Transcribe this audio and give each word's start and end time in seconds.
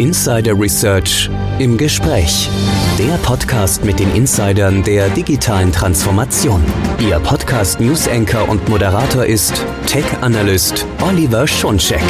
Insider 0.00 0.58
Research 0.58 1.28
im 1.58 1.76
Gespräch. 1.76 2.48
Der 2.98 3.18
Podcast 3.18 3.84
mit 3.84 4.00
den 4.00 4.10
Insidern 4.14 4.82
der 4.82 5.10
digitalen 5.10 5.70
Transformation. 5.72 6.64
Ihr 6.98 7.20
Podcast 7.20 7.80
News 7.80 8.08
Anchor 8.08 8.48
und 8.48 8.66
Moderator 8.66 9.26
ist 9.26 9.62
Tech 9.86 10.06
Analyst 10.22 10.86
Oliver 11.06 11.46
Schoncheck. 11.46 12.00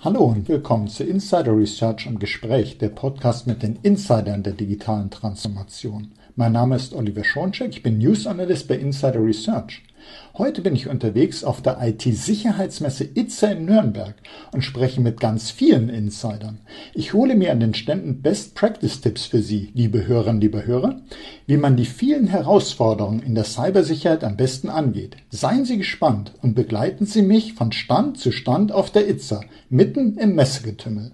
Hallo 0.00 0.24
und 0.24 0.48
willkommen 0.48 0.88
zu 0.88 1.04
Insider 1.04 1.56
Research 1.56 2.06
im 2.06 2.18
Gespräch, 2.18 2.78
der 2.78 2.88
Podcast 2.88 3.46
mit 3.46 3.62
den 3.62 3.78
Insidern 3.84 4.42
der 4.42 4.54
digitalen 4.54 5.08
Transformation. 5.08 6.10
Mein 6.34 6.50
Name 6.50 6.74
ist 6.74 6.94
Oliver 6.94 7.22
Schoncheck, 7.22 7.70
ich 7.70 7.84
bin 7.84 7.98
News 7.98 8.26
Analyst 8.26 8.66
bei 8.66 8.74
Insider 8.74 9.24
Research. 9.24 9.84
Heute 10.34 10.62
bin 10.62 10.74
ich 10.74 10.88
unterwegs 10.88 11.44
auf 11.44 11.60
der 11.60 11.78
IT-Sicherheitsmesse 11.82 13.04
ITSA 13.14 13.48
in 13.48 13.66
Nürnberg 13.66 14.14
und 14.52 14.62
spreche 14.62 15.00
mit 15.00 15.20
ganz 15.20 15.50
vielen 15.50 15.90
Insidern. 15.90 16.60
Ich 16.94 17.12
hole 17.12 17.34
mir 17.34 17.52
an 17.52 17.60
den 17.60 17.74
Ständen 17.74 18.22
Best 18.22 18.54
Practice 18.54 19.00
Tipps 19.02 19.26
für 19.26 19.42
Sie, 19.42 19.70
liebe 19.74 20.06
Hörerinnen, 20.06 20.40
liebe 20.40 20.64
Hörer, 20.64 21.02
wie 21.46 21.58
man 21.58 21.76
die 21.76 21.84
vielen 21.84 22.28
Herausforderungen 22.28 23.20
in 23.20 23.34
der 23.34 23.44
Cybersicherheit 23.44 24.24
am 24.24 24.36
besten 24.36 24.70
angeht. 24.70 25.16
Seien 25.30 25.64
Sie 25.66 25.76
gespannt 25.76 26.32
und 26.40 26.54
begleiten 26.54 27.04
Sie 27.04 27.22
mich 27.22 27.52
von 27.52 27.72
Stand 27.72 28.18
zu 28.18 28.32
Stand 28.32 28.72
auf 28.72 28.90
der 28.90 29.08
ITSA, 29.08 29.42
mitten 29.68 30.16
im 30.16 30.34
Messegetümmel. 30.34 31.12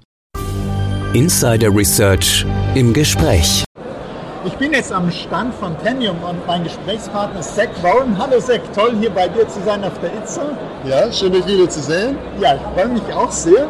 Insider 1.14 1.74
Research 1.74 2.46
im 2.74 2.92
Gespräch. 2.92 3.64
Ich 4.48 4.56
bin 4.56 4.72
jetzt 4.72 4.94
am 4.94 5.10
Stand 5.10 5.54
von 5.56 5.76
Tenium 5.84 6.16
und 6.26 6.46
mein 6.46 6.64
Gesprächspartner 6.64 7.40
ist 7.40 7.54
Zack 7.54 7.68
Warren. 7.82 8.16
Hallo 8.16 8.40
Zack, 8.40 8.62
toll 8.74 8.96
hier 8.98 9.10
bei 9.10 9.28
dir 9.28 9.46
zu 9.46 9.60
sein 9.60 9.84
auf 9.84 9.92
der 10.00 10.10
ITSA. 10.14 10.42
Ja, 10.84 11.12
schön 11.12 11.32
dich 11.32 11.46
wieder 11.46 11.68
zu 11.68 11.80
sehen. 11.80 12.16
Ja, 12.40 12.54
ich 12.54 12.62
freue 12.74 12.88
mich 12.88 13.02
auch 13.14 13.30
sehr. 13.30 13.68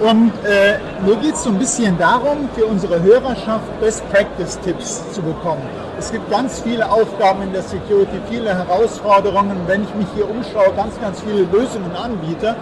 Und 0.00 0.30
äh, 0.44 0.78
mir 1.04 1.16
geht 1.16 1.34
es 1.34 1.42
so 1.42 1.50
ein 1.50 1.58
bisschen 1.58 1.98
darum, 1.98 2.48
für 2.54 2.66
unsere 2.66 3.02
Hörerschaft 3.02 3.80
Best 3.80 4.08
Practice 4.12 4.60
Tipps 4.60 5.02
zu 5.12 5.20
bekommen. 5.22 5.62
Es 5.98 6.12
gibt 6.12 6.30
ganz 6.30 6.60
viele 6.60 6.88
Aufgaben 6.88 7.42
in 7.42 7.52
der 7.52 7.62
Security, 7.62 8.20
viele 8.30 8.56
Herausforderungen. 8.56 9.56
Wenn 9.66 9.82
ich 9.82 9.94
mich 9.96 10.06
hier 10.14 10.30
umschaue, 10.30 10.72
ganz, 10.76 11.00
ganz 11.00 11.20
viele 11.20 11.48
Lösungen 11.50 11.96
anbiete. 11.96 12.54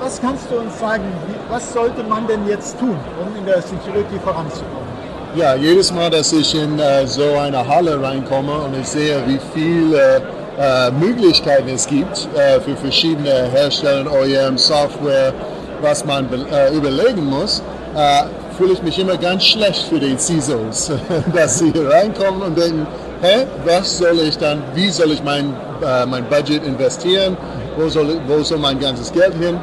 Was 0.00 0.20
kannst 0.20 0.50
du 0.50 0.58
uns 0.58 0.76
sagen, 0.80 1.04
was 1.48 1.72
sollte 1.72 2.02
man 2.02 2.26
denn 2.26 2.48
jetzt 2.48 2.80
tun, 2.80 2.96
um 3.20 3.36
in 3.38 3.46
der 3.46 3.62
Security 3.62 4.18
voranzukommen? 4.24 4.93
Ja, 5.36 5.56
jedes 5.56 5.92
Mal, 5.92 6.10
dass 6.10 6.32
ich 6.32 6.54
in 6.54 6.78
äh, 6.78 7.08
so 7.08 7.36
eine 7.36 7.66
Halle 7.66 8.00
reinkomme 8.00 8.52
und 8.52 8.78
ich 8.80 8.86
sehe, 8.86 9.20
wie 9.26 9.40
viele 9.52 10.22
äh, 10.56 10.92
Möglichkeiten 10.92 11.70
es 11.70 11.88
gibt 11.88 12.28
äh, 12.36 12.60
für 12.60 12.76
verschiedene 12.76 13.50
Hersteller, 13.50 14.12
OEM, 14.12 14.56
Software, 14.56 15.34
was 15.82 16.04
man 16.04 16.28
äh, 16.32 16.72
überlegen 16.72 17.24
muss, 17.24 17.64
äh, 17.96 18.22
fühle 18.56 18.74
ich 18.74 18.82
mich 18.84 18.96
immer 19.00 19.16
ganz 19.16 19.44
schlecht 19.44 19.88
für 19.88 19.98
die 19.98 20.16
CISOs, 20.16 20.92
dass 21.34 21.58
sie 21.58 21.72
hier 21.72 21.90
reinkommen 21.90 22.40
und 22.40 22.56
denken, 22.56 22.86
hey, 23.20 23.44
was 23.64 23.98
soll 23.98 24.20
ich 24.20 24.38
dann, 24.38 24.62
wie 24.74 24.88
soll 24.88 25.10
ich 25.10 25.24
mein, 25.24 25.52
äh, 25.84 26.06
mein 26.06 26.28
Budget 26.28 26.64
investieren, 26.64 27.36
wo 27.76 27.88
soll, 27.88 28.20
wo 28.28 28.40
soll 28.44 28.58
mein 28.58 28.78
ganzes 28.78 29.12
Geld 29.12 29.34
hin? 29.34 29.58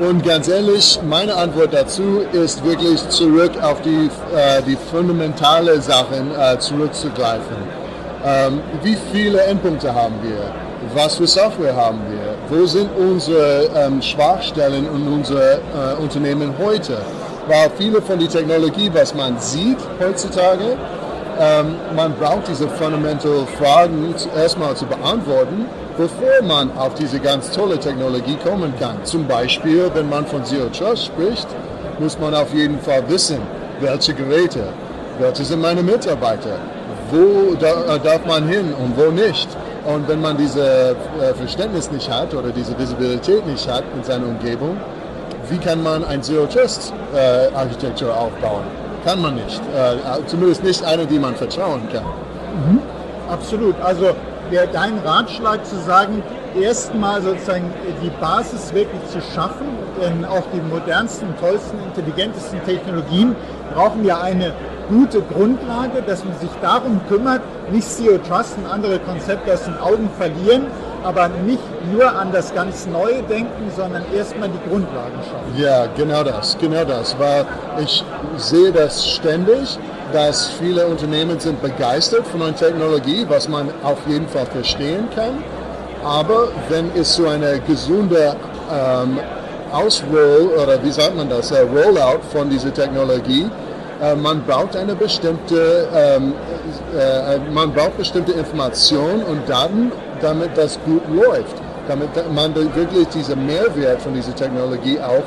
Und 0.00 0.24
ganz 0.24 0.46
ehrlich, 0.46 1.00
meine 1.08 1.34
Antwort 1.34 1.74
dazu 1.74 2.20
ist 2.32 2.64
wirklich 2.64 3.08
zurück 3.08 3.50
auf 3.60 3.82
die, 3.82 4.08
äh, 4.32 4.62
die 4.64 4.76
fundamentale 4.76 5.80
Sachen 5.80 6.30
äh, 6.38 6.56
zurückzugreifen. 6.60 7.56
Ähm, 8.24 8.60
wie 8.84 8.96
viele 9.12 9.40
Endpunkte 9.42 9.92
haben 9.92 10.14
wir? 10.22 10.38
Was 10.94 11.16
für 11.16 11.26
Software 11.26 11.74
haben 11.74 11.98
wir? 12.08 12.36
Wo 12.48 12.64
sind 12.64 12.88
unsere 12.96 13.68
ähm, 13.74 14.00
Schwachstellen 14.00 14.86
in 14.86 15.08
unsere 15.08 15.54
äh, 15.54 16.00
Unternehmen 16.00 16.54
heute? 16.62 16.98
Weil 17.48 17.68
viele 17.76 18.00
von 18.00 18.20
der 18.20 18.28
Technologie, 18.28 18.90
was 18.94 19.12
man 19.14 19.36
sieht 19.40 19.78
heutzutage, 20.00 20.76
ähm, 21.40 21.74
man 21.96 22.14
braucht 22.14 22.46
diese 22.46 22.68
fundamental 22.68 23.46
Fragen 23.58 24.14
erstmal 24.36 24.76
zu 24.76 24.86
beantworten 24.86 25.66
bevor 25.98 26.40
man 26.46 26.70
auf 26.78 26.94
diese 26.94 27.18
ganz 27.18 27.50
tolle 27.50 27.78
Technologie 27.78 28.36
kommen 28.42 28.72
kann. 28.78 29.04
Zum 29.04 29.26
Beispiel, 29.26 29.90
wenn 29.94 30.08
man 30.08 30.24
von 30.24 30.44
Zero 30.44 30.68
Trust 30.68 31.06
spricht, 31.06 31.48
muss 31.98 32.16
man 32.18 32.34
auf 32.34 32.54
jeden 32.54 32.78
Fall 32.78 33.02
wissen, 33.08 33.40
welche 33.80 34.14
Geräte, 34.14 34.62
welche 35.18 35.44
sind 35.44 35.60
meine 35.60 35.82
Mitarbeiter, 35.82 36.56
wo 37.10 37.54
äh, 37.54 37.98
darf 37.98 38.24
man 38.26 38.48
hin 38.48 38.72
und 38.72 38.96
wo 38.96 39.10
nicht. 39.10 39.48
Und 39.84 40.08
wenn 40.08 40.20
man 40.20 40.36
dieses 40.36 40.56
äh, 40.56 40.94
Verständnis 41.36 41.90
nicht 41.90 42.08
hat 42.08 42.32
oder 42.32 42.50
diese 42.50 42.78
Visibilität 42.78 43.44
nicht 43.46 43.68
hat 43.68 43.82
in 43.96 44.04
seiner 44.04 44.26
Umgebung, 44.26 44.76
wie 45.50 45.58
kann 45.58 45.82
man 45.82 46.04
ein 46.04 46.22
Zero 46.22 46.46
Trust 46.46 46.92
äh, 47.12 47.52
Architektur 47.56 48.16
aufbauen? 48.16 48.64
Kann 49.04 49.22
man 49.22 49.36
nicht. 49.36 49.60
zumindest 50.26 50.62
nicht 50.64 50.84
eine, 50.84 51.06
die 51.06 51.18
man 51.18 51.34
vertrauen 51.34 51.80
kann. 51.90 52.04
Mhm. 52.04 52.80
Absolut. 53.30 53.76
Also 53.80 54.08
wäre 54.50 54.68
dein 54.72 54.98
Ratschlag 54.98 55.64
zu 55.66 55.76
sagen, 55.76 56.22
erstmal 56.60 57.22
sozusagen 57.22 57.72
die 58.02 58.10
Basis 58.20 58.72
wirklich 58.72 59.04
zu 59.10 59.20
schaffen, 59.34 59.66
denn 60.00 60.24
auch 60.24 60.44
die 60.52 60.60
modernsten, 60.60 61.28
tollsten, 61.40 61.78
intelligentesten 61.84 62.62
Technologien 62.64 63.36
brauchen 63.74 64.04
ja 64.04 64.20
eine 64.20 64.52
gute 64.88 65.20
Grundlage, 65.20 66.02
dass 66.06 66.24
man 66.24 66.38
sich 66.38 66.50
darum 66.62 67.00
kümmert, 67.08 67.42
nicht 67.70 67.88
Zero 67.88 68.18
Trust 68.18 68.56
und 68.56 68.66
andere 68.66 68.98
Konzepte 69.00 69.52
aus 69.52 69.64
den 69.64 69.78
Augen 69.78 70.08
verlieren, 70.16 70.66
aber 71.04 71.28
nicht 71.28 71.62
nur 71.92 72.10
an 72.10 72.32
das 72.32 72.54
ganz 72.54 72.86
Neue 72.86 73.22
denken, 73.22 73.70
sondern 73.76 74.02
erstmal 74.14 74.48
die 74.48 74.68
Grundlagen 74.68 75.18
schaffen. 75.22 75.62
Ja, 75.62 75.86
genau 75.96 76.24
das, 76.24 76.56
genau 76.58 76.84
das, 76.84 77.16
weil 77.18 77.46
ich 77.82 78.04
sehe 78.36 78.72
das 78.72 79.06
ständig 79.06 79.78
dass 80.12 80.46
viele 80.60 80.86
Unternehmen 80.86 81.38
sind 81.38 81.60
begeistert 81.60 82.26
von 82.26 82.42
einer 82.42 82.56
Technologie, 82.56 83.26
was 83.28 83.48
man 83.48 83.70
auf 83.82 83.98
jeden 84.06 84.28
Fall 84.28 84.46
verstehen 84.46 85.08
kann. 85.14 85.42
Aber 86.04 86.48
wenn 86.68 86.90
es 86.96 87.16
so 87.16 87.26
eine 87.26 87.60
gesunde 87.60 88.36
ähm, 88.72 89.18
Ausroll 89.72 90.50
oder 90.62 90.82
wie 90.82 90.90
sagt 90.90 91.16
man 91.16 91.28
das, 91.28 91.50
äh, 91.50 91.60
Rollout 91.60 92.20
von 92.32 92.48
dieser 92.48 92.72
Technologie, 92.72 93.50
äh, 94.00 94.14
man 94.14 94.42
braucht 94.44 94.76
eine 94.76 94.94
bestimmte, 94.94 95.88
ähm, 95.94 96.34
äh, 96.96 97.38
man 97.52 97.72
braucht 97.72 97.96
bestimmte 97.98 98.32
Informationen 98.32 99.22
und 99.24 99.48
Daten, 99.48 99.92
damit 100.20 100.56
das 100.56 100.78
gut 100.84 101.02
läuft, 101.12 101.56
damit 101.88 102.10
man 102.32 102.54
wirklich 102.54 103.08
diesen 103.08 103.44
Mehrwert 103.46 104.00
von 104.00 104.14
dieser 104.14 104.34
Technologie 104.34 104.98
auch 105.00 105.24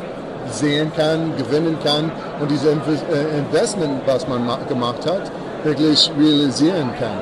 sehen 0.49 0.91
kann, 0.95 1.35
gewinnen 1.37 1.77
kann 1.83 2.11
und 2.39 2.49
dieses 2.49 2.67
äh, 2.67 3.37
Investment, 3.37 4.01
was 4.05 4.27
man 4.27 4.47
gemacht 4.67 5.05
hat, 5.05 5.31
wirklich 5.63 6.11
realisieren 6.19 6.91
kann. 6.99 7.19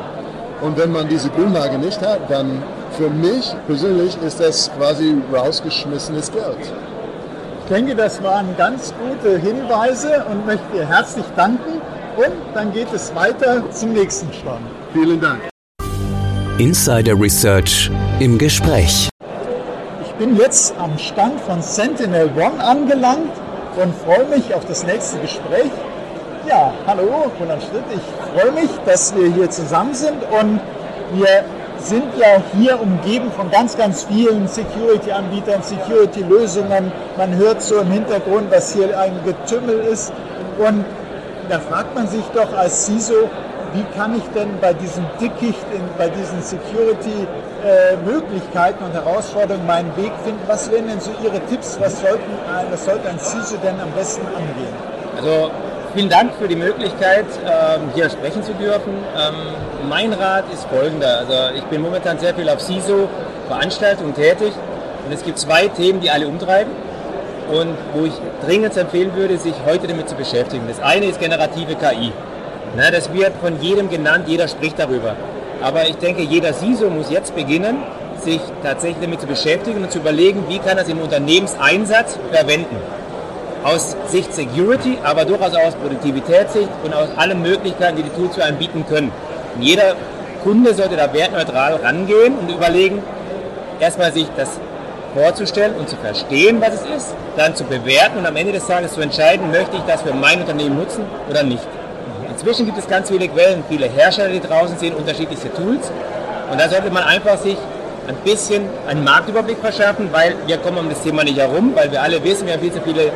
Und 0.61 0.77
wenn 0.77 0.91
man 0.91 1.07
diese 1.07 1.29
Grundlage 1.29 1.77
nicht 1.77 2.01
hat, 2.01 2.29
dann 2.29 2.61
für 2.97 3.09
mich 3.09 3.55
persönlich 3.67 4.17
ist 4.25 4.39
das 4.39 4.69
quasi 4.77 5.15
rausgeschmissenes 5.33 6.31
Geld. 6.31 6.73
Ich 7.63 7.75
denke, 7.75 7.95
das 7.95 8.21
waren 8.23 8.47
ganz 8.57 8.93
gute 8.99 9.37
Hinweise 9.37 10.25
und 10.29 10.45
möchte 10.45 10.65
dir 10.73 10.85
herzlich 10.85 11.25
danken. 11.35 11.81
Und 12.17 12.33
dann 12.53 12.73
geht 12.73 12.87
es 12.93 13.13
weiter 13.15 13.63
zum 13.71 13.93
nächsten 13.93 14.33
Stand. 14.33 14.65
Vielen 14.91 15.21
Dank. 15.21 15.41
Insider 16.57 17.17
Research 17.17 17.89
im 18.19 18.37
Gespräch 18.37 19.09
bin 20.19 20.35
jetzt 20.35 20.75
am 20.77 20.97
Stand 20.97 21.39
von 21.39 21.61
Sentinel 21.61 22.29
One 22.35 22.61
angelangt 22.61 23.31
und 23.81 23.95
freue 23.95 24.25
mich 24.25 24.53
auf 24.53 24.65
das 24.65 24.85
nächste 24.85 25.17
Gespräch. 25.19 25.71
Ja, 26.45 26.73
hallo, 26.85 27.31
Roland 27.39 27.63
Schritt. 27.63 27.83
Ich 27.89 28.37
freue 28.41 28.51
mich, 28.51 28.69
dass 28.85 29.15
wir 29.15 29.31
hier 29.31 29.49
zusammen 29.49 29.93
sind 29.93 30.17
und 30.29 30.59
wir 31.13 31.45
sind 31.77 32.03
ja 32.17 32.43
hier 32.57 32.81
umgeben 32.81 33.31
von 33.31 33.49
ganz, 33.49 33.77
ganz 33.77 34.03
vielen 34.03 34.45
Security-Anbietern, 34.49 35.63
Security-Lösungen. 35.63 36.91
Man 37.17 37.35
hört 37.37 37.61
so 37.61 37.77
im 37.77 37.89
Hintergrund, 37.89 38.51
dass 38.51 38.73
hier 38.73 38.99
ein 38.99 39.13
Getümmel 39.23 39.79
ist. 39.79 40.11
Und 40.57 40.83
da 41.47 41.59
fragt 41.59 41.95
man 41.95 42.09
sich 42.09 42.25
doch 42.33 42.57
als 42.57 42.85
CISO, 42.85 43.29
wie 43.73 43.83
kann 43.97 44.15
ich 44.17 44.23
denn 44.35 44.49
bei 44.61 44.73
diesem 44.73 45.05
Dickicht, 45.19 45.65
in, 45.73 45.81
bei 45.97 46.09
diesen 46.09 46.39
Security-Möglichkeiten 46.41 48.83
äh, 48.83 48.85
und 48.85 48.93
Herausforderungen 48.93 49.67
meinen 49.67 49.95
Weg 49.97 50.11
finden? 50.23 50.41
Was 50.47 50.71
wären 50.71 50.87
denn 50.87 50.99
so 50.99 51.11
Ihre 51.23 51.39
Tipps? 51.45 51.79
Was, 51.79 52.01
sollten, 52.01 52.31
was 52.71 52.85
sollte 52.85 53.07
ein 53.09 53.19
CISO 53.19 53.57
denn 53.57 53.79
am 53.79 53.91
besten 53.91 54.25
angehen? 54.27 54.73
Also 55.17 55.51
vielen 55.93 56.09
Dank 56.09 56.33
für 56.39 56.47
die 56.47 56.55
Möglichkeit, 56.55 57.25
ähm, 57.45 57.91
hier 57.93 58.09
sprechen 58.09 58.41
zu 58.43 58.53
dürfen. 58.53 58.93
Ähm, 59.15 59.35
mein 59.87 60.13
Rat 60.13 60.45
ist 60.53 60.65
folgender. 60.65 61.19
Also 61.19 61.55
ich 61.55 61.63
bin 61.65 61.81
momentan 61.81 62.17
sehr 62.19 62.33
viel 62.33 62.49
auf 62.49 62.61
CISO-Veranstaltungen 62.61 64.15
tätig 64.15 64.53
und 65.05 65.13
es 65.13 65.23
gibt 65.23 65.37
zwei 65.39 65.67
Themen, 65.67 66.01
die 66.01 66.09
alle 66.09 66.27
umtreiben 66.27 66.71
und 67.51 67.75
wo 67.93 68.05
ich 68.05 68.13
dringend 68.45 68.77
empfehlen 68.77 69.15
würde, 69.15 69.37
sich 69.37 69.55
heute 69.65 69.87
damit 69.87 70.07
zu 70.07 70.15
beschäftigen. 70.15 70.65
Das 70.67 70.79
eine 70.79 71.07
ist 71.07 71.19
generative 71.19 71.75
KI. 71.75 72.13
Na, 72.75 72.91
das 72.91 73.11
wird 73.13 73.33
von 73.41 73.61
jedem 73.61 73.89
genannt, 73.89 74.25
jeder 74.27 74.47
spricht 74.47 74.77
darüber. 74.77 75.15
Aber 75.61 75.87
ich 75.87 75.97
denke, 75.97 76.21
jeder 76.21 76.53
CISO 76.53 76.89
muss 76.89 77.09
jetzt 77.09 77.35
beginnen, 77.35 77.77
sich 78.23 78.39
tatsächlich 78.63 79.01
damit 79.01 79.21
zu 79.21 79.27
beschäftigen 79.27 79.83
und 79.83 79.91
zu 79.91 79.99
überlegen, 79.99 80.43
wie 80.47 80.59
kann 80.59 80.77
das 80.77 80.87
im 80.87 80.99
Unternehmenseinsatz 80.99 82.17
verwenden. 82.31 82.75
Aus 83.63 83.95
Sicht 84.07 84.33
Security, 84.33 84.97
aber 85.03 85.25
durchaus 85.25 85.53
auch 85.55 85.65
aus 85.65 85.75
Produktivitätssicht 85.75 86.69
und 86.83 86.93
aus 86.93 87.09
allen 87.17 87.41
Möglichkeiten, 87.41 87.97
die 87.97 88.03
die 88.03 88.09
Tools 88.09 88.35
für 88.35 88.43
einen 88.43 88.57
bieten 88.57 88.85
können. 88.87 89.11
Und 89.55 89.61
jeder 89.63 89.95
Kunde 90.43 90.73
sollte 90.73 90.95
da 90.95 91.11
wertneutral 91.11 91.75
rangehen 91.75 92.37
und 92.37 92.49
überlegen, 92.49 93.03
erstmal 93.79 94.13
sich 94.13 94.27
das 94.37 94.59
vorzustellen 95.13 95.75
und 95.75 95.89
zu 95.89 95.97
verstehen, 95.97 96.61
was 96.61 96.75
es 96.75 96.81
ist, 96.95 97.15
dann 97.35 97.55
zu 97.55 97.63
bewerten 97.65 98.19
und 98.19 98.25
am 98.25 98.35
Ende 98.35 98.53
des 98.53 98.65
Tages 98.65 98.93
zu 98.93 99.01
entscheiden, 99.01 99.51
möchte 99.51 99.75
ich 99.75 99.83
das 99.83 100.03
für 100.03 100.13
mein 100.13 100.39
Unternehmen 100.39 100.77
nutzen 100.77 101.03
oder 101.29 101.43
nicht. 101.43 101.67
Inzwischen 102.39 102.67
gibt 102.67 102.77
es 102.77 102.87
ganz 102.87 103.09
viele 103.09 103.27
Quellen, 103.27 103.65
viele 103.67 103.87
Hersteller, 103.87 104.29
die 104.29 104.39
draußen 104.39 104.77
sehen, 104.77 104.95
unterschiedlichste 104.95 105.53
Tools. 105.53 105.91
Und 106.49 106.57
da 106.57 106.69
sollte 106.69 106.89
man 106.89 107.03
einfach 107.03 107.37
sich 107.37 107.57
ein 108.07 108.15
bisschen 108.23 108.63
einen 108.87 109.03
Marktüberblick 109.03 109.57
verschaffen, 109.57 110.07
weil 110.13 110.35
wir 110.47 110.57
kommen 110.59 110.77
um 110.77 110.89
das 110.89 111.03
Thema 111.03 111.25
nicht 111.25 111.37
herum, 111.37 111.73
weil 111.75 111.91
wir 111.91 112.01
alle 112.01 112.23
wissen, 112.23 112.45
wir 112.47 112.53
haben 112.53 112.61
viel 112.61 112.71
zu 112.71 112.79
viele 112.81 113.11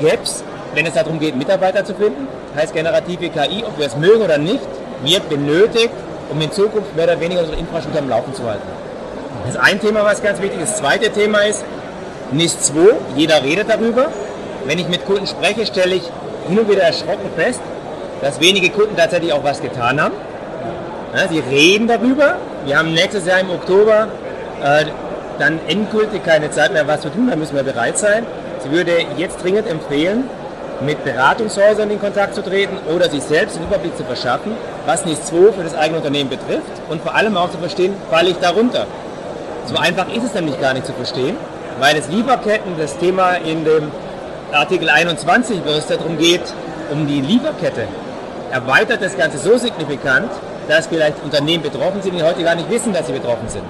Gaps, 0.00 0.42
wenn 0.74 0.86
es 0.86 0.94
darum 0.94 1.20
geht, 1.20 1.36
Mitarbeiter 1.36 1.84
zu 1.84 1.94
finden. 1.94 2.26
Heißt 2.56 2.74
generative 2.74 3.28
KI, 3.28 3.62
ob 3.64 3.78
wir 3.78 3.86
es 3.86 3.96
mögen 3.96 4.22
oder 4.22 4.38
nicht, 4.38 4.66
wird 5.04 5.28
benötigt, 5.28 5.90
um 6.28 6.40
in 6.40 6.50
Zukunft 6.50 6.96
mehr 6.96 7.04
oder 7.04 7.20
weniger 7.20 7.42
unsere 7.42 7.60
Infrastruktur 7.60 8.02
am 8.02 8.08
Laufen 8.08 8.34
zu 8.34 8.44
halten. 8.44 8.66
Das 9.44 9.54
ist 9.54 9.60
ein 9.60 9.80
Thema, 9.80 10.04
was 10.04 10.20
ganz 10.20 10.42
wichtig 10.42 10.60
ist. 10.60 10.72
Das 10.72 10.78
zweite 10.78 11.10
Thema 11.10 11.42
ist 11.42 11.64
NIS 12.32 12.58
2. 12.58 12.74
Jeder 13.14 13.40
redet 13.40 13.70
darüber. 13.70 14.08
Wenn 14.66 14.80
ich 14.80 14.88
mit 14.88 15.06
Kunden 15.06 15.28
spreche, 15.28 15.64
stelle 15.64 15.94
ich 15.94 16.02
hin 16.48 16.58
und 16.58 16.68
wieder 16.68 16.82
erschrocken 16.82 17.30
fest, 17.36 17.60
dass 18.22 18.40
wenige 18.40 18.70
Kunden 18.70 18.96
tatsächlich 18.96 19.32
auch 19.32 19.44
was 19.44 19.60
getan 19.60 20.00
haben. 20.00 20.14
Ja, 21.14 21.28
sie 21.28 21.40
reden 21.40 21.88
darüber. 21.88 22.36
Wir 22.64 22.78
haben 22.78 22.94
nächstes 22.94 23.26
Jahr 23.26 23.40
im 23.40 23.50
Oktober 23.50 24.08
äh, 24.64 24.86
dann 25.38 25.58
endgültig 25.68 26.24
keine 26.24 26.50
Zeit 26.50 26.72
mehr, 26.72 26.86
was 26.86 27.02
zu 27.02 27.10
tun. 27.10 27.28
Da 27.28 27.36
müssen 27.36 27.54
wir 27.54 27.64
bereit 27.64 27.98
sein. 27.98 28.24
Sie 28.60 28.70
würde 28.70 28.92
jetzt 29.18 29.42
dringend 29.42 29.68
empfehlen, 29.68 30.24
mit 30.80 31.04
Beratungshäusern 31.04 31.90
in 31.90 32.00
Kontakt 32.00 32.34
zu 32.34 32.42
treten 32.42 32.78
oder 32.94 33.10
sich 33.10 33.22
selbst 33.22 33.56
einen 33.56 33.66
Überblick 33.66 33.96
zu 33.96 34.04
verschaffen, 34.04 34.52
was 34.86 35.04
NIS 35.04 35.24
2 35.26 35.52
für 35.52 35.64
das 35.64 35.74
eigene 35.74 35.98
Unternehmen 35.98 36.30
betrifft 36.30 36.72
und 36.88 37.02
vor 37.02 37.14
allem 37.14 37.36
auch 37.36 37.50
zu 37.50 37.58
verstehen, 37.58 37.94
falle 38.10 38.30
ich 38.30 38.38
darunter. 38.38 38.86
So 39.66 39.76
einfach 39.76 40.06
ist 40.12 40.24
es 40.24 40.34
nämlich 40.34 40.60
gar 40.60 40.74
nicht 40.74 40.86
zu 40.86 40.92
verstehen, 40.92 41.36
weil 41.78 41.96
es 41.96 42.08
Lieferketten, 42.08 42.72
das 42.78 42.96
Thema 42.98 43.34
in 43.34 43.64
dem 43.64 43.90
Artikel 44.52 44.88
21, 44.88 45.60
wo 45.64 45.70
es 45.70 45.86
darum 45.86 46.18
geht, 46.18 46.42
um 46.90 47.06
die 47.06 47.20
Lieferkette, 47.20 47.86
erweitert 48.52 49.02
das 49.02 49.16
Ganze 49.16 49.38
so 49.38 49.56
signifikant, 49.56 50.30
dass 50.68 50.86
vielleicht 50.86 51.22
Unternehmen 51.24 51.62
betroffen 51.62 52.02
sind, 52.02 52.14
die 52.16 52.22
heute 52.22 52.44
gar 52.44 52.54
nicht 52.54 52.70
wissen, 52.70 52.92
dass 52.92 53.06
sie 53.06 53.12
betroffen 53.12 53.48
sind. 53.48 53.64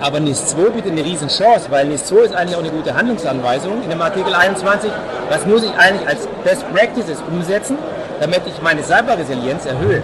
Aber 0.00 0.18
NIS 0.18 0.46
2 0.46 0.70
bietet 0.70 0.92
eine 0.92 1.04
riesen 1.04 1.28
Chance, 1.28 1.66
weil 1.68 1.86
NIS 1.86 2.06
2 2.06 2.16
ist 2.20 2.34
eigentlich 2.34 2.56
auch 2.56 2.60
eine 2.60 2.70
gute 2.70 2.94
Handlungsanweisung 2.94 3.82
in 3.82 3.90
dem 3.90 4.00
Artikel 4.00 4.32
21. 4.32 4.90
Was 5.28 5.44
muss 5.46 5.62
ich 5.62 5.72
eigentlich 5.76 6.08
als 6.08 6.26
Best 6.42 6.64
Practices 6.72 7.18
umsetzen, 7.30 7.76
damit 8.20 8.40
ich 8.46 8.62
meine 8.62 8.82
Cyberresilienz 8.82 9.66
erhöhe? 9.66 10.02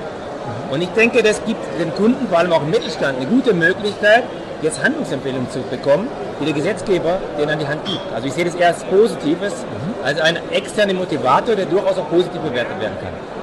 Und 0.70 0.82
ich 0.82 0.90
denke, 0.90 1.22
das 1.22 1.42
gibt 1.46 1.60
den 1.80 1.94
Kunden, 1.94 2.28
vor 2.28 2.38
allem 2.38 2.52
auch 2.52 2.62
im 2.62 2.70
Mittelstand, 2.70 3.18
eine 3.18 3.26
gute 3.26 3.54
Möglichkeit, 3.54 4.24
jetzt 4.60 4.82
Handlungsempfehlungen 4.82 5.50
zu 5.50 5.60
bekommen, 5.60 6.08
die 6.40 6.44
der 6.44 6.54
Gesetzgeber 6.54 7.18
denen 7.38 7.50
an 7.50 7.58
die 7.58 7.68
Hand 7.68 7.84
gibt. 7.86 8.00
Also 8.14 8.26
ich 8.26 8.34
sehe 8.34 8.44
das 8.44 8.54
eher 8.54 8.68
als 8.68 8.84
Positives, 8.84 9.52
als 10.04 10.20
einen 10.20 10.38
externen 10.50 10.96
Motivator, 10.96 11.54
der 11.54 11.66
durchaus 11.66 11.96
auch 11.98 12.08
positiv 12.10 12.40
bewertet 12.40 12.78
werden 12.80 12.96
kann. 13.00 13.35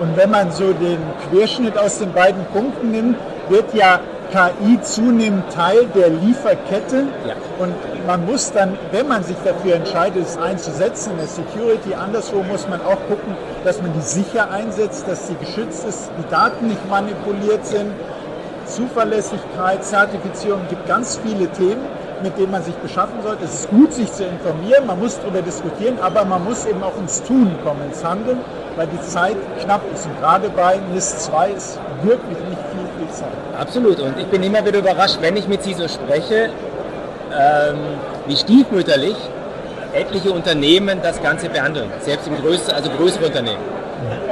Und 0.00 0.16
wenn 0.16 0.30
man 0.30 0.50
so 0.50 0.72
den 0.72 0.98
Querschnitt 1.28 1.76
aus 1.78 1.98
den 1.98 2.12
beiden 2.12 2.44
Punkten 2.46 2.90
nimmt, 2.90 3.16
wird 3.50 3.74
ja 3.74 4.00
KI 4.30 4.80
zunehmend 4.80 5.52
Teil 5.52 5.86
der 5.94 6.08
Lieferkette. 6.08 7.06
Ja. 7.26 7.34
Und 7.58 7.74
man 8.06 8.24
muss 8.24 8.50
dann, 8.52 8.78
wenn 8.92 9.08
man 9.08 9.22
sich 9.24 9.36
dafür 9.44 9.74
entscheidet, 9.74 10.24
es 10.24 10.38
einzusetzen, 10.38 11.12
in 11.12 11.18
der 11.18 11.26
Security, 11.26 11.94
anderswo 11.94 12.42
muss 12.42 12.66
man 12.68 12.80
auch 12.80 12.98
gucken, 13.08 13.36
dass 13.64 13.82
man 13.82 13.92
die 13.92 14.00
sicher 14.00 14.50
einsetzt, 14.50 15.06
dass 15.06 15.26
sie 15.26 15.34
geschützt 15.34 15.84
ist, 15.86 16.10
die 16.16 16.30
Daten 16.30 16.68
nicht 16.68 16.88
manipuliert 16.88 17.66
sind, 17.66 17.90
Zuverlässigkeit, 18.64 19.84
Zertifizierung, 19.84 20.60
gibt 20.70 20.86
ganz 20.86 21.20
viele 21.22 21.48
Themen, 21.48 21.82
mit 22.22 22.38
denen 22.38 22.52
man 22.52 22.62
sich 22.62 22.74
beschaffen 22.76 23.20
sollte. 23.22 23.44
Es 23.44 23.54
ist 23.54 23.70
gut, 23.70 23.92
sich 23.92 24.12
zu 24.12 24.24
informieren, 24.24 24.86
man 24.86 24.98
muss 24.98 25.18
darüber 25.20 25.42
diskutieren, 25.42 25.98
aber 26.00 26.24
man 26.24 26.44
muss 26.44 26.66
eben 26.66 26.82
auch 26.82 26.96
ins 26.98 27.22
Tun 27.22 27.50
kommen, 27.64 27.82
ins 27.86 28.04
Handeln, 28.04 28.38
weil 28.80 28.86
die 28.86 29.00
Zeit 29.02 29.36
knapp 29.62 29.82
ist. 29.94 30.06
Und 30.06 30.18
gerade 30.20 30.48
bei 30.48 30.78
NIS 30.94 31.26
2 31.26 31.50
ist 31.50 31.78
wirklich 32.02 32.38
nicht 32.48 32.62
viel, 32.72 32.86
viel 32.96 33.14
Zeit. 33.14 33.28
Absolut. 33.58 34.00
Und 34.00 34.18
ich 34.18 34.26
bin 34.28 34.42
immer 34.42 34.64
wieder 34.64 34.78
überrascht, 34.78 35.18
wenn 35.20 35.36
ich 35.36 35.46
mit 35.46 35.62
CISO 35.62 35.86
spreche, 35.86 36.48
ähm, 37.38 37.76
wie 38.26 38.36
stiefmütterlich 38.36 39.16
etliche 39.92 40.30
Unternehmen 40.30 41.00
das 41.02 41.20
Ganze 41.20 41.50
behandeln. 41.50 41.90
Selbst 42.00 42.26
im 42.26 42.36
größten, 42.40 42.74
also 42.74 42.88
größere 42.88 43.26
Unternehmen. 43.26 43.62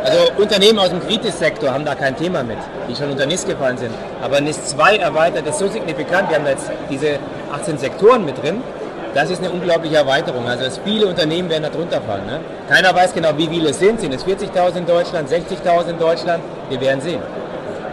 Also 0.02 0.18
Unternehmen 0.38 0.78
aus 0.78 0.88
dem 0.88 1.06
Kritis-Sektor 1.06 1.70
haben 1.70 1.84
da 1.84 1.94
kein 1.94 2.16
Thema 2.16 2.42
mit, 2.42 2.56
die 2.88 2.96
schon 2.96 3.10
unter 3.10 3.26
NIS 3.26 3.44
gefallen 3.44 3.76
sind. 3.76 3.92
Aber 4.22 4.40
NIS 4.40 4.64
2 4.64 4.96
erweitert 4.96 5.46
ist 5.46 5.58
so 5.58 5.68
signifikant, 5.68 6.30
wir 6.30 6.38
haben 6.38 6.46
jetzt 6.46 6.70
diese 6.88 7.18
18 7.52 7.76
Sektoren 7.76 8.24
mit 8.24 8.42
drin, 8.42 8.62
das 9.14 9.30
ist 9.30 9.42
eine 9.42 9.50
unglaubliche 9.50 9.96
Erweiterung. 9.96 10.46
Also 10.46 10.64
dass 10.64 10.78
viele 10.78 11.06
Unternehmen 11.06 11.48
werden 11.48 11.64
da 11.64 11.70
drunter 11.70 12.00
fallen. 12.00 12.26
Ne? 12.26 12.40
Keiner 12.68 12.94
weiß 12.94 13.14
genau, 13.14 13.30
wie 13.36 13.46
viele 13.46 13.70
es 13.70 13.78
sind. 13.78 14.00
Sind 14.00 14.14
es 14.14 14.24
40.000 14.24 14.76
in 14.76 14.86
Deutschland, 14.86 15.28
60.000 15.28 15.90
in 15.90 15.98
Deutschland? 15.98 16.42
Wir 16.68 16.80
werden 16.80 17.00
sehen. 17.00 17.20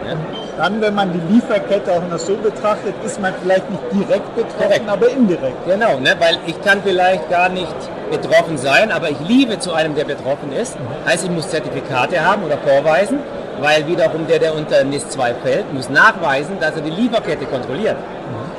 Ne? 0.04 0.16
Dann, 0.56 0.80
wenn 0.80 0.94
man 0.94 1.12
die 1.12 1.34
Lieferkette 1.34 1.92
auch 1.92 2.08
noch 2.08 2.18
so 2.18 2.34
betrachtet, 2.36 2.94
ist 3.04 3.20
man 3.20 3.34
vielleicht 3.42 3.68
nicht 3.70 3.82
direkt 3.92 4.34
betroffen, 4.34 4.68
Direkt. 4.68 4.88
aber 4.88 5.08
indirekt. 5.10 5.66
Genau, 5.66 5.98
ne? 5.98 6.16
weil 6.18 6.38
ich 6.46 6.58
kann 6.62 6.80
vielleicht 6.82 7.28
gar 7.28 7.50
nicht 7.50 7.74
betroffen 8.10 8.56
sein, 8.56 8.90
aber 8.90 9.10
ich 9.10 9.20
liebe 9.20 9.58
zu 9.58 9.74
einem, 9.74 9.94
der 9.94 10.04
betroffen 10.04 10.52
ist. 10.52 10.76
Heißt, 11.06 11.24
ich 11.24 11.30
muss 11.30 11.50
Zertifikate 11.50 12.24
haben 12.24 12.42
oder 12.44 12.56
vorweisen, 12.56 13.18
weil 13.60 13.86
wiederum 13.86 14.26
der, 14.26 14.38
der 14.38 14.54
unter 14.54 14.82
NIS 14.82 15.10
2 15.10 15.34
fällt, 15.42 15.74
muss 15.74 15.90
nachweisen, 15.90 16.58
dass 16.58 16.74
er 16.74 16.82
die 16.82 16.90
Lieferkette 16.90 17.44
kontrolliert. 17.44 17.96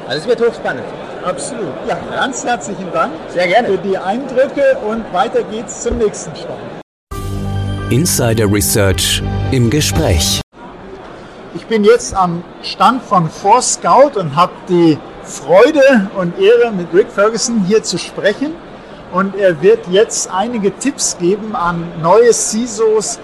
Also 0.08 0.20
es 0.20 0.28
wird 0.28 0.40
hochspannend. 0.48 0.86
Absolut. 1.28 1.74
Ja, 1.86 2.00
ganz 2.10 2.46
herzlichen 2.46 2.90
Dank 2.94 3.12
Sehr 3.28 3.48
gerne. 3.48 3.68
für 3.68 3.78
die 3.80 3.98
Eindrücke 3.98 4.78
und 4.88 5.04
weiter 5.12 5.44
geht's 5.44 5.84
zum 5.84 5.98
nächsten 5.98 6.34
Stand. 6.34 6.82
Insider 7.90 8.50
Research 8.50 9.22
im 9.52 9.70
Gespräch. 9.70 10.40
Ich 11.54 11.66
bin 11.66 11.84
jetzt 11.84 12.16
am 12.16 12.46
Stand 12.62 13.04
von 13.04 13.30
Force 13.30 13.74
Scout 13.74 14.18
und 14.18 14.38
habe 14.38 14.54
die 14.70 14.98
Freude 15.24 16.10
und 16.16 16.40
Ehre, 16.40 16.72
mit 16.72 16.94
Rick 16.94 17.12
Ferguson 17.12 17.66
hier 17.66 17.84
zu 17.84 17.98
sprechen 17.98 18.54
und 19.12 19.36
er 19.36 19.62
wird 19.62 19.86
jetzt 19.92 20.32
einige 20.32 20.78
Tipps 20.78 21.18
geben 21.18 21.58
an 21.58 21.92
neue 22.02 22.32
CISOs. 22.32 23.20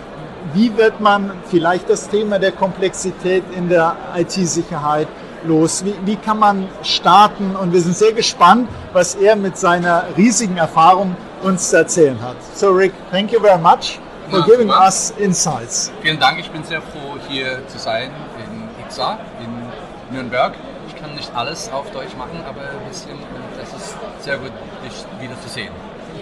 Wie 0.54 0.76
wird 0.76 1.00
man 1.00 1.32
vielleicht 1.50 1.90
das 1.90 2.10
Thema 2.10 2.38
der 2.38 2.52
Komplexität 2.52 3.44
in 3.56 3.70
der 3.70 3.96
IT-Sicherheit 4.18 5.08
los? 5.46 5.84
Wie, 5.86 5.96
wie, 6.06 6.16
kann 6.16 6.40
man 6.40 6.68
starten? 6.84 7.56
Und 7.56 7.74
wir 7.74 7.82
sind 7.82 7.96
sehr 7.96 8.14
gespannt, 8.14 8.70
was 8.94 9.16
er 9.16 9.36
mit 9.36 9.58
seiner 9.58 10.06
riesigen 10.18 10.58
Erfahrung 10.58 11.16
uns 11.42 11.70
zu 11.70 11.78
erzählen 11.78 12.20
hat. 12.22 12.36
So 12.56 12.72
Rick, 12.72 12.94
thank 13.12 13.32
you 13.32 13.40
very 13.40 13.60
much 13.60 14.00
for 14.30 14.40
ja, 14.40 14.46
giving 14.46 14.70
super. 14.70 14.86
us 14.86 15.14
insights. 15.18 15.92
Vielen 16.02 16.20
Dank, 16.20 16.40
ich 16.40 16.50
bin 16.50 16.64
sehr 16.64 16.82
froh 16.82 17.18
hier 17.28 17.68
zu 17.68 17.78
sein 17.78 18.10
in 18.38 18.86
IXA 18.86 19.20
in 19.40 20.16
Nürnberg. 20.16 20.54
Ich 20.88 20.96
kann 20.96 21.14
nicht 21.16 21.34
alles 21.36 21.72
auf 21.72 21.90
Deutsch 21.92 22.16
machen, 22.18 22.44
aber 22.48 22.62
ein 22.62 22.88
bisschen, 22.88 23.18
das 23.60 23.70
ist 23.70 23.96
sehr 24.20 24.38
gut, 24.38 24.52
dich 24.86 25.06
wieder 25.22 25.40
zu 25.42 25.50
sehen. 25.50 25.72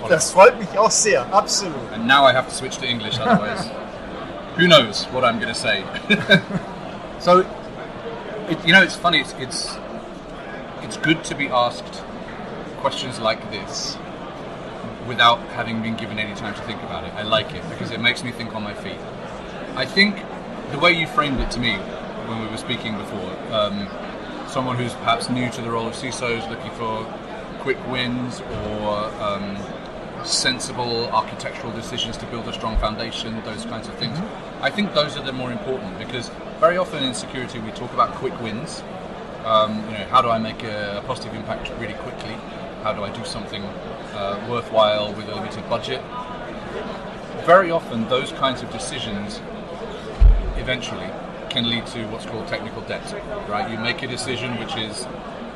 Das 0.09 0.31
freut 0.31 0.57
mich 0.59 0.77
auch 0.77 0.89
sehr, 0.89 1.25
absolut. 1.31 1.75
And 1.93 2.07
now 2.07 2.27
I 2.27 2.33
have 2.33 2.47
to 2.47 2.55
switch 2.55 2.77
to 2.77 2.85
English, 2.85 3.19
otherwise, 3.19 3.69
who 4.57 4.65
knows 4.65 5.07
what 5.11 5.23
I'm 5.23 5.39
going 5.39 5.53
to 5.53 5.53
say. 5.53 5.83
so, 7.19 7.43
it, 8.51 8.67
you 8.67 8.73
know, 8.73 8.83
it's 8.83 8.95
funny. 8.95 9.21
It's, 9.21 9.33
it's 9.37 9.77
it's 10.81 10.97
good 10.97 11.23
to 11.25 11.35
be 11.35 11.47
asked 11.47 12.03
questions 12.81 13.19
like 13.19 13.49
this 13.49 13.97
without 15.07 15.39
having 15.49 15.81
been 15.81 15.95
given 15.95 16.19
any 16.19 16.35
time 16.35 16.53
to 16.53 16.61
think 16.61 16.81
about 16.83 17.05
it. 17.05 17.13
I 17.13 17.21
like 17.21 17.53
it 17.53 17.67
because 17.69 17.91
it 17.91 18.01
makes 18.01 18.23
me 18.23 18.31
think 18.31 18.53
on 18.55 18.63
my 18.63 18.73
feet. 18.73 18.99
I 19.75 19.85
think 19.85 20.21
the 20.71 20.79
way 20.79 20.91
you 20.91 21.07
framed 21.07 21.39
it 21.39 21.49
to 21.51 21.59
me 21.59 21.75
when 22.27 22.41
we 22.41 22.47
were 22.47 22.57
speaking 22.57 22.97
before, 22.97 23.31
um, 23.53 23.87
someone 24.47 24.75
who's 24.75 24.93
perhaps 24.95 25.29
new 25.29 25.49
to 25.51 25.61
the 25.61 25.69
role 25.69 25.87
of 25.87 25.93
CISO 25.93 26.37
is 26.37 26.47
looking 26.49 26.71
for 26.71 27.05
quick 27.59 27.77
wins 27.87 28.41
or 28.41 29.05
um, 29.21 29.55
sensible 30.25 31.07
architectural 31.09 31.71
decisions 31.73 32.17
to 32.17 32.25
build 32.27 32.47
a 32.47 32.53
strong 32.53 32.77
foundation, 32.77 33.41
those 33.43 33.65
kinds 33.65 33.87
of 33.87 33.95
things. 33.95 34.17
Mm-hmm. 34.17 34.63
I 34.63 34.69
think 34.69 34.93
those 34.93 35.17
are 35.17 35.23
the 35.23 35.33
more 35.33 35.51
important 35.51 35.97
because 35.97 36.29
very 36.59 36.77
often 36.77 37.03
in 37.03 37.13
security 37.13 37.59
we 37.59 37.71
talk 37.71 37.93
about 37.93 38.13
quick 38.15 38.39
wins. 38.41 38.83
Um, 39.45 39.77
you 39.85 39.97
know, 39.97 40.05
how 40.09 40.21
do 40.21 40.29
I 40.29 40.37
make 40.37 40.63
a, 40.63 41.03
positive 41.07 41.33
impact 41.33 41.71
really 41.79 41.95
quickly? 41.95 42.35
How 42.83 42.93
do 42.93 43.03
I 43.03 43.09
do 43.09 43.25
something 43.25 43.63
uh, 43.63 44.45
worthwhile 44.49 45.13
with 45.13 45.27
a 45.27 45.35
limited 45.35 45.67
budget? 45.69 46.01
Very 47.45 47.71
often, 47.71 48.07
those 48.07 48.31
kinds 48.33 48.61
of 48.61 48.71
decisions 48.71 49.41
eventually 50.57 51.09
can 51.49 51.69
lead 51.69 51.85
to 51.87 52.05
what's 52.07 52.25
called 52.25 52.47
technical 52.47 52.81
debt. 52.83 53.13
Right? 53.49 53.69
You 53.69 53.77
make 53.79 54.03
a 54.03 54.07
decision 54.07 54.57
which 54.59 54.77
is 54.77 55.07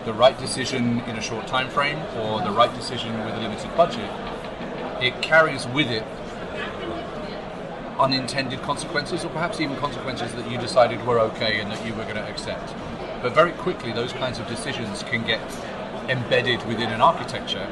the 0.06 0.14
right 0.14 0.38
decision 0.40 1.00
in 1.02 1.18
a 1.18 1.22
short 1.22 1.48
time 1.48 1.70
frame 1.70 2.00
or 2.18 2.42
the 2.42 2.52
right 2.52 2.74
decision 2.76 3.14
with 3.26 3.34
a 3.34 3.40
limited 3.40 3.76
budget, 3.76 4.10
it 5.02 5.22
carries 5.22 5.68
with 5.68 5.88
it 5.88 6.06
unintended 8.00 8.62
consequences 8.62 9.24
or 9.24 9.30
perhaps 9.30 9.62
even 9.62 9.76
consequences 9.78 10.34
that 10.34 10.50
you 10.50 10.58
decided 10.58 11.06
were 11.06 11.20
okay 11.20 11.60
and 11.60 11.72
that 11.72 11.86
you 11.86 11.94
were 11.94 12.04
going 12.04 12.16
to 12.16 12.28
accept. 12.28 12.74
But 13.22 13.34
very 13.34 13.52
quickly, 13.52 13.92
those 13.92 14.12
kinds 14.14 14.40
of 14.40 14.48
decisions 14.48 15.04
can 15.04 15.26
get 15.26 15.42
embedded 16.10 16.66
within 16.68 16.90
an 16.90 17.02
architecture, 17.02 17.68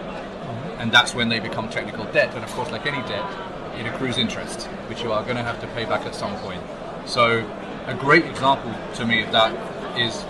and 0.80 0.92
that's 0.92 1.14
when 1.14 1.30
they 1.30 1.40
become 1.40 1.70
technical 1.70 2.06
debt. 2.06 2.34
And 2.34 2.44
of 2.44 2.52
course, 2.52 2.72
like 2.72 2.86
any 2.86 3.02
debt, 3.08 3.30
it 3.78 3.86
accrues 3.86 4.18
interest, 4.18 4.64
which 4.88 5.04
you 5.04 5.12
are 5.12 5.24
going 5.24 5.36
to 5.36 5.44
have 5.44 5.60
to 5.62 5.68
pay 5.68 5.86
back 5.86 6.06
at 6.06 6.16
some 6.16 6.36
point. 6.38 6.62
So, 7.06 7.48
a 7.86 7.94
great 7.94 8.26
example 8.26 8.74
to 8.96 9.06
me 9.06 9.24
of 9.24 9.32
that 9.34 9.52
is 10.00 10.24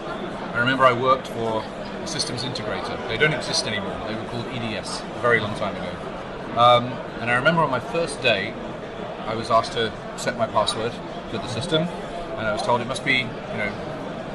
I 0.54 0.60
remember 0.60 0.86
I 0.86 0.94
worked 0.94 1.28
for 1.28 1.64
a 1.64 2.08
systems 2.08 2.44
integrator. 2.44 3.08
They 3.08 3.18
don't 3.18 3.34
exist 3.34 3.66
anymore. 3.68 3.96
They 4.08 4.16
were 4.16 4.26
called 4.26 4.46
EDS 4.48 5.02
a 5.02 5.20
very 5.22 5.40
long 5.40 5.56
time 5.56 5.76
ago. 5.76 6.13
Um, 6.58 6.86
and 7.20 7.32
I 7.32 7.36
remember 7.36 7.62
on 7.62 7.72
my 7.72 7.80
first 7.80 8.22
day, 8.22 8.54
I 9.26 9.34
was 9.34 9.50
asked 9.50 9.72
to 9.74 9.92
set 10.18 10.38
my 10.38 10.46
password 10.46 10.92
to 11.32 11.38
the 11.38 11.48
system, 11.48 11.84
and 11.84 12.48
I 12.48 12.54
was 12.54 12.62
told 12.62 12.82
it 12.82 12.88
must 12.88 13.04
be, 13.04 13.20
you 13.20 13.58
know, 13.58 13.72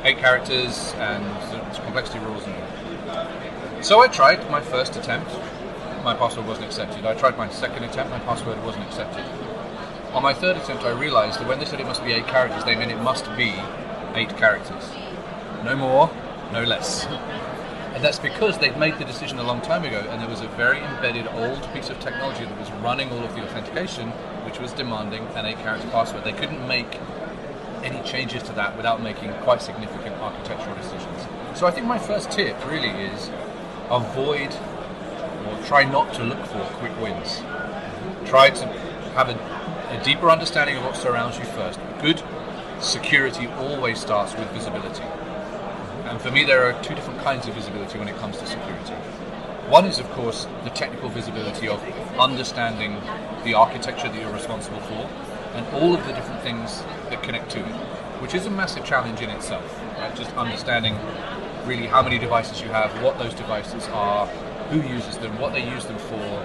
eight 0.03 0.19
characters 0.19 0.95
and 0.97 1.25
complexity 1.85 2.19
rules. 2.19 2.43
And 2.45 3.85
so 3.85 4.01
I 4.01 4.09
tried 4.09 4.51
my 4.51 4.61
first 4.61 4.97
attempt. 4.97 5.31
My 6.03 6.15
password 6.15 6.47
wasn't 6.47 6.67
accepted. 6.67 7.07
I 7.07 7.15
tried 7.15 7.39
my 7.39 7.49
second 7.51 7.85
attempt. 7.85 8.11
My 8.11 8.19
password 8.21 8.65
wasn't 8.65 8.85
accepted. 8.87 9.25
On 10.13 10.23
my 10.23 10.35
third 10.35 10.57
attempt, 10.57 10.83
I 10.83 10.91
realised 10.91 11.39
that 11.39 11.47
when 11.47 11.61
they 11.61 11.67
said 11.67 11.81
it 11.81 11.87
must 11.87 12.05
be 12.05 12.13
eight 12.13 12.27
characters, 12.27 12.65
they 12.65 12.75
meant 12.75 12.91
it 12.91 13.01
must 13.01 13.27
be 13.37 13.55
eight 14.15 14.37
characters. 14.37 14.91
No 15.65 15.77
more, 15.77 16.11
no 16.53 16.65
less. 16.65 17.07
And 17.99 18.05
that's 18.05 18.21
because 18.21 18.59
they'd 18.59 18.77
made 18.77 18.97
the 18.99 19.05
decision 19.05 19.41
a 19.41 19.43
long 19.43 19.61
time 19.61 19.85
ago, 19.85 19.99
and 20.09 20.23
there 20.23 20.29
was 20.29 20.41
a 20.41 20.47
very 20.51 20.79
embedded 20.79 21.27
old 21.27 21.69
piece 21.73 21.91
of 21.91 21.99
technology 21.99 22.45
that 22.45 22.57
was 22.57 22.71
running 22.81 23.11
all 23.11 23.25
of 23.25 23.35
the 23.35 23.43
authentication, 23.43 24.11
which 24.47 24.61
was 24.61 24.73
demanding 24.73 25.27
an 25.35 25.45
eight 25.45 25.59
character 25.59 25.89
password. 25.89 26.23
They 26.23 26.33
couldn't 26.33 26.65
make 26.69 27.01
any 27.83 28.01
changes 28.09 28.45
to 28.45 28.53
that 28.53 28.77
without 28.77 29.03
making 29.03 29.33
quite 29.43 29.61
significant 29.63 30.15
architectural 30.19 30.77
decisions. 30.77 31.27
So 31.59 31.67
I 31.67 31.73
think 31.73 31.89
my 31.89 31.99
first 31.99 32.31
tip 32.31 32.55
really 32.71 32.91
is 32.91 33.31
avoid 33.91 34.55
or 35.49 35.61
try 35.67 35.83
not 35.83 36.15
to 36.15 36.23
look 36.23 36.47
for 36.47 36.61
quick 36.75 36.97
wins. 37.01 37.43
Try 38.29 38.51
to 38.51 38.67
have 39.17 39.29
a, 39.29 39.99
a 39.99 40.05
deeper 40.05 40.31
understanding 40.31 40.77
of 40.77 40.85
what 40.85 40.95
surrounds 40.95 41.37
you 41.37 41.47
first. 41.47 41.81
Good 42.01 42.23
security 42.79 43.49
always 43.49 43.99
starts 43.99 44.37
with 44.37 44.49
visibility. 44.53 45.03
And 46.09 46.19
for 46.21 46.31
me, 46.31 46.43
there 46.43 46.65
are 46.65 46.83
two 46.83 46.95
different 46.95 47.21
kinds 47.21 47.47
of 47.47 47.55
visibility 47.55 47.99
when 47.99 48.09
it 48.09 48.17
comes 48.17 48.39
to 48.39 48.47
security. 48.47 48.95
One 49.69 49.85
is, 49.85 49.99
of 49.99 50.09
course, 50.13 50.47
the 50.65 50.71
technical 50.71 51.11
visibility 51.11 51.69
of 51.69 51.83
understanding 52.19 52.97
the 53.45 53.53
architecture 53.53 54.09
that 54.09 54.19
you're 54.19 54.33
responsible 54.33 54.81
for 54.81 55.07
and 55.55 55.67
all 55.75 55.95
of 55.95 56.07
the 56.07 56.15
different 56.15 56.41
things 56.43 56.81
that 57.11 57.23
connect 57.23 57.51
to 57.51 57.59
it, 57.59 57.75
which 58.23 58.35
is 58.35 58.47
a 58.47 58.51
massive 58.51 58.85
challenge 58.85 59.21
in 59.21 59.29
itself. 59.29 59.79
Right? 59.99 60.17
Just 60.17 60.35
understanding 60.35 60.97
really 61.67 61.87
how 61.87 62.03
many 62.03 62.19
devices 62.19 62.63
you 62.63 62.69
have, 62.69 62.91
what 63.03 63.19
those 63.19 63.35
devices 63.35 63.87
are, 63.89 64.27
who 64.71 64.81
uses 64.89 65.19
them, 65.19 65.39
what 65.39 65.53
they 65.53 65.69
use 65.69 65.85
them 65.85 65.99
for, 65.99 66.45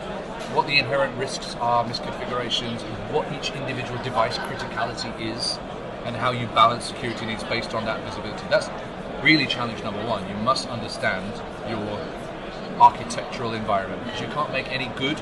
what 0.53 0.67
the 0.67 0.77
inherent 0.77 1.17
risks 1.17 1.55
are, 1.62 1.86
misconfigurations, 1.86 2.82
what 3.12 3.32
each 3.32 3.51
individual 3.51 4.01
device 4.03 4.38
criticality 4.39 5.34
is, 5.34 5.58
and 6.03 6.17
how 6.17 6.32
you 6.32 6.48
balance 6.48 6.84
security 6.84 7.25
needs 7.25 7.46
based 7.46 7.74
on 7.74 7.86
that 7.86 8.03
visibility. 8.03 8.43
That's 8.50 8.67
really 9.24 9.48
challenge 9.48 9.82
number 9.84 10.06
one. 10.06 10.27
You 10.27 10.36
must 10.36 10.68
understand 10.68 11.34
your 11.70 12.00
architectural 12.80 13.53
environment 13.53 14.03
because 14.03 14.20
you 14.22 14.27
can't 14.27 14.51
make 14.51 14.70
any 14.72 14.88
good 14.98 15.22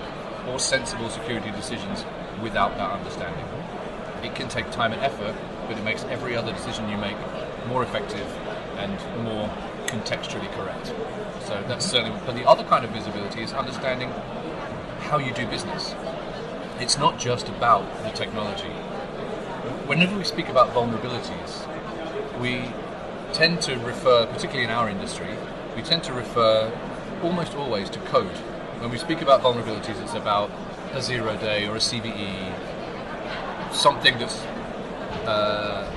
or 0.50 0.58
sensible 0.58 1.10
security 1.10 1.51
decisions 1.51 2.03
without 2.41 2.75
that 2.77 2.89
understanding. 2.89 3.46
It 4.24 4.34
can 4.34 4.50
take 4.50 4.72
time 4.72 4.91
and 4.91 5.01
effort, 5.01 5.36
but 5.67 5.77
it 5.77 5.84
makes 5.84 6.03
every 6.05 6.36
other 6.36 6.51
decision 6.51 6.89
you 6.89 6.98
make 6.98 7.17
more 7.67 7.84
effective 7.84 8.27
and 8.77 8.93
more 9.24 9.48
contextually 9.86 10.51
correct. 10.53 10.88
So 11.46 11.63
that's 11.67 11.86
certainly. 11.86 12.20
But 12.25 12.36
the 12.36 12.48
other 12.48 12.63
kind 12.63 12.84
of 12.84 12.91
visibility 12.91 13.41
is 13.41 13.53
understanding 13.53 14.10
how 15.01 15.20
you 15.20 15.31
do 15.34 15.46
business. 15.48 15.93
It's 16.79 16.98
not 16.98 17.20
just 17.20 17.50
about 17.50 17.86
the 18.03 18.10
technology. 18.10 18.70
Whenever 19.86 20.17
we 20.17 20.24
speak 20.24 20.50
about 20.50 20.70
vulnerabilities, 20.74 21.67
we 22.39 22.72
tend 23.33 23.61
to 23.61 23.77
refer, 23.79 24.25
particularly 24.27 24.63
in 24.63 24.69
our 24.69 24.89
industry, 24.89 25.35
we 25.75 25.81
tend 25.81 26.03
to 26.03 26.13
refer 26.13 26.71
almost 27.23 27.55
always 27.55 27.89
to 27.89 28.00
code. 28.00 28.35
When 28.79 28.91
we 28.91 28.97
speak 28.97 29.21
about 29.21 29.41
vulnerabilities, 29.41 30.01
it's 30.01 30.13
about 30.13 30.51
a 30.93 31.01
zero 31.01 31.38
day 31.38 31.67
or 31.67 31.75
a 31.75 31.79
CVE, 31.79 32.53
something 33.73 34.17
that's 34.17 34.39
uh, 35.27 35.88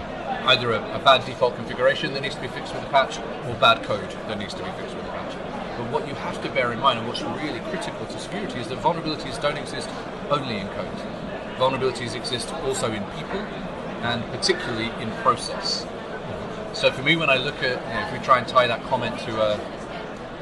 either 0.47 0.73
a, 0.73 0.95
a, 0.95 0.99
bad 0.99 1.25
default 1.25 1.57
configuration 1.57 2.13
that 2.13 2.21
needs 2.23 2.35
to 2.35 2.41
be 2.41 2.49
fixed 2.49 2.75
with 2.75 2.85
a 2.85 2.89
patch 2.91 3.19
or 3.19 3.55
bad 3.55 3.83
code 3.83 4.11
that 4.29 4.39
needs 4.39 4.55
to 4.55 4.63
be 4.63 4.71
fixed 4.73 4.95
with 4.95 5.05
a 5.07 5.09
patch. 5.09 5.35
But 5.79 5.91
what 5.91 6.07
you 6.07 6.15
have 6.15 6.41
to 6.43 6.51
bear 6.51 6.73
in 6.73 6.79
mind 6.79 6.99
and 6.99 7.09
what's 7.09 7.23
really 7.23 7.61
critical 7.71 8.07
to 8.07 8.19
security 8.21 8.61
is 8.61 8.69
that 8.69 8.79
vulnerabilities 8.79 9.41
don't 9.41 9.57
exist 9.57 9.89
only 10.31 10.59
in 10.59 10.69
code. 10.69 10.99
Vulnerabilities 11.57 12.15
exist 12.15 12.53
also 12.65 12.93
in 12.93 13.03
people 13.17 13.41
and 14.03 14.23
particularly 14.27 14.91
in 15.03 15.11
process. 15.23 15.87
So 16.75 16.91
for 16.91 17.03
me, 17.05 17.15
when 17.15 17.31
I 17.31 17.37
look 17.37 17.63
at, 17.63 17.81
you 17.87 17.95
know, 17.95 18.07
if 18.07 18.13
we 18.13 18.19
try 18.19 18.39
and 18.39 18.49
tie 18.49 18.67
that 18.67 18.83
comment 18.85 19.17
to 19.21 19.41
a, 19.41 19.55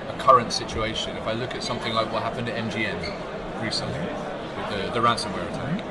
a, 0.09 0.17
current 0.19 0.51
situation, 0.51 1.15
if 1.19 1.27
I 1.27 1.35
look 1.35 1.55
at 1.55 1.63
something 1.63 1.93
like 1.93 2.11
what 2.11 2.23
happened 2.23 2.49
at 2.49 2.57
MGN 2.57 3.63
recently 3.63 4.01
with 4.01 4.71
the, 4.71 4.93
the 4.93 5.07
ransomware 5.07 5.47
attack, 5.51 5.85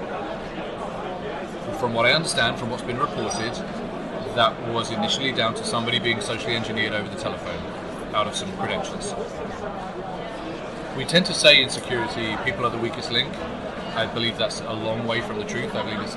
from 1.79 1.93
what 1.93 2.07
I 2.07 2.13
understand, 2.13 2.57
from 2.57 2.71
what's 2.71 2.81
been 2.81 2.97
reported, 2.97 3.53
that 4.35 4.59
was 4.69 4.89
initially 4.89 5.31
down 5.31 5.53
to 5.55 5.63
somebody 5.63 5.99
being 5.99 6.21
socially 6.21 6.55
engineered 6.55 6.93
over 6.93 7.07
the 7.07 7.21
telephone 7.21 7.61
out 8.15 8.25
of 8.25 8.35
some 8.35 8.51
credentials. 8.57 9.13
We 10.97 11.05
tend 11.05 11.27
to 11.27 11.35
say 11.35 11.61
in 11.61 11.69
security, 11.69 12.35
people 12.43 12.65
are 12.65 12.71
the 12.71 12.79
weakest 12.79 13.11
link. 13.11 13.31
I 13.95 14.07
believe 14.07 14.39
that's 14.39 14.61
a 14.61 14.73
long 14.73 15.05
way 15.05 15.21
from 15.21 15.37
the 15.37 15.45
truth. 15.45 15.75
I 15.75 15.83
believe 15.83 15.99
it's 16.01 16.15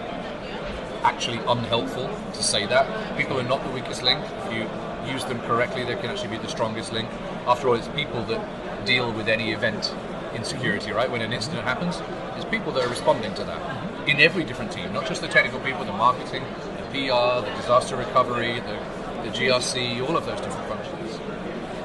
actually 1.05 1.39
unhelpful 1.47 2.09
to 2.33 2.43
say 2.43 2.67
that. 2.67 3.17
People 3.17 3.39
are 3.39 3.45
not 3.45 3.63
the 3.63 3.71
weakest 3.71 4.03
link. 4.03 4.25
If 4.47 4.53
you 4.53 5.13
use 5.13 5.25
them 5.25 5.41
correctly, 5.41 5.85
they 5.85 5.95
can 5.97 6.07
actually 6.07 6.37
be 6.37 6.39
the 6.39 6.49
strongest 6.49 6.93
link. 6.93 7.09
After 7.47 7.69
all, 7.69 7.75
it's 7.75 7.89
people 7.89 8.25
that 8.25 8.87
deal 8.87 9.13
with 9.13 9.29
any 9.29 9.53
event 9.53 9.95
in 10.35 10.45
security, 10.45 10.93
right? 10.93 11.11
When 11.11 11.21
an 11.21 11.33
incident 11.33 11.63
happens, 11.65 12.01
it's 12.37 12.45
people 12.47 12.73
that 12.73 12.85
are 12.85 12.89
responding 12.89 13.35
to 13.35 13.45
that 13.45 14.09
in 14.09 14.21
every 14.21 14.45
different 14.45 14.73
team, 14.73 14.93
not 14.93 15.07
just 15.07 15.21
the 15.21 15.29
technical 15.29 15.61
people, 15.61 15.85
the 15.85 15.93
marketing, 15.93 16.43
the 16.77 16.85
PR, 16.91 17.47
the 17.47 17.53
disaster 17.57 17.97
recovery, 17.97 18.61
the, 18.61 18.79
the 19.23 19.31
GRC, 19.31 20.07
all 20.07 20.17
of 20.17 20.27
those 20.27 20.41
different 20.41 20.69
functions. 20.69 21.21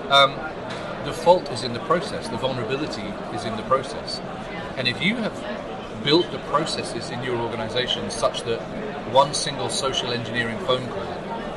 Um, 0.09 0.35
the 1.05 1.13
fault 1.13 1.49
is 1.51 1.63
in 1.63 1.73
the 1.73 1.79
process, 1.81 2.27
the 2.27 2.37
vulnerability 2.37 3.07
is 3.33 3.45
in 3.45 3.55
the 3.55 3.63
process. 3.63 4.19
And 4.77 4.87
if 4.87 5.01
you 5.01 5.15
have 5.17 5.33
built 6.03 6.31
the 6.31 6.39
processes 6.39 7.09
in 7.09 7.23
your 7.23 7.37
organization 7.37 8.09
such 8.09 8.43
that 8.43 8.59
one 9.11 9.33
single 9.33 9.69
social 9.69 10.11
engineering 10.11 10.57
phone 10.59 10.87
call 10.87 11.05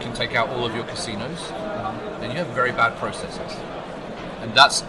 can 0.01 0.13
take 0.13 0.35
out 0.35 0.49
all 0.51 0.65
of 0.65 0.75
your 0.75 0.85
casinos, 0.85 1.49
then 2.21 2.31
you 2.31 2.37
have 2.37 2.49
very 2.49 2.73
bad 2.73 2.97
processes. 2.99 3.59
And 4.41 4.55
that's 4.55 4.83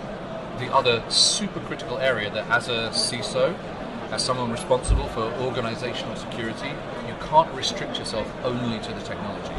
the 0.59 0.73
other 0.73 1.03
super 1.09 1.59
critical 1.61 1.97
area 1.97 2.29
that 2.31 2.49
as 2.49 2.69
a 2.69 2.89
CISO, 2.89 3.55
as 4.11 4.23
someone 4.23 4.51
responsible 4.51 5.07
for 5.07 5.23
organizational 5.41 6.15
security, 6.15 6.69
you 7.07 7.15
can't 7.21 7.51
restrict 7.53 7.97
yourself 7.97 8.31
only 8.43 8.79
to 8.79 8.93
the 8.93 9.01
technology. 9.01 9.53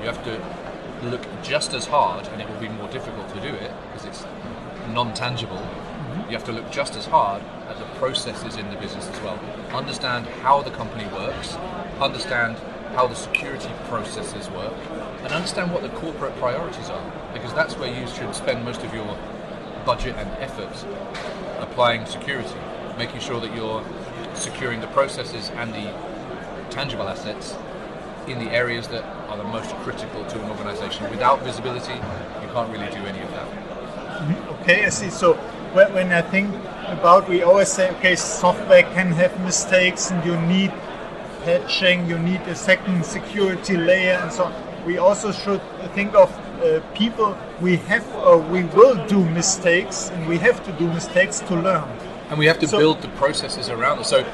You 0.00 0.06
have 0.06 0.22
to 0.24 0.40
look 1.08 1.22
just 1.42 1.74
as 1.74 1.86
hard, 1.86 2.26
and 2.28 2.40
it 2.40 2.48
will 2.48 2.60
be 2.60 2.68
more 2.68 2.88
difficult 2.88 3.28
to 3.34 3.40
do 3.40 3.48
it 3.48 3.72
because 3.92 4.06
it's 4.06 4.24
non 4.92 5.12
tangible. 5.14 5.62
You 6.28 6.32
have 6.32 6.44
to 6.44 6.52
look 6.52 6.70
just 6.70 6.96
as 6.96 7.06
hard 7.06 7.42
at 7.68 7.78
the 7.78 7.84
processes 7.98 8.56
in 8.56 8.68
the 8.70 8.76
business 8.76 9.08
as 9.08 9.20
well. 9.20 9.38
Understand 9.72 10.26
how 10.42 10.62
the 10.62 10.70
company 10.70 11.06
works, 11.14 11.54
understand 12.00 12.56
how 12.94 13.06
the 13.06 13.14
security 13.14 13.70
processes 13.88 14.48
work, 14.50 14.72
and 15.22 15.32
understand 15.32 15.72
what 15.72 15.82
the 15.82 15.88
corporate 15.90 16.34
priorities 16.36 16.88
are, 16.88 17.12
because 17.32 17.52
that's 17.54 17.76
where 17.76 17.92
you 17.92 18.06
should 18.08 18.34
spend 18.34 18.64
most 18.64 18.82
of 18.82 18.94
your 18.94 19.16
budget 19.84 20.16
and 20.16 20.30
effort 20.42 20.72
applying 21.60 22.06
security, 22.06 22.54
making 22.98 23.20
sure 23.20 23.40
that 23.40 23.54
you're 23.54 23.84
securing 24.34 24.80
the 24.80 24.86
processes 24.88 25.50
and 25.56 25.72
the 25.72 25.92
tangible 26.70 27.08
assets 27.08 27.56
in 28.26 28.38
the 28.38 28.50
areas 28.50 28.88
that 28.88 29.04
are 29.28 29.36
the 29.36 29.44
most 29.44 29.74
critical 29.76 30.24
to 30.26 30.42
an 30.42 30.50
organization. 30.50 31.08
Without 31.10 31.40
visibility, 31.42 31.94
you 31.94 32.48
can't 32.52 32.70
really 32.72 32.90
do 32.90 32.98
any 33.06 33.20
of 33.20 33.30
that. 33.30 33.46
Mm-hmm. 33.46 34.62
Okay, 34.62 34.84
I 34.84 34.88
see. 34.88 35.10
So 35.10 35.38
when 35.76 36.12
I 36.12 36.22
think 36.22 36.54
about, 36.88 37.28
we 37.28 37.42
always 37.42 37.68
say, 37.68 37.90
okay, 37.96 38.16
software 38.16 38.82
can 38.82 39.12
have 39.12 39.38
mistakes 39.44 40.10
and 40.10 40.24
you 40.24 40.36
need 40.42 40.72
patching, 41.44 42.06
you 42.08 42.18
need 42.18 42.40
a 42.42 42.54
second 42.54 43.04
security 43.04 43.76
layer 43.76 44.14
and 44.22 44.32
so 44.32 44.44
on. 44.44 44.54
We 44.86 44.98
also 44.98 45.32
should 45.32 45.60
think 45.94 46.14
of 46.14 46.30
uh, 46.62 46.80
people, 46.94 47.36
we 47.60 47.76
have 47.76 48.04
or 48.14 48.38
we 48.38 48.64
will 48.64 48.96
do 49.06 49.22
mistakes, 49.30 50.10
and 50.10 50.26
we 50.26 50.38
have 50.38 50.64
to 50.64 50.72
do 50.72 50.86
mistakes 50.88 51.40
to 51.40 51.54
learn. 51.54 51.84
And 52.30 52.38
we 52.38 52.46
have 52.46 52.58
to 52.60 52.68
So- 52.68 52.78
build 52.78 53.02
the 53.02 53.08
processes 53.08 53.68
around 53.68 54.00
it. 54.00 54.06
So 54.06 54.24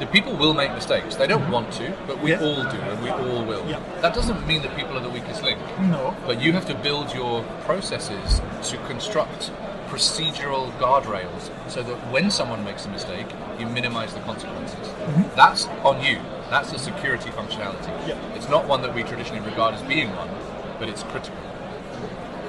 the 0.00 0.06
people 0.06 0.34
will 0.34 0.54
make 0.54 0.72
mistakes. 0.74 1.14
They 1.16 1.26
don't 1.26 1.48
want 1.50 1.72
to, 1.72 1.92
but 2.06 2.20
we 2.20 2.30
Yes. 2.30 2.42
all 2.42 2.62
do, 2.64 2.78
and 2.90 3.02
we 3.02 3.10
all 3.10 3.44
will. 3.44 3.64
Yeah. 3.68 3.78
That 4.00 4.14
doesn't 4.14 4.46
mean 4.46 4.62
that 4.62 4.76
people 4.76 4.96
are 4.96 5.02
the 5.02 5.10
weakest 5.10 5.42
link. 5.42 5.58
No. 5.80 6.14
But 6.26 6.40
you 6.40 6.52
have 6.52 6.66
to 6.66 6.74
build 6.74 7.14
your 7.14 7.44
processes 7.66 8.40
to 8.70 8.76
construct 8.88 9.50
procedural 9.88 10.70
guardrails 10.78 11.50
so 11.68 11.82
that 11.82 11.96
when 12.12 12.30
someone 12.30 12.64
makes 12.64 12.86
a 12.86 12.90
mistake, 12.90 13.26
you 13.58 13.66
minimize 13.66 14.14
the 14.14 14.20
consequences. 14.20 14.88
That's 15.34 15.66
on 15.84 16.02
you. 16.02 16.18
That's 16.50 16.72
a 16.72 16.78
security 16.78 17.30
functionality. 17.30 17.88
Yeah. 18.08 18.34
It's 18.34 18.48
not 18.48 18.66
one 18.66 18.82
that 18.82 18.94
we 18.94 19.02
traditionally 19.02 19.44
regard 19.48 19.74
as 19.74 19.82
being 19.82 20.10
one, 20.14 20.28
but 20.78 20.88
it's 20.88 21.02
critical. 21.02 21.36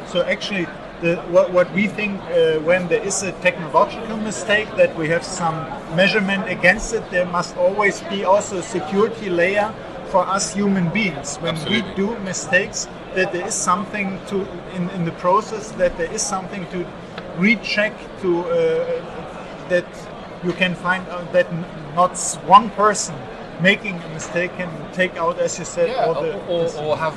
So 0.08 0.22
actually, 0.24 0.68
the, 1.02 1.18
what, 1.30 1.52
what 1.52 1.72
we 1.74 1.88
think 1.88 2.20
uh, 2.22 2.60
when 2.60 2.88
there 2.88 3.04
is 3.04 3.24
a 3.24 3.32
technological 3.42 4.18
mistake 4.18 4.68
that 4.76 4.96
we 4.98 5.08
have 5.10 5.24
some 5.24 5.56
measurement 5.96 6.50
against 6.50 6.94
it, 6.94 7.10
there 7.12 7.26
must 7.26 7.56
always 7.58 8.02
be 8.04 8.24
also 8.24 8.58
a 8.58 8.64
security 8.64 9.30
layer 9.30 9.74
for 10.08 10.26
us 10.28 10.54
human 10.54 10.90
beings. 10.90 11.38
When 11.38 11.56
Absolutely. 11.56 11.90
we 11.90 11.96
do 11.96 12.20
mistakes, 12.20 12.88
that 13.16 13.32
there 13.32 13.46
is 13.46 13.54
something 13.54 14.20
to 14.28 14.48
in, 14.76 14.90
in 14.92 15.06
the 15.06 15.12
process 15.14 15.72
that 15.74 15.98
there 15.98 16.12
is 16.12 16.22
something 16.22 16.66
to 16.68 16.86
recheck 17.38 17.94
to 18.22 18.42
uh, 18.42 19.70
that 19.70 19.86
you 20.44 20.54
can 20.54 20.74
find 20.76 21.08
out 21.10 21.32
that 21.34 21.48
n- 21.48 21.66
not 21.96 22.18
one 22.46 22.70
person 22.72 23.16
making 23.62 23.96
a 24.02 24.10
mistake 24.10 24.56
can 24.58 24.70
take 24.94 25.18
out, 25.18 25.38
as 25.40 25.60
you 25.60 25.66
said, 25.66 25.90
Yeah, 25.90 26.08
or, 26.08 26.14
the 26.16 26.46
or, 26.48 26.86
or 26.86 26.98
have 26.98 27.14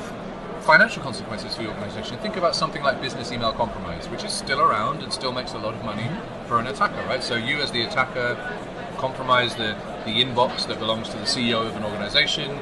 financial 0.62 1.02
consequences 1.02 1.54
for 1.57 1.62
your 1.62 1.73
organization. 1.73 2.19
Think 2.19 2.37
about 2.37 2.54
something 2.54 2.83
like 2.83 3.00
business 3.00 3.33
email 3.33 3.52
compromise, 3.52 4.09
which 4.09 4.25
is 4.25 4.33
still 4.33 4.61
around 4.61 5.02
and 5.02 5.12
still 5.12 5.33
makes 5.33 5.52
a 5.52 5.59
lot 5.59 5.75
of 5.75 5.85
money 5.85 6.09
for 6.47 6.59
an 6.59 6.66
attacker, 6.66 7.02
right? 7.07 7.23
So 7.23 7.35
you, 7.37 7.59
as 7.59 7.71
the 7.73 7.83
attacker, 7.83 8.37
compromise 8.99 9.54
the, 9.57 9.76
the 10.04 10.23
inbox 10.23 10.66
that 10.69 10.78
belongs 10.78 11.09
to 11.09 11.16
the 11.16 11.25
CEO 11.25 11.66
of 11.66 11.75
an 11.76 11.85
organization. 11.85 12.59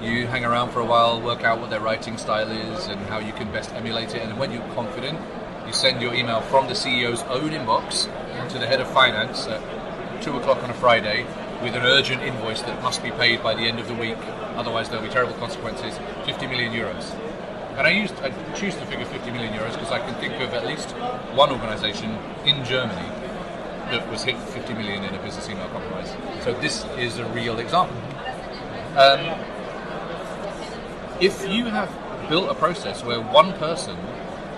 You 0.00 0.26
hang 0.26 0.44
around 0.44 0.70
for 0.70 0.80
a 0.80 0.84
while, 0.84 1.20
work 1.20 1.44
out 1.44 1.60
what 1.60 1.70
their 1.70 1.80
writing 1.80 2.16
style 2.18 2.50
is 2.50 2.86
and 2.86 3.00
how 3.06 3.18
you 3.18 3.32
can 3.32 3.50
best 3.50 3.72
emulate 3.72 4.14
it. 4.14 4.22
And 4.22 4.38
when 4.38 4.52
you're 4.52 4.68
confident, 4.74 5.18
you 5.66 5.72
send 5.72 6.02
your 6.02 6.14
email 6.14 6.40
from 6.42 6.66
the 6.66 6.74
CEO's 6.74 7.22
own 7.24 7.50
inbox 7.50 8.04
to 8.50 8.58
the 8.58 8.66
head 8.66 8.80
of 8.80 8.88
finance 8.90 9.46
at 9.46 9.60
two 10.22 10.36
o'clock 10.36 10.62
on 10.62 10.70
a 10.70 10.74
Friday 10.74 11.26
with 11.62 11.74
an 11.74 11.82
urgent 11.82 12.22
invoice 12.22 12.60
that 12.62 12.82
must 12.82 13.02
be 13.02 13.10
paid 13.10 13.42
by 13.42 13.54
the 13.54 13.62
end 13.62 13.78
of 13.78 13.88
the 13.88 13.94
week, 13.94 14.18
otherwise 14.56 14.88
there'll 14.88 15.04
be 15.04 15.10
terrible 15.10 15.34
consequences. 15.34 15.98
50 16.26 16.46
million 16.46 16.72
euros. 16.72 17.12
And 17.76 17.86
I 17.86 17.90
used 17.90 18.14
I 18.20 18.30
choose 18.54 18.76
the 18.76 18.86
figure 18.86 19.04
50 19.04 19.30
million 19.32 19.52
euros 19.52 19.72
because 19.72 19.90
I 19.90 19.98
can 19.98 20.14
think 20.16 20.34
of 20.34 20.52
at 20.54 20.66
least 20.66 20.90
one 21.34 21.50
organisation 21.50 22.10
in 22.44 22.64
Germany 22.64 23.08
that 23.90 24.08
was 24.10 24.22
hit 24.22 24.36
50 24.38 24.74
million 24.74 25.04
in 25.04 25.14
a 25.14 25.22
business 25.22 25.48
email 25.48 25.68
compromise. 25.68 26.14
So 26.44 26.52
this 26.60 26.84
is 26.98 27.18
a 27.18 27.24
real 27.30 27.58
example. 27.58 27.96
Um, 28.96 29.20
if 31.20 31.48
you 31.48 31.64
have 31.66 31.90
built 32.28 32.50
a 32.50 32.54
process 32.54 33.02
where 33.04 33.20
one 33.20 33.52
person 33.54 33.96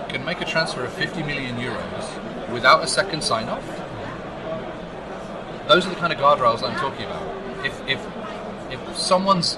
can 0.09 0.23
make 0.25 0.41
a 0.41 0.45
transfer 0.45 0.83
of 0.83 0.93
50 0.93 1.23
million 1.23 1.55
euros 1.57 2.49
without 2.51 2.83
a 2.83 2.87
second 2.87 3.23
sign 3.23 3.49
off, 3.49 3.65
those 5.67 5.85
are 5.85 5.89
the 5.89 5.95
kind 5.95 6.13
of 6.13 6.19
guardrails 6.19 6.63
I'm 6.63 6.77
talking 6.77 7.05
about. 7.05 7.65
If, 7.65 7.87
if, 7.87 8.05
if 8.71 8.97
someone's 8.97 9.57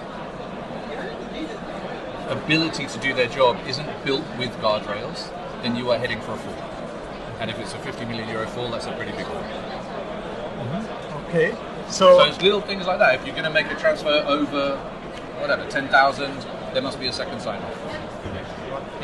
ability 2.29 2.87
to 2.87 2.99
do 2.99 3.13
their 3.13 3.27
job 3.27 3.57
isn't 3.67 4.05
built 4.05 4.23
with 4.37 4.51
guardrails, 4.57 5.31
then 5.61 5.75
you 5.75 5.91
are 5.91 5.97
heading 5.97 6.21
for 6.21 6.33
a 6.33 6.37
fall. 6.37 6.53
And 7.39 7.49
if 7.49 7.59
it's 7.59 7.73
a 7.73 7.79
50 7.79 8.05
million 8.05 8.27
euro 8.29 8.47
fall, 8.47 8.69
that's 8.69 8.85
a 8.85 8.91
pretty 8.93 9.11
big 9.11 9.25
one. 9.25 9.43
Mm-hmm. 10.59 11.27
okay. 11.29 11.51
So, 11.89 12.17
so 12.17 12.25
it's 12.25 12.41
little 12.41 12.61
things 12.61 12.85
like 12.85 12.99
that. 12.99 13.15
If 13.15 13.25
you're 13.25 13.35
going 13.35 13.45
to 13.45 13.51
make 13.51 13.71
a 13.71 13.75
transfer 13.75 14.23
over, 14.27 14.77
whatever, 15.39 15.65
10,000, 15.69 16.45
there 16.73 16.81
must 16.81 16.99
be 16.99 17.07
a 17.07 17.13
second 17.13 17.39
sign 17.39 17.61
off. 17.61 17.88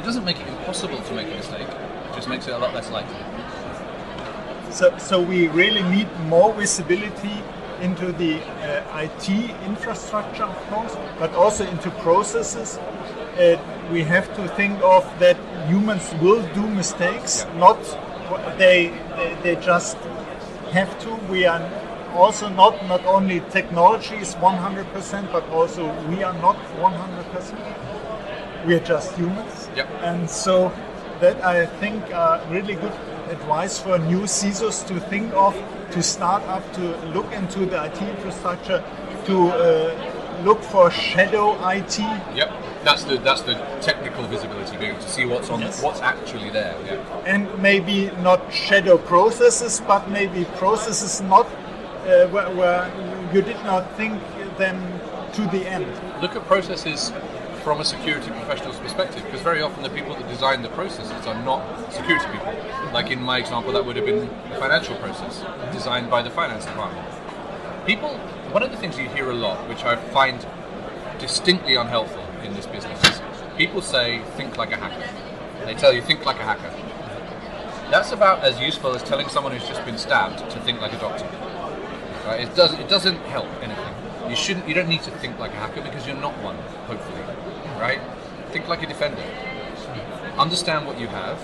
It 0.06 0.10
doesn't 0.10 0.26
make 0.26 0.40
it 0.40 0.48
impossible 0.48 1.00
to 1.00 1.14
make 1.16 1.26
a 1.26 1.36
mistake, 1.36 1.68
it 1.68 2.14
just 2.14 2.30
makes 2.30 2.46
it 2.46 2.54
a 2.54 2.60
lot 2.60 2.76
less 2.76 2.92
likely. 2.92 3.18
So, 4.70 4.96
so 5.00 5.20
we 5.20 5.48
really 5.48 5.82
need 5.82 6.08
more 6.28 6.54
visibility 6.54 7.42
into 7.82 8.12
the 8.12 8.36
uh, 8.38 9.00
IT 9.02 9.28
infrastructure, 9.66 10.44
of 10.44 10.56
course, 10.70 10.96
but 11.18 11.34
also 11.34 11.66
into 11.66 11.90
processes. 12.06 12.78
Uh, 12.78 13.58
we 13.92 14.04
have 14.04 14.32
to 14.36 14.48
think 14.50 14.80
of 14.84 15.04
that 15.18 15.38
humans 15.68 16.14
will 16.22 16.44
do 16.54 16.68
mistakes, 16.68 17.48
Yeah. 17.48 17.58
not 17.58 17.80
they, 18.60 18.94
they 19.16 19.36
they 19.42 19.56
just 19.56 19.98
have 20.72 21.00
to. 21.00 21.16
We 21.32 21.48
are 21.48 21.64
also 22.14 22.48
not 22.50 22.74
not 22.88 23.04
only 23.08 23.40
technology 23.50 24.18
is 24.18 24.36
100%, 24.36 25.32
but 25.32 25.50
also 25.50 25.84
we 26.10 26.22
are 26.22 26.38
not 26.46 26.58
100%. 26.78 27.85
We 28.66 28.74
are 28.76 28.80
just 28.80 29.16
humans. 29.16 29.70
Yep. 29.76 29.88
And 30.02 30.30
so 30.30 30.72
that 31.22 31.44
I 31.44 31.66
think 31.66 32.14
are 32.14 32.42
really 32.50 32.76
good 32.76 32.94
advice 33.30 33.80
for 33.80 33.98
new 33.98 34.22
CISOs 34.22 34.86
to 34.88 35.00
think 35.00 35.34
of, 35.34 35.56
to 35.92 36.02
start 36.04 36.44
up, 36.44 36.64
to 36.74 36.98
look 37.08 37.32
into 37.32 37.66
the 37.66 37.84
IT 37.86 38.02
infrastructure, 38.02 38.84
to 39.26 39.48
uh, 39.50 40.42
look 40.44 40.62
for 40.62 40.92
shadow 40.92 41.54
IT. 41.70 42.00
Yep, 42.00 42.52
that's 42.84 43.04
the 43.04 43.18
that's 43.18 43.42
the 43.42 43.54
technical 43.82 44.24
visibility, 44.28 44.78
being 44.78 44.92
able 44.92 45.02
to 45.02 45.10
see 45.10 45.26
what's 45.26 45.50
on 45.50 45.62
Yes. 45.62 45.82
what's 45.82 46.02
actually 46.02 46.50
there. 46.50 46.76
Yeah. 46.86 47.34
and 47.34 47.48
maybe 47.62 48.12
not 48.22 48.52
shadow 48.54 48.98
processes, 48.98 49.82
but 49.88 50.10
maybe 50.10 50.46
processes 50.58 51.22
not 51.22 51.46
uh, 51.46 52.28
where, 52.28 52.50
where 52.56 52.92
you 53.34 53.42
did 53.42 53.64
not 53.64 53.96
think 53.98 54.22
them 54.58 54.78
to 55.34 55.42
the 55.48 55.68
end. 55.68 55.88
Look 56.22 56.36
at 56.36 56.46
processes 56.46 57.12
from 57.66 57.82
a 57.82 57.84
security 57.84 58.30
professional's 58.30 58.78
perspective, 58.78 59.24
because 59.24 59.42
very 59.42 59.60
often 59.60 59.82
the 59.82 59.90
people 59.90 60.14
that 60.14 60.28
design 60.30 60.62
the 60.62 60.70
processes 60.70 61.26
are 61.26 61.44
not 61.44 61.92
security 61.92 62.28
people. 62.32 62.54
Like 62.94 63.10
in 63.10 63.20
my 63.20 63.40
example, 63.40 63.74
that 63.74 63.84
would 63.84 63.96
have 63.96 64.06
been 64.06 64.30
a 64.52 64.60
financial 64.60 64.96
process 64.98 65.44
designed 65.74 66.12
by 66.12 66.22
the 66.22 66.30
finance 66.30 66.64
department. 66.64 67.08
People, 67.88 68.18
one 68.52 68.62
of 68.62 68.70
the 68.70 68.78
things 68.78 69.00
you 69.00 69.10
hear 69.10 69.32
a 69.32 69.34
lot, 69.34 69.68
which 69.68 69.84
I 69.84 69.96
find 69.96 70.46
distinctly 71.18 71.76
unhelpful 71.76 72.24
in 72.44 72.54
this 72.54 72.68
business, 72.68 73.04
is 73.04 73.20
people 73.58 73.82
say, 73.82 74.22
think 74.38 74.58
like 74.58 74.72
a 74.72 74.78
hacker. 74.78 75.10
They 75.66 75.74
tell 75.74 75.92
you, 75.92 76.04
think 76.04 76.24
like 76.24 76.40
a 76.40 76.44
hacker. 76.44 76.72
That's 77.90 78.12
about 78.12 78.44
as 78.44 78.60
useful 78.60 78.94
as 78.94 79.02
telling 79.02 79.28
someone 79.28 79.54
who's 79.54 79.68
just 79.68 79.84
been 79.86 79.98
stabbed 79.98 80.52
to 80.52 80.60
think 80.60 80.82
like 80.82 80.94
a 80.94 81.00
doctor. 81.00 81.28
Right? 82.28 82.42
It 82.42 82.56
doesn't. 82.56 82.80
It 82.80 82.90
doesn't 82.90 83.18
help 83.34 83.48
anything. 83.64 84.30
You 84.30 84.36
shouldn't. 84.36 84.68
You 84.68 84.76
don't 84.76 84.90
need 84.90 85.02
to 85.04 85.12
think 85.12 85.40
like 85.40 85.52
a 85.52 85.56
hacker 85.56 85.82
because 85.82 86.06
you're 86.06 86.16
not 86.16 86.38
one. 86.44 86.58
Hopefully, 86.88 87.35
right? 87.80 88.02
Think 88.52 88.68
like 88.68 88.84
a 88.84 88.88
defender. 88.88 89.24
Understand 90.38 90.86
what 90.86 91.00
you 91.00 91.08
have. 91.08 91.40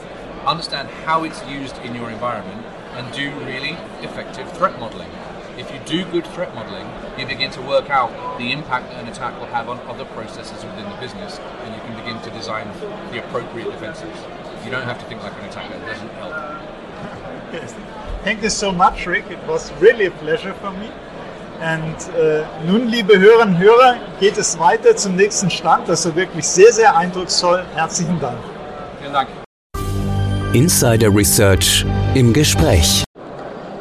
Understand 0.45 0.89
how 1.05 1.23
it's 1.23 1.45
used 1.45 1.77
in 1.79 1.95
your 1.95 2.09
environment, 2.09 2.65
and 2.93 3.13
do 3.13 3.31
really 3.45 3.77
effective 4.01 4.51
threat 4.53 4.79
modeling. 4.79 5.09
If 5.57 5.71
you 5.71 5.79
do 5.85 6.09
good 6.11 6.25
threat 6.27 6.55
modeling, 6.55 6.89
you 7.17 7.25
begin 7.27 7.51
to 7.51 7.61
work 7.61 7.89
out 7.89 8.37
the 8.39 8.51
impact 8.51 8.89
that 8.89 9.03
an 9.03 9.07
attack 9.07 9.39
will 9.39 9.47
have 9.47 9.69
on 9.69 9.79
other 9.81 10.05
processes 10.05 10.63
within 10.63 10.89
the 10.89 10.95
business, 10.95 11.39
and 11.39 11.75
you 11.75 11.81
can 11.81 11.95
begin 11.95 12.21
to 12.23 12.29
design 12.31 12.67
the 13.11 13.19
appropriate 13.23 13.69
defenses. 13.69 14.17
You 14.65 14.71
don't 14.71 14.83
have 14.83 14.99
to 14.99 15.05
think 15.05 15.21
like 15.21 15.33
an 15.33 15.45
attacker. 15.49 15.75
It 15.75 15.85
doesn't 15.85 16.09
help. 16.09 16.31
Yes. 17.53 17.75
Thank 18.23 18.41
you 18.43 18.49
so 18.49 18.71
much, 18.71 19.05
Rick. 19.05 19.29
It 19.29 19.43
was 19.47 19.71
really 19.73 20.05
a 20.05 20.11
pleasure 20.11 20.53
for 20.55 20.71
me. 20.71 20.89
Und 21.61 22.19
äh, 22.19 22.41
nun, 22.65 22.87
liebe 22.87 23.19
Hörerinnen 23.19 23.53
und 23.53 23.61
Hörer, 23.61 23.93
geht 24.19 24.35
es 24.35 24.57
weiter 24.57 24.95
zum 24.95 25.15
nächsten 25.15 25.51
Stand. 25.51 25.87
Das 25.87 26.07
war 26.07 26.15
wirklich 26.15 26.47
sehr, 26.47 26.73
sehr 26.73 26.97
eindrucksvoll. 26.97 27.63
Herzlichen 27.75 28.19
Dank. 28.19 28.37
Vielen 28.99 29.13
Dank. 29.13 29.27
Insider 30.53 31.15
Research 31.15 31.85
im 32.15 32.33
Gespräch. 32.33 33.03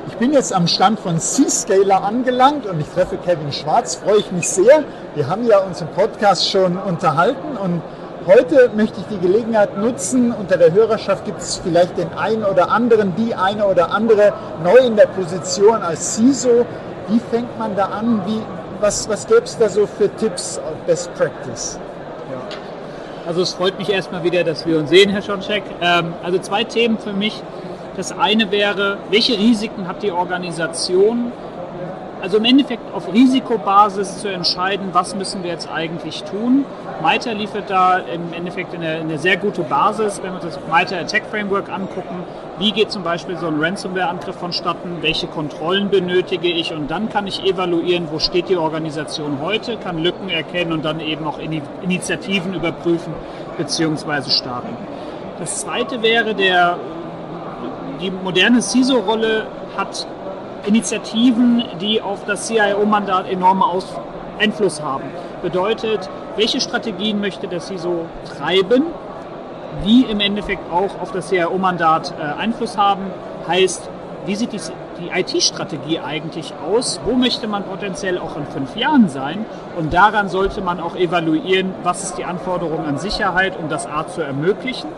Ich 0.08 0.14
bin 0.16 0.34
jetzt 0.34 0.52
am 0.52 0.66
Stand 0.66 1.00
von 1.00 1.18
C-Scaler 1.18 2.04
angelangt 2.04 2.66
und 2.66 2.80
ich 2.80 2.86
treffe 2.88 3.16
Kevin 3.16 3.50
Schwarz. 3.50 3.94
Freue 3.94 4.18
ich 4.18 4.30
mich 4.30 4.46
sehr. 4.46 4.84
Wir 5.14 5.26
haben 5.26 5.46
ja 5.46 5.60
uns 5.60 5.80
im 5.80 5.88
Podcast 5.88 6.50
schon 6.50 6.76
unterhalten 6.76 7.56
und 7.56 7.80
heute 8.26 8.70
möchte 8.76 9.00
ich 9.00 9.06
die 9.06 9.26
Gelegenheit 9.26 9.78
nutzen. 9.78 10.32
Unter 10.32 10.58
der 10.58 10.74
Hörerschaft 10.74 11.24
gibt 11.24 11.40
es 11.40 11.56
vielleicht 11.64 11.96
den 11.96 12.12
einen 12.12 12.44
oder 12.44 12.70
anderen, 12.70 13.16
die 13.16 13.34
eine 13.34 13.66
oder 13.66 13.90
andere 13.90 14.34
neu 14.62 14.76
in 14.86 14.96
der 14.96 15.06
Position 15.06 15.82
als 15.82 16.16
CISO. 16.16 16.66
Wie 17.10 17.18
fängt 17.18 17.58
man 17.58 17.74
da 17.74 17.86
an? 17.86 18.22
Wie, 18.24 18.40
was 18.80 19.08
was 19.08 19.26
gäbe 19.26 19.42
es 19.42 19.58
da 19.58 19.68
so 19.68 19.86
für 19.86 20.08
Tipps, 20.16 20.60
Best 20.86 21.12
Practice? 21.14 21.78
Also 23.26 23.42
es 23.42 23.52
freut 23.52 23.78
mich 23.78 23.90
erstmal 23.90 24.22
wieder, 24.22 24.44
dass 24.44 24.64
wir 24.64 24.78
uns 24.78 24.90
sehen, 24.90 25.10
Herr 25.10 25.22
Schoncheck. 25.22 25.64
Ähm, 25.80 26.14
also 26.22 26.38
zwei 26.38 26.64
Themen 26.64 26.98
für 26.98 27.12
mich. 27.12 27.42
Das 27.96 28.12
eine 28.12 28.50
wäre, 28.50 28.98
welche 29.10 29.36
Risiken 29.36 29.88
hat 29.88 30.02
die 30.02 30.12
Organisation 30.12 31.32
also 32.22 32.36
im 32.36 32.44
Endeffekt 32.44 32.92
auf 32.94 33.12
Risikobasis 33.12 34.18
zu 34.18 34.28
entscheiden, 34.28 34.90
was 34.92 35.14
müssen 35.14 35.42
wir 35.42 35.50
jetzt 35.50 35.70
eigentlich 35.70 36.22
tun. 36.24 36.64
MITRE 37.02 37.32
liefert 37.32 37.70
da 37.70 37.98
im 37.98 38.32
Endeffekt 38.32 38.74
eine, 38.74 38.96
eine 38.96 39.18
sehr 39.18 39.36
gute 39.36 39.62
Basis, 39.62 40.20
wenn 40.22 40.32
wir 40.32 40.40
das 40.40 40.58
MITRE 40.70 40.98
Attack 41.00 41.24
Framework 41.30 41.70
angucken. 41.70 42.24
Wie 42.58 42.72
geht 42.72 42.90
zum 42.90 43.02
Beispiel 43.02 43.38
so 43.38 43.46
ein 43.46 43.58
Ransomware-Angriff 43.58 44.36
vonstatten? 44.36 44.98
Welche 45.00 45.26
Kontrollen 45.26 45.88
benötige 45.88 46.48
ich? 46.48 46.72
Und 46.74 46.90
dann 46.90 47.08
kann 47.08 47.26
ich 47.26 47.42
evaluieren, 47.42 48.08
wo 48.10 48.18
steht 48.18 48.50
die 48.50 48.56
Organisation 48.56 49.38
heute, 49.40 49.78
kann 49.78 49.98
Lücken 49.98 50.28
erkennen 50.28 50.72
und 50.72 50.84
dann 50.84 51.00
eben 51.00 51.26
auch 51.26 51.38
Initiativen 51.38 52.52
überprüfen 52.52 53.14
bzw. 53.56 54.30
starten. 54.30 54.76
Das 55.38 55.62
zweite 55.62 56.02
wäre, 56.02 56.34
der, 56.34 56.76
die 58.02 58.10
moderne 58.10 58.60
CISO-Rolle 58.60 59.46
hat 59.76 60.06
Initiativen, 60.66 61.64
die 61.80 62.00
auf 62.00 62.24
das 62.24 62.46
CIO-Mandat 62.46 63.30
enormen 63.30 63.62
Einfluss 64.38 64.82
haben. 64.82 65.04
Bedeutet, 65.42 66.08
welche 66.36 66.60
Strategien 66.60 67.20
möchte 67.20 67.48
der 67.48 67.60
CISO 67.60 68.06
treiben, 68.36 68.84
die 69.84 70.02
im 70.02 70.20
Endeffekt 70.20 70.70
auch 70.70 71.00
auf 71.00 71.12
das 71.12 71.28
CIO-Mandat 71.28 72.14
äh, 72.18 72.40
Einfluss 72.40 72.76
haben, 72.76 73.04
heißt, 73.46 73.88
wie 74.26 74.34
sieht 74.34 74.52
die, 74.52 74.60
die 75.00 75.08
IT-Strategie 75.18 76.00
eigentlich 76.00 76.52
aus? 76.66 77.00
Wo 77.04 77.14
möchte 77.14 77.48
man 77.48 77.64
potenziell 77.64 78.18
auch 78.18 78.36
in 78.36 78.46
fünf 78.46 78.76
Jahren 78.76 79.08
sein? 79.08 79.46
Und 79.78 79.94
daran 79.94 80.28
sollte 80.28 80.60
man 80.60 80.80
auch 80.80 80.94
evaluieren, 80.94 81.72
was 81.82 82.04
ist 82.04 82.18
die 82.18 82.24
Anforderung 82.24 82.84
an 82.84 82.98
Sicherheit, 82.98 83.58
um 83.58 83.68
das 83.68 83.86
A 83.86 84.06
zu 84.06 84.20
ermöglichen 84.20 84.88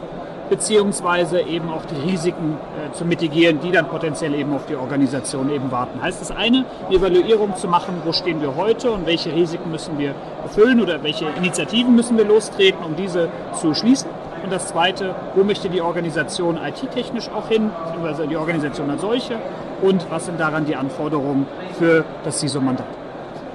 beziehungsweise 0.52 1.40
eben 1.40 1.70
auch 1.70 1.86
die 1.86 2.10
Risiken 2.10 2.58
äh, 2.76 2.92
zu 2.92 3.06
mitigieren, 3.06 3.60
die 3.60 3.72
dann 3.72 3.88
potenziell 3.88 4.34
eben 4.34 4.52
auf 4.54 4.66
die 4.66 4.76
Organisation 4.76 5.48
eben 5.50 5.70
warten. 5.70 6.02
Heißt 6.02 6.20
das 6.20 6.30
eine, 6.30 6.66
eine 6.88 6.94
Evaluierung 6.94 7.56
zu 7.56 7.68
machen, 7.68 8.02
wo 8.04 8.12
stehen 8.12 8.42
wir 8.42 8.54
heute 8.54 8.90
und 8.90 9.06
welche 9.06 9.32
Risiken 9.32 9.70
müssen 9.70 9.98
wir 9.98 10.14
erfüllen 10.42 10.82
oder 10.82 11.02
welche 11.02 11.24
Initiativen 11.38 11.96
müssen 11.96 12.18
wir 12.18 12.26
lostreten, 12.26 12.84
um 12.84 12.96
diese 12.96 13.30
zu 13.58 13.72
schließen. 13.72 14.10
Und 14.44 14.52
das 14.52 14.66
zweite, 14.66 15.14
wo 15.34 15.42
möchte 15.42 15.70
die 15.70 15.80
Organisation 15.80 16.58
IT-technisch 16.62 17.30
auch 17.30 17.48
hin, 17.48 17.70
beziehungsweise 17.86 18.26
die 18.26 18.36
Organisation 18.36 18.90
als 18.90 19.00
solche 19.00 19.38
und 19.80 20.04
was 20.10 20.26
sind 20.26 20.38
daran 20.38 20.66
die 20.66 20.76
Anforderungen 20.76 21.46
für 21.78 22.04
das 22.24 22.40
CISO-Mandat. 22.40 22.84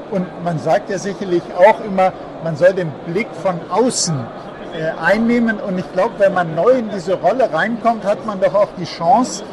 Und 0.09 0.25
man 0.43 0.57
sagt 0.57 0.89
ja 0.89 0.97
sicherlich 0.97 1.43
auch 1.55 1.79
immer, 1.85 2.11
man 2.43 2.55
soll 2.55 2.73
den 2.73 2.91
Blick 3.05 3.27
von 3.43 3.59
außen 3.69 4.15
äh, 4.73 4.91
einnehmen. 4.99 5.59
Und 5.59 5.77
ich 5.77 5.91
glaube, 5.93 6.15
wenn 6.17 6.33
man 6.33 6.55
neu 6.55 6.71
in 6.71 6.89
diese 6.89 7.15
Rolle 7.15 7.51
reinkommt, 7.51 8.05
hat 8.05 8.25
man 8.25 8.39
doch 8.39 8.53
auch 8.53 8.69
die 8.77 8.85
Chance, 8.85 9.43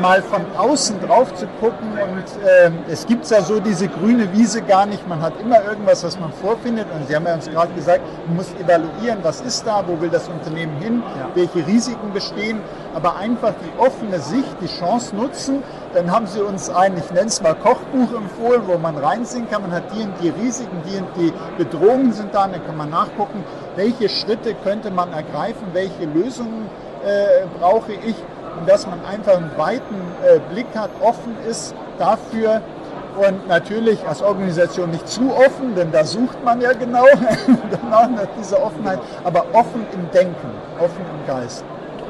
mal 0.00 0.22
von 0.22 0.42
außen 0.56 1.00
drauf 1.00 1.34
zu 1.34 1.46
gucken. 1.60 1.92
Und 1.92 2.24
äh, 2.46 2.70
es 2.90 3.06
gibt 3.06 3.28
ja 3.28 3.42
so 3.42 3.60
diese 3.60 3.88
grüne 3.88 4.32
Wiese 4.32 4.62
gar 4.62 4.86
nicht. 4.86 5.06
Man 5.08 5.20
hat 5.20 5.34
immer 5.40 5.62
irgendwas, 5.64 6.04
was 6.04 6.18
man 6.18 6.32
vorfindet. 6.32 6.86
Und 6.94 7.08
Sie 7.08 7.14
haben 7.14 7.26
ja 7.26 7.34
uns 7.34 7.48
gerade 7.48 7.72
gesagt, 7.74 8.00
man 8.26 8.36
muss 8.36 8.52
evaluieren, 8.54 9.18
was 9.22 9.40
ist 9.40 9.66
da, 9.66 9.84
wo 9.86 10.00
will 10.00 10.10
das 10.10 10.28
Unternehmen 10.28 10.76
hin, 10.78 11.02
ja. 11.18 11.28
welche 11.34 11.66
Risiken 11.66 12.12
bestehen. 12.12 12.60
Aber 12.94 13.16
einfach 13.16 13.54
die 13.64 13.80
offene 13.80 14.18
Sicht, 14.20 14.56
die 14.60 14.66
Chance 14.66 15.14
nutzen. 15.16 15.62
Dann 15.94 16.10
haben 16.10 16.26
Sie 16.26 16.40
uns 16.40 16.70
ein, 16.70 16.96
ich 16.96 17.10
nenne 17.10 17.26
es 17.26 17.42
mal 17.42 17.54
Kochbuch 17.54 18.14
empfohlen, 18.14 18.62
wo 18.66 18.78
man 18.78 18.96
reinsehen 18.96 19.48
kann. 19.50 19.62
Man 19.62 19.72
hat 19.72 19.84
die 19.94 20.02
und 20.02 20.14
die 20.22 20.30
Risiken, 20.30 20.82
die 20.86 20.98
und 20.98 21.08
die 21.16 21.32
Bedrohungen 21.58 22.12
sind 22.12 22.34
da. 22.34 22.48
Dann 22.48 22.64
kann 22.64 22.76
man 22.76 22.90
nachgucken, 22.90 23.44
welche 23.76 24.08
Schritte 24.08 24.54
könnte 24.54 24.90
man 24.90 25.12
ergreifen, 25.12 25.68
welche 25.72 26.04
Lösungen 26.06 26.70
äh, 27.04 27.46
brauche 27.58 27.92
ich 27.92 28.16
und 28.58 28.68
dass 28.68 28.86
man 28.86 29.04
einfach 29.04 29.36
einen 29.36 29.50
weiten 29.56 29.96
äh, 30.24 30.38
Blick 30.52 30.66
hat, 30.74 30.90
offen 31.00 31.36
ist 31.48 31.74
dafür 31.98 32.62
und 33.16 33.46
natürlich 33.48 34.06
als 34.06 34.22
Organisation 34.22 34.90
nicht 34.90 35.06
zu 35.08 35.34
offen, 35.34 35.74
denn 35.74 35.92
da 35.92 36.04
sucht 36.04 36.42
man 36.44 36.60
ja 36.60 36.72
genau 36.72 37.04
danach 37.70 38.08
nach 38.16 38.28
dieser 38.38 38.62
Offenheit, 38.62 39.00
aber 39.24 39.44
offen 39.52 39.86
im 39.92 40.10
Denken, 40.10 40.50
offen 40.78 41.00
im 41.00 41.26
Geist. 41.26 41.64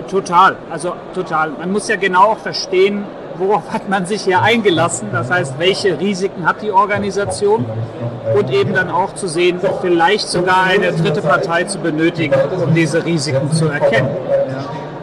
Total, 0.09 0.57
also 0.71 0.95
total. 1.15 1.51
Man 1.51 1.73
muss 1.73 1.89
ja 1.89 1.97
genau 1.97 2.33
auch 2.33 2.39
verstehen, 2.39 3.05
worauf 3.39 3.73
hat 3.73 3.89
man 3.89 4.07
sich 4.07 4.23
hier 4.23 4.43
eingelassen. 4.43 5.09
Das 5.13 5.31
heißt, 5.31 5.59
welche 5.59 5.99
Risiken 5.99 6.47
hat 6.47 6.63
die 6.63 6.71
Organisation 6.71 7.65
und 8.37 8.51
eben 8.51 8.75
dann 8.75 8.91
auch 8.91 9.15
zu 9.15 9.29
sehen, 9.29 9.61
vielleicht 9.81 10.29
sogar 10.29 10.65
eine 10.65 10.93
dritte 10.93 11.23
Partei 11.23 11.65
zu 11.65 11.79
benötigen, 11.79 12.35
um 12.65 12.75
diese 12.75 13.05
Risiken 13.05 13.51
zu 13.53 13.69
erkennen. 13.69 14.11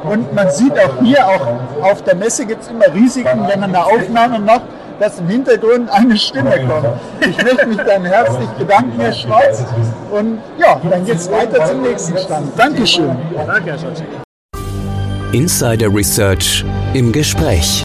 Und 0.03 0.33
man 0.33 0.49
sieht 0.49 0.73
auch 0.73 1.03
hier, 1.03 1.27
auch 1.27 1.83
auf 1.83 2.03
der 2.03 2.15
Messe 2.15 2.45
gibt 2.45 2.63
es 2.63 2.69
immer 2.69 2.93
Risiken, 2.93 3.47
wenn 3.47 3.59
man 3.59 3.75
eine 3.75 3.85
Aufnahme 3.85 4.39
macht, 4.39 4.63
dass 4.99 5.19
im 5.19 5.27
Hintergrund 5.27 5.89
eine 5.89 6.17
Stimme 6.17 6.59
kommt. 6.67 6.87
Ich 7.21 7.43
möchte 7.43 7.67
mich 7.67 7.77
dann 7.77 8.05
herzlich 8.05 8.49
bedanken, 8.57 8.99
Herr 8.99 9.13
Schwarz. 9.13 9.65
Und 10.11 10.39
ja, 10.57 10.79
dann 10.89 11.05
geht 11.05 11.15
es 11.15 11.31
weiter 11.31 11.65
zum 11.65 11.81
nächsten 11.81 12.17
Stand. 12.17 12.47
Dankeschön. 12.57 13.15
Danke, 13.45 13.71
Herr 13.71 13.79
Schatz. 13.79 14.03
Insider 15.31 15.93
Research 15.93 16.65
im 16.93 17.11
Gespräch. 17.11 17.83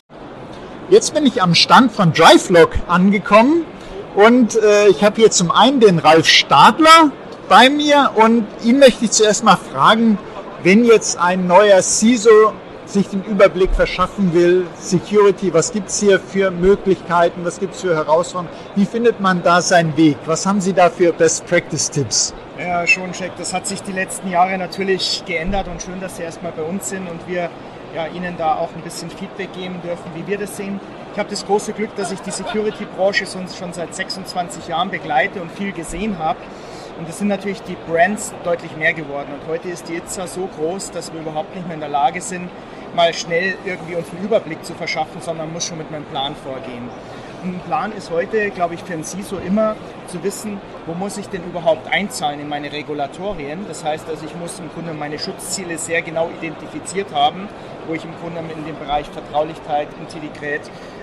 Jetzt 0.90 1.14
bin 1.14 1.24
ich 1.24 1.40
am 1.42 1.54
Stand 1.54 1.92
von 1.92 2.12
DriveLog 2.12 2.72
angekommen 2.88 3.64
und 4.14 4.54
äh, 4.62 4.88
ich 4.88 5.02
habe 5.02 5.16
hier 5.16 5.30
zum 5.30 5.50
einen 5.50 5.80
den 5.80 5.98
Ralf 5.98 6.26
Stadler 6.26 7.10
bei 7.48 7.70
mir 7.70 8.10
und 8.16 8.46
ihn 8.62 8.80
möchte 8.80 9.06
ich 9.06 9.12
zuerst 9.12 9.44
mal 9.44 9.56
fragen, 9.56 10.18
wenn 10.62 10.84
jetzt 10.84 11.18
ein 11.18 11.46
neuer 11.46 11.80
CISO 11.80 12.52
sich 12.84 13.08
den 13.08 13.24
Überblick 13.24 13.70
verschaffen 13.70 14.34
will, 14.34 14.66
Security, 14.78 15.54
was 15.54 15.72
gibt 15.72 15.88
es 15.88 16.00
hier 16.00 16.20
für 16.20 16.50
Möglichkeiten, 16.50 17.46
was 17.46 17.58
gibt 17.58 17.74
es 17.74 17.80
für 17.80 17.94
Herausforderungen, 17.94 18.54
wie 18.74 18.84
findet 18.84 19.20
man 19.20 19.42
da 19.42 19.62
seinen 19.62 19.96
Weg? 19.96 20.18
Was 20.26 20.44
haben 20.44 20.60
Sie 20.60 20.74
da 20.74 20.90
für 20.90 21.14
Best-Practice-Tipps? 21.14 22.34
Ja, 22.58 22.86
schon, 22.86 23.04
Schoncheck, 23.04 23.32
das 23.38 23.54
hat 23.54 23.66
sich 23.66 23.82
die 23.82 23.92
letzten 23.92 24.30
Jahre 24.30 24.58
natürlich 24.58 25.22
geändert 25.26 25.66
und 25.66 25.80
schön, 25.80 25.98
dass 26.00 26.18
Sie 26.18 26.24
erstmal 26.24 26.52
bei 26.52 26.62
uns 26.62 26.90
sind 26.90 27.08
und 27.08 27.26
wir 27.26 27.48
ja, 27.94 28.06
Ihnen 28.06 28.36
da 28.36 28.56
auch 28.56 28.74
ein 28.74 28.82
bisschen 28.82 29.10
Feedback 29.10 29.52
geben 29.52 29.80
dürfen, 29.82 30.04
wie 30.14 30.26
wir 30.26 30.38
das 30.38 30.56
sehen. 30.56 30.80
Ich 31.12 31.18
habe 31.18 31.30
das 31.30 31.46
große 31.46 31.72
Glück, 31.72 31.94
dass 31.96 32.10
ich 32.10 32.20
die 32.20 32.32
Security-Branche 32.32 33.26
schon 33.26 33.72
seit 33.72 33.94
26 33.94 34.68
Jahren 34.68 34.90
begleite 34.90 35.40
und 35.40 35.50
viel 35.52 35.72
gesehen 35.72 36.18
habe. 36.18 36.38
Und 36.98 37.08
es 37.08 37.18
sind 37.18 37.28
natürlich 37.28 37.62
die 37.62 37.76
Brands 37.88 38.32
deutlich 38.44 38.76
mehr 38.76 38.94
geworden. 38.94 39.28
Und 39.32 39.48
heute 39.48 39.68
ist 39.68 39.88
die 39.88 39.94
ITSA 39.94 40.26
so 40.26 40.48
groß, 40.58 40.90
dass 40.90 41.12
wir 41.12 41.20
überhaupt 41.20 41.54
nicht 41.54 41.66
mehr 41.66 41.74
in 41.74 41.80
der 41.80 41.88
Lage 41.88 42.20
sind, 42.20 42.50
mal 42.94 43.12
schnell 43.12 43.54
irgendwie 43.64 43.96
uns 43.96 44.08
einen 44.10 44.24
Überblick 44.24 44.64
zu 44.64 44.74
verschaffen, 44.74 45.20
sondern 45.20 45.52
muss 45.52 45.66
schon 45.66 45.78
mit 45.78 45.90
meinem 45.90 46.04
Plan 46.04 46.34
vorgehen. 46.36 46.88
Ein 47.44 47.60
Plan 47.66 47.92
ist 47.92 48.10
heute, 48.10 48.48
glaube 48.48 48.72
ich, 48.72 48.82
für 48.82 48.94
ein 48.94 49.04
CISO 49.04 49.36
immer 49.36 49.76
zu 50.06 50.24
wissen, 50.24 50.58
wo 50.86 50.94
muss 50.94 51.18
ich 51.18 51.28
denn 51.28 51.44
überhaupt 51.44 51.92
einzahlen 51.92 52.40
in 52.40 52.48
meine 52.48 52.72
Regulatorien. 52.72 53.66
Das 53.68 53.84
heißt, 53.84 54.08
also 54.08 54.24
ich 54.24 54.34
muss 54.34 54.58
im 54.60 54.70
Grunde 54.70 54.94
meine 54.94 55.18
Schutzziele 55.18 55.76
sehr 55.76 56.00
genau 56.00 56.30
identifiziert 56.40 57.12
haben, 57.12 57.46
wo 57.86 57.92
ich 57.92 58.02
im 58.02 58.12
Grunde 58.18 58.40
in 58.40 58.64
den 58.64 58.78
Bereich 58.78 59.10
Vertraulichkeit, 59.10 59.88
Integrität, 60.00 60.62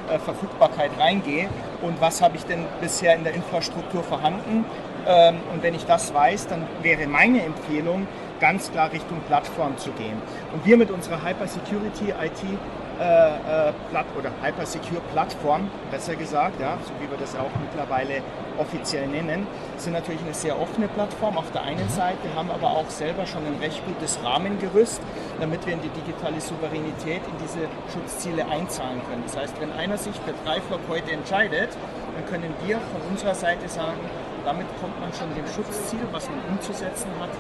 äh, 0.10 0.18
Verfügbarkeit 0.18 0.90
reingehe 1.00 1.48
und 1.84 2.02
was 2.02 2.24
habe 2.24 2.38
ich 2.38 2.44
denn 2.46 2.66
bisher 2.82 3.14
in 3.16 3.24
der 3.24 3.36
Infrastruktur 3.36 4.02
vorhanden 4.02 4.66
ähm, 5.08 5.38
und 5.54 5.62
wenn 5.62 5.76
ich 5.76 5.86
das 5.86 6.12
weiß, 6.12 6.48
dann 6.48 6.66
wäre 6.82 7.06
meine 7.06 7.44
Empfehlung, 7.44 8.08
ganz 8.40 8.72
klar 8.72 8.92
Richtung 8.92 9.20
Plattform 9.28 9.78
zu 9.78 9.92
gehen. 9.92 10.20
Und 10.54 10.66
wir 10.66 10.78
mit 10.78 10.90
unserer 10.90 11.24
Hyper 11.24 11.46
Äh, 13.02 13.70
äh, 13.70 13.74
Platt 13.90 14.06
oder 14.16 14.30
Hyper 14.44 14.64
Secure 14.64 15.02
Plattform, 15.12 15.72
besser 15.90 16.16
gesagt, 16.16 16.62
ja, 16.62 16.78
so 16.86 16.94
wie 17.00 17.10
wir 17.10 17.18
das 17.18 17.36
auch 17.36 17.50
mittlerweile 17.60 18.22
offiziell 18.60 19.08
nennen, 19.08 19.48
sind 19.78 19.94
natürlich 19.94 20.22
eine 20.22 20.36
sehr 20.36 20.62
offene 20.62 20.88
Plattform 20.88 21.36
auf 21.36 21.50
der 21.50 21.64
einen 21.64 21.90
Seite, 21.90 22.20
haben 22.36 22.52
aber 22.52 22.70
auch 22.70 22.88
selber 22.92 23.26
schon 23.26 23.44
ein 23.44 23.58
recht 23.60 23.84
gutes 23.88 24.20
Rahmengerüst, 24.24 25.02
damit 25.40 25.66
wir 25.66 25.74
in 25.74 25.82
die 25.82 25.90
digitale 25.90 26.40
Souveränität, 26.40 27.22
in 27.26 27.38
diese 27.42 27.66
Schutzziele 27.92 28.46
einzahlen 28.46 29.02
können. 29.10 29.24
Das 29.26 29.36
heißt, 29.36 29.60
wenn 29.60 29.72
einer 29.72 29.98
sich 29.98 30.14
für 30.18 30.34
Dreiflock 30.46 30.82
heute 30.88 31.12
entscheidet, 31.12 31.70
dann 32.14 32.26
können 32.28 32.54
wir 32.64 32.78
von 32.78 33.02
unserer 33.10 33.34
Seite 33.34 33.68
sagen, 33.68 33.98
damit 34.46 34.68
kommt 34.80 35.00
man 35.00 35.12
schon 35.12 35.34
dem 35.34 35.48
Schutzziel, 35.48 36.06
was 36.12 36.30
man 36.30 36.38
umzusetzen 36.54 37.10
hat, 37.20 37.32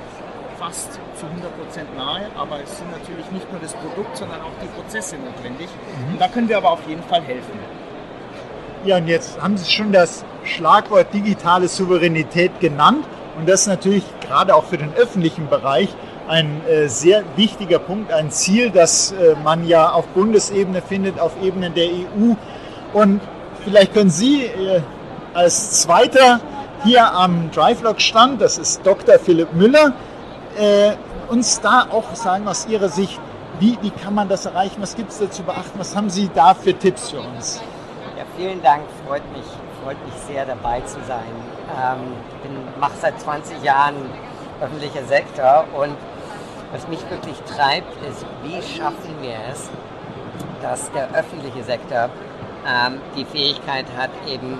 fast 0.61 0.93
zu 0.93 1.25
100% 1.25 1.97
nahe. 1.97 2.27
Aber 2.37 2.61
es 2.61 2.77
sind 2.77 2.91
natürlich 2.91 3.29
nicht 3.31 3.51
nur 3.51 3.59
das 3.59 3.73
Produkt, 3.73 4.15
sondern 4.15 4.41
auch 4.41 4.53
die 4.61 4.67
Prozesse 4.67 5.15
notwendig. 5.17 5.67
Mhm. 5.67 6.13
Und 6.13 6.21
da 6.21 6.27
können 6.27 6.47
wir 6.47 6.57
aber 6.57 6.71
auf 6.71 6.87
jeden 6.87 7.03
Fall 7.03 7.23
helfen. 7.23 7.59
Ja, 8.85 8.97
und 8.97 9.07
jetzt 9.07 9.41
haben 9.41 9.57
Sie 9.57 9.69
schon 9.71 9.91
das 9.91 10.23
Schlagwort 10.43 11.13
digitale 11.13 11.67
Souveränität 11.67 12.59
genannt. 12.59 13.05
Und 13.37 13.49
das 13.49 13.61
ist 13.61 13.67
natürlich 13.67 14.03
gerade 14.21 14.53
auch 14.55 14.65
für 14.65 14.77
den 14.77 14.93
öffentlichen 14.93 15.49
Bereich 15.49 15.89
ein 16.27 16.61
äh, 16.67 16.87
sehr 16.87 17.23
wichtiger 17.35 17.79
Punkt, 17.79 18.11
ein 18.11 18.29
Ziel, 18.29 18.69
das 18.69 19.11
äh, 19.11 19.35
man 19.43 19.67
ja 19.67 19.91
auf 19.91 20.05
Bundesebene 20.07 20.81
findet, 20.81 21.19
auf 21.19 21.31
Ebene 21.41 21.71
der 21.71 21.87
EU. 21.87 22.35
Und 22.93 23.21
vielleicht 23.63 23.93
können 23.93 24.09
Sie 24.11 24.43
äh, 24.45 24.81
als 25.33 25.81
zweiter 25.81 26.39
hier 26.83 27.11
am 27.13 27.51
DriveLog-Stand, 27.51 28.41
das 28.41 28.57
ist 28.57 28.85
Dr. 28.85 29.19
Philipp 29.19 29.53
Müller, 29.53 29.93
äh, 30.57 30.93
uns 31.29 31.61
da 31.61 31.87
auch 31.89 32.15
sagen 32.15 32.47
aus 32.47 32.67
Ihrer 32.67 32.89
Sicht, 32.89 33.19
wie, 33.59 33.77
wie 33.81 33.91
kann 33.91 34.15
man 34.15 34.27
das 34.27 34.45
erreichen, 34.45 34.81
was 34.81 34.95
gibt 34.95 35.11
es 35.11 35.19
da 35.19 35.29
zu 35.29 35.43
beachten, 35.43 35.77
was 35.77 35.95
haben 35.95 36.09
Sie 36.09 36.29
da 36.33 36.53
für 36.53 36.73
Tipps 36.73 37.11
für 37.11 37.19
uns? 37.19 37.61
Ja, 38.17 38.23
vielen 38.37 38.61
Dank, 38.61 38.83
freut 39.07 39.23
mich, 39.33 39.45
freut 39.83 39.97
mich 40.05 40.15
sehr 40.27 40.45
dabei 40.45 40.81
zu 40.81 40.97
sein. 41.07 41.31
Ähm, 41.79 42.13
ich 42.43 42.79
mache 42.79 42.93
seit 42.99 43.19
20 43.19 43.63
Jahren 43.63 43.95
öffentlicher 44.61 45.03
Sektor 45.05 45.65
und 45.77 45.95
was 46.71 46.87
mich 46.87 47.01
wirklich 47.09 47.37
treibt, 47.41 47.93
ist, 48.09 48.25
wie 48.43 48.61
schaffen 48.61 49.15
wir 49.21 49.35
es, 49.51 49.69
dass 50.61 50.91
der 50.91 51.09
öffentliche 51.13 51.63
Sektor 51.63 52.09
ähm, 52.67 53.01
die 53.15 53.25
Fähigkeit 53.25 53.85
hat, 53.97 54.09
eben 54.27 54.59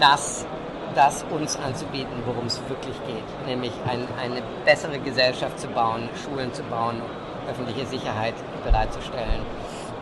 das, 0.00 0.46
das 0.94 1.24
uns 1.30 1.56
anzubieten, 1.56 2.22
worum 2.26 2.46
es 2.46 2.60
wirklich 2.68 2.96
geht, 3.06 3.46
nämlich 3.46 3.72
ein, 3.88 4.06
eine 4.22 4.42
bessere 4.64 4.98
Gesellschaft 4.98 5.58
zu 5.58 5.68
bauen, 5.68 6.08
Schulen 6.22 6.52
zu 6.52 6.62
bauen, 6.64 7.02
öffentliche 7.48 7.86
Sicherheit 7.86 8.34
bereitzustellen 8.64 9.42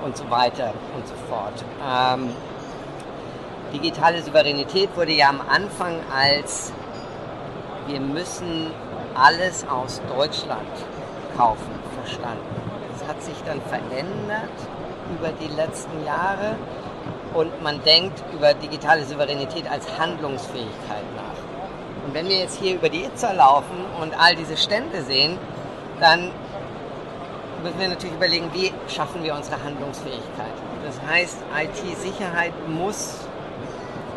und 0.04 0.16
so 0.16 0.28
weiter 0.30 0.72
und 0.94 1.06
so 1.06 1.14
fort. 1.28 1.64
Ähm, 1.86 2.30
digitale 3.72 4.22
Souveränität 4.22 4.94
wurde 4.96 5.12
ja 5.12 5.28
am 5.28 5.40
Anfang 5.40 5.98
als 6.14 6.72
wir 7.86 8.00
müssen 8.00 8.70
alles 9.14 9.66
aus 9.68 10.00
Deutschland 10.08 10.68
kaufen 11.36 11.72
verstanden. 12.00 12.38
Das 12.92 13.08
hat 13.08 13.22
sich 13.22 13.36
dann 13.44 13.60
verändert 13.62 14.50
über 15.10 15.30
die 15.32 15.48
letzten 15.54 16.04
Jahre 16.04 16.56
und 17.34 17.62
man 17.62 17.82
denkt 17.84 18.22
über 18.32 18.54
digitale 18.54 19.04
Souveränität 19.04 19.70
als 19.70 19.86
Handlungsfähigkeit 19.98 21.04
nach. 21.16 22.06
Und 22.06 22.14
wenn 22.14 22.28
wir 22.28 22.38
jetzt 22.38 22.58
hier 22.58 22.74
über 22.74 22.88
die 22.88 23.04
Itza 23.04 23.32
laufen 23.32 23.84
und 24.00 24.18
all 24.18 24.34
diese 24.34 24.56
Stände 24.56 25.02
sehen, 25.02 25.38
dann 26.00 26.30
müssen 27.62 27.78
wir 27.78 27.88
natürlich 27.88 28.16
überlegen, 28.16 28.50
wie 28.52 28.72
schaffen 28.88 29.22
wir 29.22 29.34
unsere 29.34 29.62
Handlungsfähigkeit. 29.62 30.52
Das 30.84 31.00
heißt, 31.08 31.38
IT-Sicherheit 31.56 32.52
muss 32.68 33.18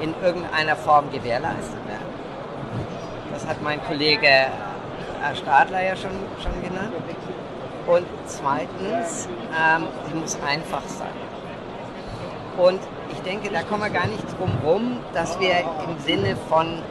in 0.01 0.13
irgendeiner 0.23 0.75
Form 0.75 1.11
gewährleistet 1.11 1.87
werden. 1.87 2.05
Das 3.31 3.45
hat 3.45 3.61
mein 3.61 3.83
Kollege 3.85 4.47
Stadler 5.33 5.83
ja 5.83 5.95
schon, 5.95 6.11
schon 6.41 6.61
genannt. 6.61 6.93
Und 7.87 8.05
zweitens, 8.25 9.27
ähm, 9.51 9.87
sie 10.07 10.15
muss 10.15 10.37
einfach 10.47 10.83
sein. 10.87 11.07
Und 12.57 12.79
ich 13.15 13.21
denke, 13.21 13.49
da 13.49 13.63
kommen 13.63 13.81
wir 13.81 13.89
gar 13.89 14.07
nicht 14.07 14.23
drum 14.37 14.51
rum, 14.63 14.97
dass 15.13 15.39
wir 15.39 15.59
im 15.87 15.97
Sinne 15.99 16.35
von 16.49 16.81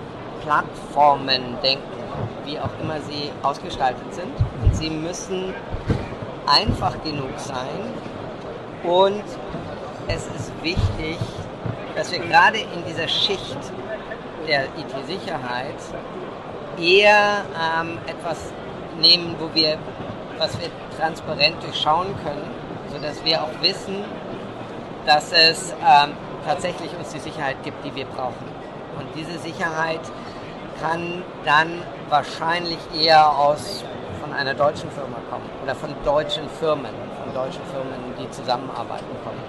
Plattformen 0.42 1.56
denken, 1.62 1.82
wie 2.44 2.58
auch 2.58 2.70
immer 2.82 3.00
sie 3.00 3.30
ausgestaltet 3.42 4.12
sind. 4.12 4.32
Und 4.62 4.74
sie 4.74 4.90
müssen 4.90 5.54
einfach 6.46 7.02
genug 7.02 7.30
sein. 7.36 7.92
Und 8.82 9.24
es 10.08 10.26
ist 10.26 10.52
wichtig, 10.62 11.18
dass 11.94 12.10
wir 12.10 12.18
gerade 12.18 12.58
in 12.58 12.84
dieser 12.86 13.08
Schicht 13.08 13.56
der 14.46 14.64
IT-Sicherheit 14.64 15.76
eher 16.78 17.44
ähm, 17.54 17.98
etwas 18.06 18.52
nehmen, 19.00 19.36
wo 19.38 19.48
wir, 19.54 19.78
was 20.38 20.58
wir 20.60 20.68
transparent 20.98 21.62
durchschauen 21.62 22.08
können, 22.24 22.50
sodass 22.92 23.24
wir 23.24 23.42
auch 23.42 23.62
wissen, 23.62 24.04
dass 25.06 25.32
es 25.32 25.72
ähm, 25.72 26.12
tatsächlich 26.46 26.90
uns 26.96 27.10
die 27.12 27.18
Sicherheit 27.18 27.56
gibt, 27.62 27.84
die 27.84 27.94
wir 27.94 28.06
brauchen. 28.06 28.46
Und 28.98 29.06
diese 29.14 29.38
Sicherheit 29.38 30.00
kann 30.80 31.22
dann 31.44 31.82
wahrscheinlich 32.08 32.78
eher 32.94 33.36
aus 33.36 33.84
von 34.20 34.32
einer 34.32 34.54
deutschen 34.54 34.90
Firma 34.90 35.18
kommen 35.30 35.48
oder 35.62 35.74
von 35.74 35.90
deutschen 36.04 36.48
Firmen, 36.48 36.92
von 37.22 37.34
deutschen 37.34 37.62
Firmen, 37.66 38.14
die 38.18 38.30
zusammenarbeiten 38.30 39.14
kommen. 39.24 39.40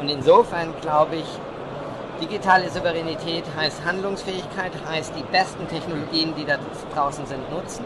Und 0.00 0.08
insofern 0.08 0.72
glaube 0.80 1.16
ich, 1.16 1.26
digitale 2.20 2.70
Souveränität 2.70 3.44
heißt 3.56 3.84
Handlungsfähigkeit, 3.84 4.72
heißt 4.88 5.12
die 5.16 5.24
besten 5.24 5.66
Technologien, 5.68 6.34
die 6.36 6.44
da 6.44 6.58
draußen 6.94 7.26
sind, 7.26 7.50
nutzen, 7.50 7.84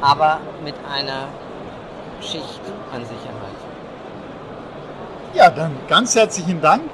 aber 0.00 0.40
mit 0.64 0.74
einer 0.90 1.28
Schicht 2.20 2.60
an 2.92 3.04
Sicherheit. 3.04 3.65
Ja, 5.36 5.50
dann 5.50 5.72
ganz 5.86 6.14
herzlichen 6.14 6.62
Dank 6.62 6.84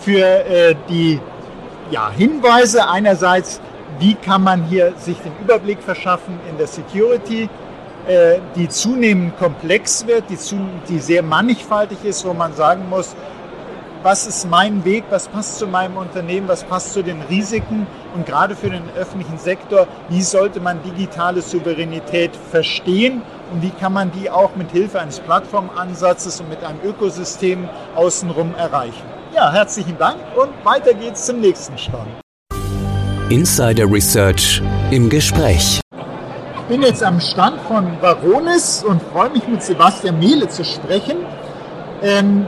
für 0.00 0.18
äh, 0.18 0.74
die 0.88 1.20
ja, 1.92 2.10
Hinweise. 2.10 2.88
Einerseits, 2.88 3.60
wie 4.00 4.14
kann 4.14 4.42
man 4.42 4.64
hier 4.64 4.94
sich 4.96 5.16
den 5.18 5.32
Überblick 5.40 5.80
verschaffen 5.80 6.40
in 6.50 6.58
der 6.58 6.66
Security, 6.66 7.48
äh, 8.08 8.40
die 8.56 8.68
zunehmend 8.68 9.38
komplex 9.38 10.04
wird, 10.04 10.24
die, 10.30 10.36
zu, 10.36 10.58
die 10.88 10.98
sehr 10.98 11.22
mannigfaltig 11.22 11.98
ist, 12.02 12.26
wo 12.26 12.32
man 12.32 12.54
sagen 12.54 12.88
muss, 12.88 13.14
was 14.02 14.26
ist 14.26 14.50
mein 14.50 14.84
Weg, 14.84 15.04
was 15.10 15.28
passt 15.28 15.60
zu 15.60 15.68
meinem 15.68 15.96
Unternehmen, 15.96 16.48
was 16.48 16.64
passt 16.64 16.92
zu 16.92 17.04
den 17.04 17.22
Risiken 17.30 17.86
und 18.16 18.26
gerade 18.26 18.56
für 18.56 18.70
den 18.70 18.82
öffentlichen 18.98 19.38
Sektor, 19.38 19.86
wie 20.08 20.22
sollte 20.22 20.58
man 20.58 20.82
digitale 20.82 21.40
Souveränität 21.40 22.32
verstehen 22.50 23.22
und 23.52 23.62
wie 23.62 23.70
kann 23.70 23.92
man 23.92 24.10
die 24.12 24.30
auch 24.30 24.56
mit 24.56 24.70
Hilfe 24.70 25.00
eines 25.00 25.20
Plattformansatzes 25.20 26.40
und 26.40 26.48
mit 26.48 26.62
einem 26.64 26.78
Ökosystem 26.84 27.68
außenrum 27.94 28.54
erreichen. 28.56 29.04
Ja, 29.34 29.52
herzlichen 29.52 29.96
Dank 29.98 30.16
und 30.36 30.50
weiter 30.64 30.94
geht's 30.94 31.26
zum 31.26 31.40
nächsten 31.40 31.76
Stand. 31.78 32.08
Insider 33.28 33.90
Research 33.90 34.62
im 34.90 35.08
Gespräch. 35.08 35.80
Ich 35.92 36.68
bin 36.68 36.82
jetzt 36.82 37.02
am 37.02 37.20
Stand 37.20 37.60
von 37.62 38.00
Varonis 38.00 38.84
und 38.84 39.00
freue 39.12 39.30
mich 39.30 39.46
mit 39.46 39.62
Sebastian 39.62 40.18
Mehle 40.18 40.48
zu 40.48 40.64
sprechen. 40.64 41.18
Ähm, 42.02 42.46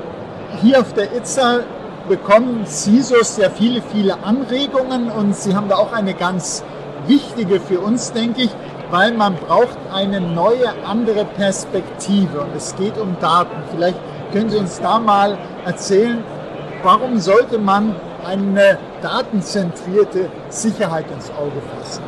hier 0.61 0.81
auf 0.81 0.93
der 0.95 1.15
ITSA 1.15 1.61
bekommen 2.09 2.67
CISOs 2.67 3.37
sehr 3.37 3.51
viele, 3.51 3.83
viele 3.83 4.23
Anregungen 4.25 5.11
und 5.11 5.37
Sie 5.37 5.55
haben 5.55 5.69
da 5.69 5.77
auch 5.77 5.93
eine 5.93 6.15
ganz 6.15 6.65
wichtige 7.07 7.61
für 7.61 7.81
uns, 7.81 8.13
denke 8.13 8.43
ich, 8.43 8.51
weil 8.91 9.13
man 9.13 9.35
braucht 9.37 9.79
eine 9.93 10.21
neue, 10.21 10.69
andere 10.87 11.25
Perspektive 11.25 12.41
und 12.41 12.57
es 12.57 12.75
geht 12.77 12.99
um 12.99 13.17
Daten. 13.21 13.57
Vielleicht 13.75 13.99
können 14.33 14.51
Sie 14.51 14.59
uns 14.59 14.81
da 14.81 14.99
mal 14.99 15.39
erzählen, 15.65 16.23
warum 16.83 17.19
sollte 17.19 17.59
man 17.59 17.95
eine 18.27 18.79
datenzentrierte 19.03 20.31
Sicherheit 20.49 21.07
ins 21.11 21.31
Auge 21.31 21.61
fassen? 21.77 22.03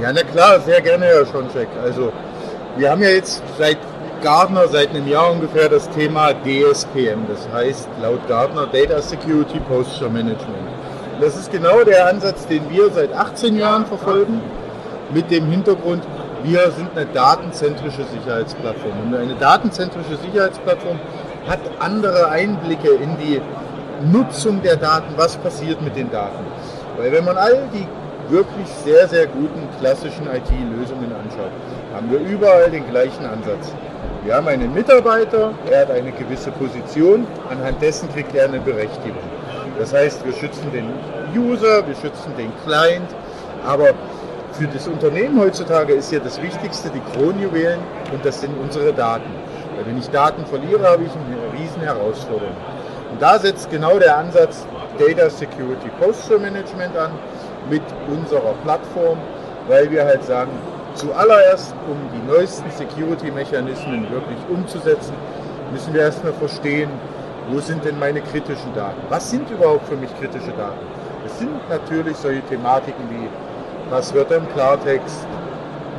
Ja, 0.00 0.12
na 0.12 0.22
klar, 0.22 0.60
sehr 0.60 0.80
gerne, 0.80 1.06
Herr 1.06 1.26
Schoncheck. 1.26 1.68
Also, 1.82 2.12
wir 2.76 2.90
haben 2.90 3.02
ja 3.02 3.08
jetzt 3.08 3.42
seit 3.58 3.78
Gartner 4.22 4.66
seit 4.68 4.90
einem 4.90 5.06
Jahr 5.06 5.30
ungefähr 5.30 5.68
das 5.68 5.88
Thema 5.90 6.32
DSPM, 6.32 7.26
das 7.28 7.48
heißt 7.52 7.88
laut 8.02 8.26
Gartner 8.28 8.66
Data 8.66 9.00
Security 9.00 9.60
Posture 9.60 10.10
Management. 10.10 10.68
Das 11.20 11.36
ist 11.36 11.50
genau 11.50 11.82
der 11.84 12.06
Ansatz, 12.06 12.46
den 12.46 12.68
wir 12.70 12.90
seit 12.90 13.12
18 13.12 13.56
Jahren 13.56 13.86
verfolgen, 13.86 14.40
mit 15.12 15.30
dem 15.30 15.50
Hintergrund, 15.50 16.02
wir 16.42 16.70
sind 16.70 16.90
eine 16.94 17.06
datenzentrische 17.06 18.04
Sicherheitsplattform. 18.04 18.92
Und 19.06 19.14
eine 19.14 19.34
datenzentrische 19.34 20.16
Sicherheitsplattform 20.16 20.98
hat 21.48 21.60
andere 21.78 22.28
Einblicke 22.28 22.90
in 22.90 23.16
die 23.18 23.40
Nutzung 24.12 24.62
der 24.62 24.76
Daten, 24.76 25.14
was 25.16 25.36
passiert 25.36 25.82
mit 25.82 25.96
den 25.96 26.10
Daten. 26.10 26.44
Weil 26.96 27.12
wenn 27.12 27.24
man 27.24 27.36
all 27.36 27.68
die 27.72 27.86
wirklich 28.32 28.68
sehr, 28.84 29.08
sehr 29.08 29.26
guten 29.26 29.66
klassischen 29.80 30.26
IT-Lösungen 30.26 31.12
anschaut, 31.12 31.50
haben 31.94 32.10
wir 32.10 32.20
überall 32.20 32.70
den 32.70 32.88
gleichen 32.90 33.24
Ansatz. 33.24 33.72
Wir 34.24 34.34
haben 34.34 34.48
einen 34.48 34.72
Mitarbeiter, 34.74 35.52
er 35.70 35.80
hat 35.82 35.90
eine 35.90 36.12
gewisse 36.12 36.50
Position, 36.52 37.26
anhand 37.50 37.80
dessen 37.80 38.12
kriegt 38.12 38.34
er 38.34 38.44
eine 38.44 38.60
Berechtigung. 38.60 39.22
Das 39.78 39.94
heißt, 39.94 40.24
wir 40.26 40.32
schützen 40.32 40.70
den 40.72 40.86
User, 41.34 41.86
wir 41.86 41.94
schützen 41.94 42.32
den 42.36 42.52
Client, 42.64 43.08
aber 43.64 43.90
für 44.58 44.66
das 44.66 44.88
Unternehmen 44.88 45.40
heutzutage 45.40 45.92
ist 45.92 46.10
ja 46.10 46.18
das 46.18 46.42
Wichtigste 46.42 46.90
die 46.90 47.00
Kronjuwelen 47.12 47.78
und 48.12 48.24
das 48.24 48.40
sind 48.40 48.50
unsere 48.60 48.92
Daten. 48.92 49.30
Weil 49.76 49.86
wenn 49.86 49.98
ich 49.98 50.10
Daten 50.10 50.44
verliere, 50.46 50.82
habe 50.82 51.04
ich 51.04 51.12
eine 51.12 51.60
riesen 51.60 51.80
Herausforderung. 51.80 52.56
Und 53.12 53.22
da 53.22 53.38
setzt 53.38 53.70
genau 53.70 54.00
der 54.00 54.16
Ansatz 54.16 54.66
Data 54.98 55.30
Security 55.30 55.88
Posture 56.00 56.40
Management 56.40 56.96
an 56.96 57.12
mit 57.70 57.82
unserer 58.08 58.54
Plattform, 58.64 59.18
weil 59.68 59.88
wir 59.92 60.04
halt 60.04 60.24
sagen, 60.24 60.50
zuallererst, 60.94 61.72
um 61.88 61.96
die 62.12 62.26
neuesten 62.26 62.68
Security-Mechanismen 62.72 64.10
wirklich 64.10 64.38
umzusetzen, 64.48 65.14
müssen 65.72 65.94
wir 65.94 66.00
erstmal 66.00 66.32
verstehen, 66.32 66.90
wo 67.50 67.60
sind 67.60 67.84
denn 67.84 67.98
meine 68.00 68.20
kritischen 68.22 68.74
Daten? 68.74 69.00
Was 69.08 69.30
sind 69.30 69.48
überhaupt 69.50 69.86
für 69.86 69.96
mich 69.96 70.10
kritische 70.18 70.50
Daten? 70.50 70.80
Es 71.24 71.38
sind 71.38 71.56
natürlich 71.68 72.16
solche 72.16 72.42
Thematiken 72.42 73.04
wie 73.10 73.28
was 73.90 74.12
wird 74.14 74.30
im 74.30 74.48
Klartext, 74.52 75.26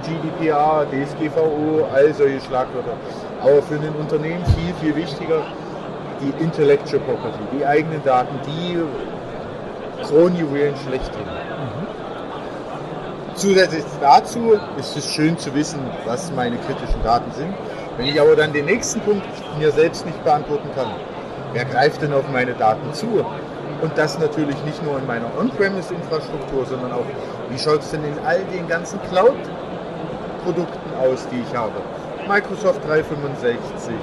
GDPR, 0.04 0.86
DSGVO, 0.91 1.88
all 1.93 2.13
solche 2.13 2.39
Schlagwörter. 2.41 2.93
Aber 3.41 3.62
für 3.62 3.75
ein 3.75 3.95
Unternehmen 3.99 4.43
viel, 4.45 4.73
viel 4.82 4.95
wichtiger 4.95 5.43
die 6.21 6.43
Intellectual 6.43 7.02
Property, 7.04 7.39
die 7.58 7.65
eigenen 7.65 8.04
Daten, 8.04 8.36
die 8.45 8.78
Kronjuwelen 10.04 10.75
schlechthin. 10.86 11.21
Mhm. 11.21 11.88
Zusätzlich 13.36 13.86
dazu 14.02 14.60
ist 14.78 14.97
es 14.97 15.13
schön 15.13 15.38
zu 15.38 15.54
wissen, 15.56 15.80
was 16.06 16.32
meine 16.34 16.58
kritischen 16.58 17.02
Daten 17.04 17.32
sind. 17.32 17.54
Wenn 17.97 18.08
ich 18.08 18.19
aber 18.19 18.36
dann 18.36 18.52
den 18.54 18.65
nächsten 18.65 18.99
Punkt 19.02 19.25
mir 19.58 19.71
selbst 19.71 20.06
nicht 20.06 20.21
beantworten 20.23 20.69
kann, 20.75 20.88
wer 21.54 21.65
greift 21.65 22.02
denn 22.02 22.13
auf 22.13 22.23
meine 22.32 22.54
Daten 22.54 22.93
zu? 22.93 23.25
Und 23.82 23.97
das 23.97 24.19
natürlich 24.19 24.62
nicht 24.65 24.84
nur 24.84 24.97
in 24.97 25.08
meiner 25.08 25.28
On-Premise-Infrastruktur, 25.39 26.65
sondern 26.65 26.91
auch, 26.91 27.06
wie 27.49 27.59
schaut 27.59 27.81
es 27.81 27.91
denn 27.91 28.03
in 28.03 28.17
all 28.25 28.43
den 28.45 28.67
ganzen 28.67 28.99
Cloud-Produkten 29.09 30.93
aus, 30.99 31.27
die 31.31 31.41
ich 31.47 31.55
habe. 31.55 31.73
Microsoft 32.27 32.88
365, 32.88 33.95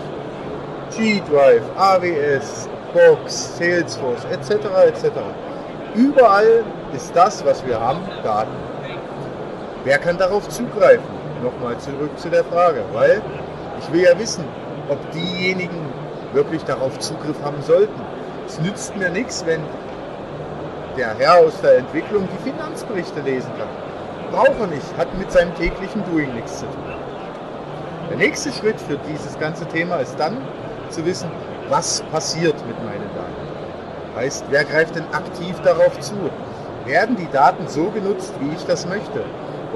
G-Drive, 0.97 1.63
AWS, 1.77 2.69
Box, 2.93 3.57
Salesforce 3.57 4.25
etc. 4.33 4.67
etc. 4.89 5.11
Überall 5.95 6.65
ist 6.95 7.15
das, 7.15 7.45
was 7.45 7.65
wir 7.67 7.79
haben, 7.81 8.01
Daten. 8.23 8.51
Wer 9.85 9.99
kann 9.99 10.19
darauf 10.19 10.49
zugreifen? 10.49 11.05
Nochmal 11.43 11.79
zurück 11.79 12.19
zu 12.19 12.29
der 12.29 12.45
Frage, 12.45 12.83
weil 12.93 13.23
ich 13.81 13.93
will 13.93 14.03
ja 14.03 14.19
wissen, 14.19 14.45
ob 14.89 14.99
diejenigen 15.13 15.89
wirklich 16.33 16.65
darauf 16.65 16.99
Zugriff 16.99 17.37
haben 17.45 17.63
sollten. 17.63 18.01
Es 18.47 18.61
nützt 18.61 18.97
mir 18.97 19.11
nichts, 19.11 19.45
wenn 19.47 19.61
der 20.97 21.15
Herr 21.19 21.39
aus 21.39 21.61
der 21.61 21.79
Entwicklung 21.79 22.29
die 22.33 22.51
Finanzberichte 22.51 23.21
lesen 23.21 23.51
kann. 23.59 23.69
Braucht 24.31 24.59
er 24.61 24.67
nicht, 24.67 24.97
hat 24.97 25.17
mit 25.19 25.31
seinem 25.31 25.55
täglichen 25.55 26.03
Doing 26.05 26.35
nichts 26.35 26.61
zu 26.61 26.67
tun. 26.67 26.85
Der 28.11 28.17
nächste 28.17 28.53
Schritt 28.53 28.81
für 28.81 28.97
dieses 29.09 29.39
ganze 29.39 29.67
Thema 29.67 29.97
ist 29.97 30.19
dann 30.19 30.39
zu 30.91 31.05
wissen, 31.05 31.31
was 31.69 32.03
passiert 32.13 32.55
mit 32.67 32.77
meinen 32.85 33.11
Daten. 33.15 34.17
Heißt, 34.17 34.45
wer 34.51 34.65
greift 34.65 34.97
denn 34.97 35.07
aktiv 35.13 35.61
darauf 35.63 35.99
zu? 36.01 36.15
Werden 36.87 37.17
die 37.17 37.29
Daten 37.31 37.67
so 37.69 37.91
genutzt, 37.91 38.33
wie 38.41 38.55
ich 38.55 38.65
das 38.65 38.87
möchte? 38.87 39.25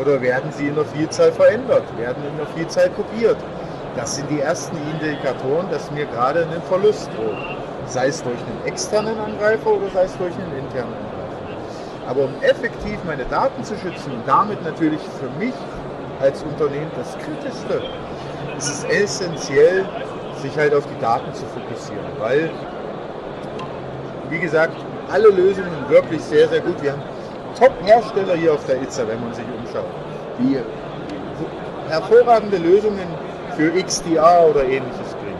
Oder 0.00 0.20
werden 0.22 0.52
sie 0.52 0.68
in 0.68 0.76
der 0.76 0.84
Vielzahl 0.84 1.32
verändert? 1.32 1.84
Werden 1.98 2.22
in 2.26 2.36
der 2.36 2.46
Vielzahl 2.46 2.88
kopiert? 2.90 3.36
Das 3.96 4.16
sind 4.16 4.30
die 4.30 4.40
ersten 4.40 4.76
Indikatoren, 4.92 5.68
dass 5.70 5.90
mir 5.90 6.06
gerade 6.06 6.46
ein 6.46 6.62
Verlust 6.62 7.10
droht. 7.16 7.36
Sei 7.86 8.06
es 8.06 8.22
durch 8.22 8.38
einen 8.38 8.66
externen 8.66 9.18
Angreifer 9.18 9.72
oder 9.72 9.90
sei 9.92 10.04
es 10.04 10.16
durch 10.16 10.34
einen 10.34 10.56
internen 10.58 10.94
Angreifer. 10.94 11.09
Aber 12.10 12.24
um 12.24 12.34
effektiv 12.42 12.98
meine 13.06 13.24
Daten 13.26 13.62
zu 13.62 13.76
schützen 13.76 14.10
und 14.10 14.26
damit 14.26 14.64
natürlich 14.64 15.00
für 15.20 15.30
mich 15.38 15.54
als 16.20 16.42
Unternehmen 16.42 16.90
das 16.96 17.16
Kritischste, 17.18 17.80
ist 18.58 18.68
es 18.68 18.84
essentiell, 18.84 19.84
sich 20.42 20.56
halt 20.58 20.74
auf 20.74 20.84
die 20.86 21.00
Daten 21.00 21.32
zu 21.32 21.44
fokussieren. 21.46 22.04
Weil, 22.18 22.50
wie 24.28 24.40
gesagt, 24.40 24.74
alle 25.12 25.28
Lösungen 25.28 25.70
wirklich 25.88 26.20
sehr, 26.22 26.48
sehr 26.48 26.60
gut. 26.60 26.82
Wir 26.82 26.92
haben 26.92 27.02
Top-Hersteller 27.56 28.34
hier 28.34 28.54
auf 28.54 28.66
der 28.66 28.82
ITSA, 28.82 29.06
wenn 29.06 29.20
man 29.20 29.32
sich 29.32 29.44
umschaut, 29.56 29.86
die 30.40 30.58
hervorragende 31.88 32.56
Lösungen 32.56 33.06
für 33.56 33.70
XDR 33.70 34.48
oder 34.50 34.64
ähnliches 34.64 35.14
bringen. 35.22 35.38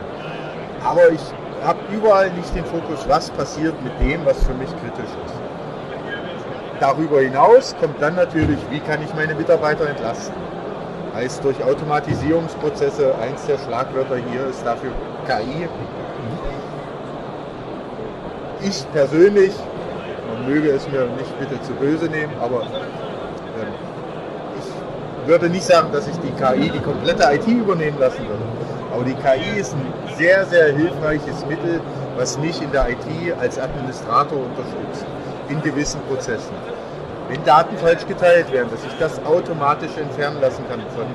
Aber 0.85 1.09
ich 1.11 1.21
habe 1.65 1.79
überall 1.91 2.31
nicht 2.31 2.55
den 2.55 2.63
Fokus, 2.63 3.05
was 3.09 3.29
passiert 3.31 3.75
mit 3.83 3.91
dem, 3.99 4.25
was 4.25 4.41
für 4.45 4.53
mich 4.53 4.69
kritisch 4.69 5.11
ist. 5.25 5.40
Darüber 6.81 7.21
hinaus 7.21 7.75
kommt 7.79 8.01
dann 8.01 8.15
natürlich, 8.15 8.57
wie 8.71 8.79
kann 8.79 9.03
ich 9.03 9.13
meine 9.13 9.35
Mitarbeiter 9.35 9.87
entlasten. 9.87 10.33
Heißt 11.13 11.43
durch 11.43 11.63
Automatisierungsprozesse, 11.63 13.13
eins 13.21 13.45
der 13.45 13.59
Schlagwörter 13.59 14.15
hier 14.15 14.47
ist 14.47 14.65
dafür 14.65 14.89
KI. 15.27 15.69
Ich 18.63 18.83
persönlich, 18.93 19.53
man 20.27 20.51
möge 20.51 20.71
es 20.71 20.87
mir 20.89 21.05
nicht 21.19 21.39
bitte 21.39 21.61
zu 21.61 21.73
böse 21.73 22.05
nehmen, 22.05 22.33
aber 22.41 22.61
ähm, 22.61 23.73
ich 24.57 25.27
würde 25.27 25.51
nicht 25.51 25.65
sagen, 25.65 25.89
dass 25.91 26.07
ich 26.07 26.17
die 26.17 26.31
KI 26.31 26.71
die 26.71 26.79
komplette 26.79 27.31
IT 27.31 27.45
übernehmen 27.45 27.99
lassen 27.99 28.27
würde. 28.27 28.43
Aber 28.91 29.03
die 29.03 29.13
KI 29.13 29.59
ist 29.59 29.73
ein 29.73 30.15
sehr, 30.17 30.47
sehr 30.47 30.73
hilfreiches 30.73 31.45
Mittel, 31.47 31.79
was 32.17 32.39
mich 32.39 32.59
in 32.59 32.71
der 32.71 32.89
IT 32.89 33.05
als 33.39 33.59
Administrator 33.59 34.39
unterstützt, 34.39 35.05
in 35.51 35.61
gewissen 35.61 36.01
Prozessen. 36.07 36.55
Wenn 37.27 37.43
Daten 37.43 37.77
falsch 37.77 38.05
geteilt 38.07 38.51
werden, 38.51 38.69
dass 38.71 38.83
ich 38.83 38.97
das 38.99 39.23
automatisch 39.25 39.95
entfernen 39.97 40.41
lassen 40.41 40.63
kann 40.69 40.81
von 40.95 41.05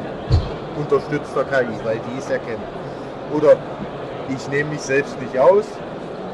unterstützter 0.77 1.45
KI, 1.45 1.67
weil 1.85 1.99
die 2.11 2.19
es 2.19 2.31
erkennt. 2.31 2.63
Oder 3.33 3.57
ich 4.29 4.49
nehme 4.49 4.71
mich 4.71 4.83
selbst 4.83 5.21
nicht 5.21 5.39
aus, 5.39 5.65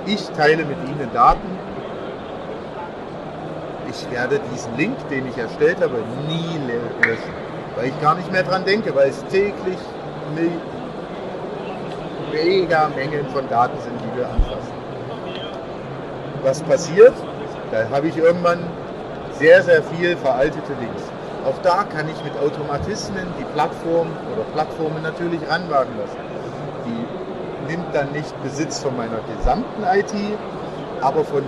ich 0.07 0.29
teile 0.31 0.65
mit 0.65 0.77
Ihnen 0.89 1.09
Daten, 1.13 1.59
ich 3.89 4.11
werde 4.11 4.41
diesen 4.53 4.77
Link, 4.77 4.97
den 5.11 5.27
ich 5.29 5.39
erstellt 5.39 5.81
habe, 5.81 6.03
nie 6.27 6.59
löschen, 7.03 7.33
weil 7.77 7.89
ich 7.89 8.01
gar 8.01 8.15
nicht 8.15 8.31
mehr 8.33 8.43
dran 8.43 8.65
denke, 8.65 8.95
weil 8.95 9.11
es 9.11 9.25
täglich 9.27 9.79
mega 12.33 12.89
Mengen 12.97 13.27
von 13.29 13.49
Daten 13.49 13.79
sind, 13.81 14.01
die 14.01 14.19
wir 14.19 14.27
anfassen. 14.27 14.73
Was 16.43 16.63
passiert? 16.63 17.13
Da 17.73 17.89
habe 17.89 18.09
ich 18.09 18.19
irgendwann 18.19 18.61
sehr, 19.33 19.63
sehr 19.63 19.83
viel 19.83 20.15
veraltete 20.19 20.75
Links. 20.79 21.03
Auch 21.47 21.57
da 21.63 21.85
kann 21.85 22.07
ich 22.07 22.23
mit 22.23 22.37
Automatismen 22.39 23.27
die 23.41 23.45
Plattform 23.55 24.09
oder 24.31 24.45
Plattformen 24.53 25.03
natürlich 25.03 25.41
ranwagen 25.49 25.97
lassen. 25.99 26.19
Die 26.85 27.73
nimmt 27.73 27.95
dann 27.95 28.13
nicht 28.13 28.31
Besitz 28.43 28.81
von 28.81 28.95
meiner 28.95 29.21
gesamten 29.39 29.83
IT, 29.85 30.13
aber 31.01 31.25
von 31.25 31.43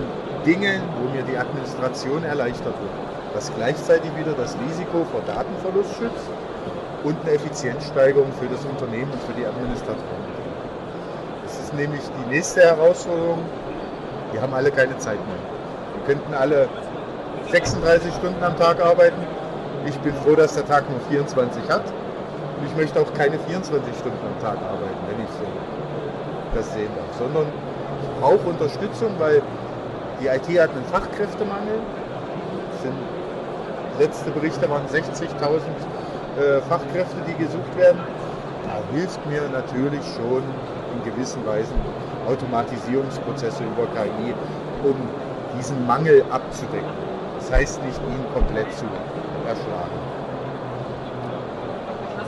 Dingen, 0.47 0.81
wo 0.99 1.15
mir 1.15 1.21
die 1.23 1.37
Administration 1.37 2.23
erleichtert 2.23 2.73
wird. 2.73 2.95
Was 3.35 3.53
gleichzeitig 3.55 4.09
wieder 4.17 4.33
das 4.33 4.57
Risiko 4.67 5.05
vor 5.11 5.21
Datenverlust 5.27 5.93
schützt 5.95 6.29
und 7.03 7.17
eine 7.21 7.35
Effizienzsteigerung 7.35 8.33
für 8.39 8.47
das 8.47 8.65
Unternehmen 8.65 9.11
und 9.11 9.21
für 9.21 9.33
die 9.33 9.45
Administratoren. 9.45 10.25
Das 11.43 11.59
ist 11.59 11.73
nämlich 11.75 12.01
die 12.01 12.33
nächste 12.33 12.61
Herausforderung. 12.61 13.39
Die 14.33 14.39
haben 14.39 14.53
alle 14.55 14.71
keine 14.71 14.97
Zeit 14.97 15.19
mehr. 15.27 15.54
Könnten 16.05 16.33
alle 16.33 16.67
36 17.51 18.13
Stunden 18.13 18.43
am 18.43 18.55
Tag 18.57 18.81
arbeiten. 18.81 19.21
Ich 19.85 19.97
bin 19.99 20.13
froh, 20.23 20.35
dass 20.35 20.53
der 20.53 20.67
Tag 20.67 20.89
nur 20.89 20.99
24 21.09 21.69
hat. 21.69 21.83
Und 21.85 22.65
ich 22.67 22.75
möchte 22.75 22.99
auch 22.99 23.11
keine 23.13 23.39
24 23.39 23.95
Stunden 23.97 24.19
am 24.21 24.41
Tag 24.41 24.57
arbeiten, 24.57 25.01
wenn 25.09 25.23
ich 25.23 25.31
so 25.39 25.45
das 26.55 26.73
sehen 26.73 26.89
darf. 26.95 27.17
Sondern 27.17 27.45
ich 28.01 28.21
brauche 28.21 28.49
Unterstützung, 28.49 29.11
weil 29.19 29.41
die 30.21 30.27
IT 30.27 30.61
hat 30.61 30.69
einen 30.71 30.85
Fachkräftemangel. 30.91 31.79
Sind, 32.81 32.95
letzte 33.99 34.31
Berichte 34.31 34.69
waren 34.69 34.85
60.000 34.87 35.25
äh, 36.37 36.61
Fachkräfte, 36.69 37.17
die 37.27 37.43
gesucht 37.43 37.77
werden. 37.77 37.99
Da 38.65 38.81
hilft 38.95 39.19
mir 39.27 39.47
natürlich 39.49 40.03
schon 40.17 40.43
in 40.43 41.11
gewissen 41.11 41.45
Weisen 41.45 41.75
Automatisierungsprozesse 42.27 43.63
über 43.63 43.87
KI, 43.93 44.33
um 44.83 44.95
diesen 45.57 45.85
Mangel 45.85 46.23
abzudecken. 46.29 46.89
Das 47.39 47.51
heißt 47.51 47.83
nicht, 47.83 47.99
ihn 48.09 48.33
komplett 48.33 48.71
zu 48.73 48.85
erschlagen. 49.47 49.91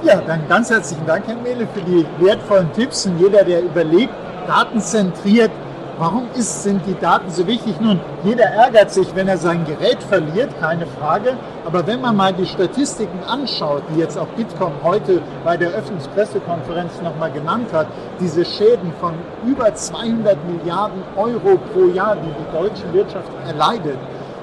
Ja, 0.04 0.22
dann 0.22 0.48
ganz 0.48 0.70
herzlichen 0.70 1.06
Dank, 1.06 1.26
Herr 1.28 1.36
Mehle, 1.36 1.68
für 1.74 1.82
die 1.82 2.06
wertvollen 2.20 2.72
Tipps. 2.74 3.06
Und 3.08 3.18
jeder, 3.20 3.44
der 3.44 3.63
überlegt, 3.63 4.13
datenzentriert, 4.48 5.52
warum 5.98 6.28
ist, 6.36 6.64
sind 6.64 6.82
die 6.86 6.96
Daten 7.00 7.30
so 7.30 7.48
wichtig? 7.48 7.80
Nun, 7.80 8.00
jeder 8.24 8.46
ärgert 8.46 8.92
sich, 8.92 9.16
wenn 9.16 9.28
er 9.28 9.38
sein 9.38 9.66
Gerät 9.66 10.02
verliert, 10.04 10.50
keine 10.60 10.86
Frage. 10.86 11.34
Aber 11.66 11.86
wenn 11.88 12.02
man 12.02 12.16
mal 12.16 12.34
die 12.34 12.46
Statistiken 12.46 13.20
anschaut, 13.28 13.84
die 13.94 14.00
jetzt 14.00 14.18
auch 14.18 14.28
Bitkom 14.28 14.72
heute 14.84 15.22
bei 15.44 15.58
der 15.58 15.70
Öffnungspressekonferenz 15.72 17.02
nochmal 17.04 17.32
genannt 17.32 17.74
hat, 17.74 17.88
diese 18.20 18.46
Schäden 18.46 18.94
von 19.00 19.14
über 19.46 19.74
200 19.74 20.38
Milliarden 20.48 21.04
Euro 21.16 21.58
pro 21.74 21.88
Jahr, 21.88 22.16
die 22.16 22.30
die 22.30 22.58
deutsche 22.58 22.94
Wirtschaft 22.94 23.32
erleidet, 23.46 23.98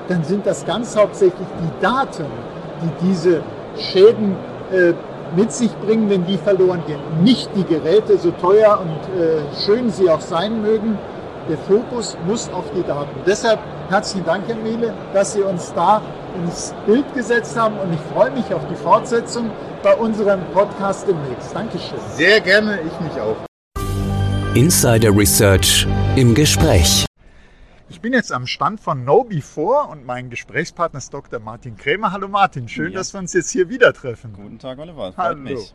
dann 0.09 0.23
sind 0.25 0.47
das 0.47 0.67
ganz 0.67 0.97
hauptsächlich 0.97 1.49
die 1.61 1.83
Daten, 1.83 2.27
die 2.83 3.07
diese 3.07 3.43
Schäden 3.79 4.37
äh, 4.71 4.93
mit 5.37 5.53
sich 5.53 5.75
bringen, 5.79 6.11
wenn 6.11 6.27
die 6.27 6.37
verloren 6.37 6.83
gehen. 6.87 7.01
Nicht 7.23 7.51
die 7.57 7.65
Geräte, 7.65 8.19
so 8.19 8.31
teuer 8.33 8.81
und 8.81 9.21
äh, 9.21 9.41
schön 9.65 9.91
sie 9.91 10.11
auch 10.11 10.21
sein 10.21 10.63
mögen. 10.63 10.99
Der 11.49 11.59
Fokus 11.59 12.17
muss 12.27 12.49
auf 12.49 12.65
die 12.75 12.83
Daten. 12.83 13.21
Deshalb 13.27 13.61
herzlichen 13.91 14.25
Dank, 14.25 14.49
Herr 14.49 14.57
Miele, 14.57 14.95
dass 15.13 15.35
Sie 15.35 15.43
uns 15.43 15.75
da 15.75 16.01
ins 16.35 16.75
Bild 16.87 17.13
gesetzt 17.15 17.55
haben 17.55 17.79
und 17.79 17.93
ich 17.93 18.01
freue 18.01 18.31
mich 18.31 18.53
auf 18.55 18.63
die 18.71 18.77
Fortsetzung 18.77 19.51
bei 19.83 19.95
unserem 19.95 20.41
Podcast 20.55 21.07
demnächst. 21.07 21.55
Dankeschön. 21.55 21.99
Sehr 22.15 22.41
gerne, 22.41 22.81
ich 22.81 23.01
mich 23.01 23.21
auch. 23.21 23.37
Insider 24.55 25.15
Research 25.15 25.87
im 26.17 26.35
Gespräch. 26.35 27.05
Ich 27.91 28.01
bin 28.01 28.15
jetzt 28.15 28.33
am 28.33 28.47
Stand 28.47 28.81
von 28.81 29.03
Know 29.03 29.25
Before 29.25 29.89
und 29.89 30.07
mein 30.07 30.31
Gesprächspartner 30.31 30.99
ist 30.99 31.13
Dr. 31.13 31.41
Martin 31.41 31.77
Krämer. 31.77 32.13
Hallo 32.13 32.29
Martin, 32.29 32.69
schön, 32.69 32.93
ja. 32.93 32.99
dass 33.01 33.13
wir 33.13 33.21
uns 33.21 33.35
jetzt 33.35 33.51
hier 33.51 33.69
wieder 33.69 33.93
treffen. 33.93 34.33
Guten 34.33 34.59
Tag, 34.59 34.79
Oliver. 34.79 35.13
Hallo. 35.19 35.37
mich. 35.37 35.75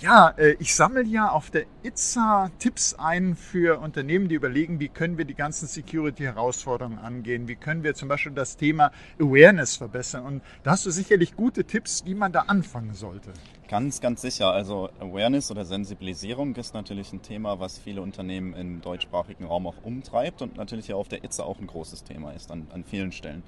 Ja, 0.00 0.30
äh, 0.38 0.56
ich 0.58 0.74
sammle 0.74 1.02
ja 1.04 1.28
auf 1.28 1.50
der 1.50 1.66
ITSA 1.82 2.50
Tipps 2.58 2.94
ein 2.94 3.36
für 3.36 3.80
Unternehmen, 3.80 4.28
die 4.28 4.34
überlegen, 4.34 4.80
wie 4.80 4.88
können 4.88 5.18
wir 5.18 5.26
die 5.26 5.34
ganzen 5.34 5.68
Security-Herausforderungen 5.68 6.98
angehen, 6.98 7.48
wie 7.48 7.54
können 7.54 7.82
wir 7.82 7.94
zum 7.94 8.08
Beispiel 8.08 8.32
das 8.32 8.56
Thema 8.56 8.92
Awareness 9.20 9.76
verbessern. 9.76 10.24
Und 10.24 10.42
da 10.62 10.70
hast 10.70 10.86
du 10.86 10.90
sicherlich 10.90 11.36
gute 11.36 11.64
Tipps, 11.64 12.06
wie 12.06 12.14
man 12.14 12.32
da 12.32 12.44
anfangen 12.46 12.94
sollte. 12.94 13.34
Ganz, 13.68 14.00
ganz 14.00 14.22
sicher. 14.22 14.50
Also 14.50 14.88
Awareness 15.00 15.50
oder 15.50 15.66
Sensibilisierung 15.66 16.56
ist 16.56 16.72
natürlich 16.72 17.12
ein 17.12 17.20
Thema, 17.20 17.60
was 17.60 17.78
viele 17.78 18.00
Unternehmen 18.00 18.54
im 18.54 18.80
deutschsprachigen 18.80 19.44
Raum 19.44 19.66
auch 19.66 19.82
umtreibt 19.82 20.40
und 20.40 20.56
natürlich 20.56 20.88
ja 20.88 20.96
auf 20.96 21.08
der 21.08 21.24
ITSA 21.24 21.42
auch 21.42 21.58
ein 21.58 21.66
großes 21.66 22.04
Thema 22.04 22.32
ist 22.32 22.50
an, 22.50 22.66
an 22.72 22.84
vielen 22.84 23.12
Stellen. 23.12 23.42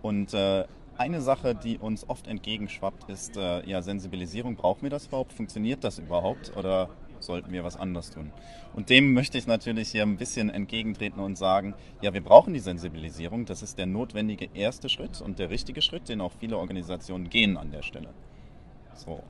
Und 0.00 0.32
äh, 0.32 0.64
eine 1.00 1.22
Sache, 1.22 1.54
die 1.54 1.78
uns 1.78 2.06
oft 2.08 2.26
entgegenschwappt, 2.26 3.08
ist 3.08 3.38
äh, 3.38 3.66
ja 3.66 3.80
Sensibilisierung. 3.80 4.54
Brauchen 4.54 4.82
wir 4.82 4.90
das 4.90 5.06
überhaupt? 5.06 5.32
Funktioniert 5.32 5.82
das 5.82 5.98
überhaupt? 5.98 6.54
Oder 6.58 6.90
sollten 7.20 7.52
wir 7.52 7.64
was 7.64 7.78
anderes 7.78 8.10
tun? 8.10 8.30
Und 8.74 8.90
dem 8.90 9.14
möchte 9.14 9.38
ich 9.38 9.46
natürlich 9.46 9.88
hier 9.88 10.02
ein 10.02 10.18
bisschen 10.18 10.50
entgegentreten 10.50 11.20
und 11.20 11.36
sagen, 11.36 11.74
ja, 12.02 12.12
wir 12.12 12.20
brauchen 12.20 12.52
die 12.52 12.60
Sensibilisierung. 12.60 13.46
Das 13.46 13.62
ist 13.62 13.78
der 13.78 13.86
notwendige 13.86 14.50
erste 14.52 14.90
Schritt 14.90 15.22
und 15.22 15.38
der 15.38 15.48
richtige 15.48 15.80
Schritt, 15.80 16.10
den 16.10 16.20
auch 16.20 16.32
viele 16.38 16.58
Organisationen 16.58 17.30
gehen 17.30 17.56
an 17.56 17.70
der 17.70 17.82
Stelle. 17.82 18.10
So. 18.94 19.22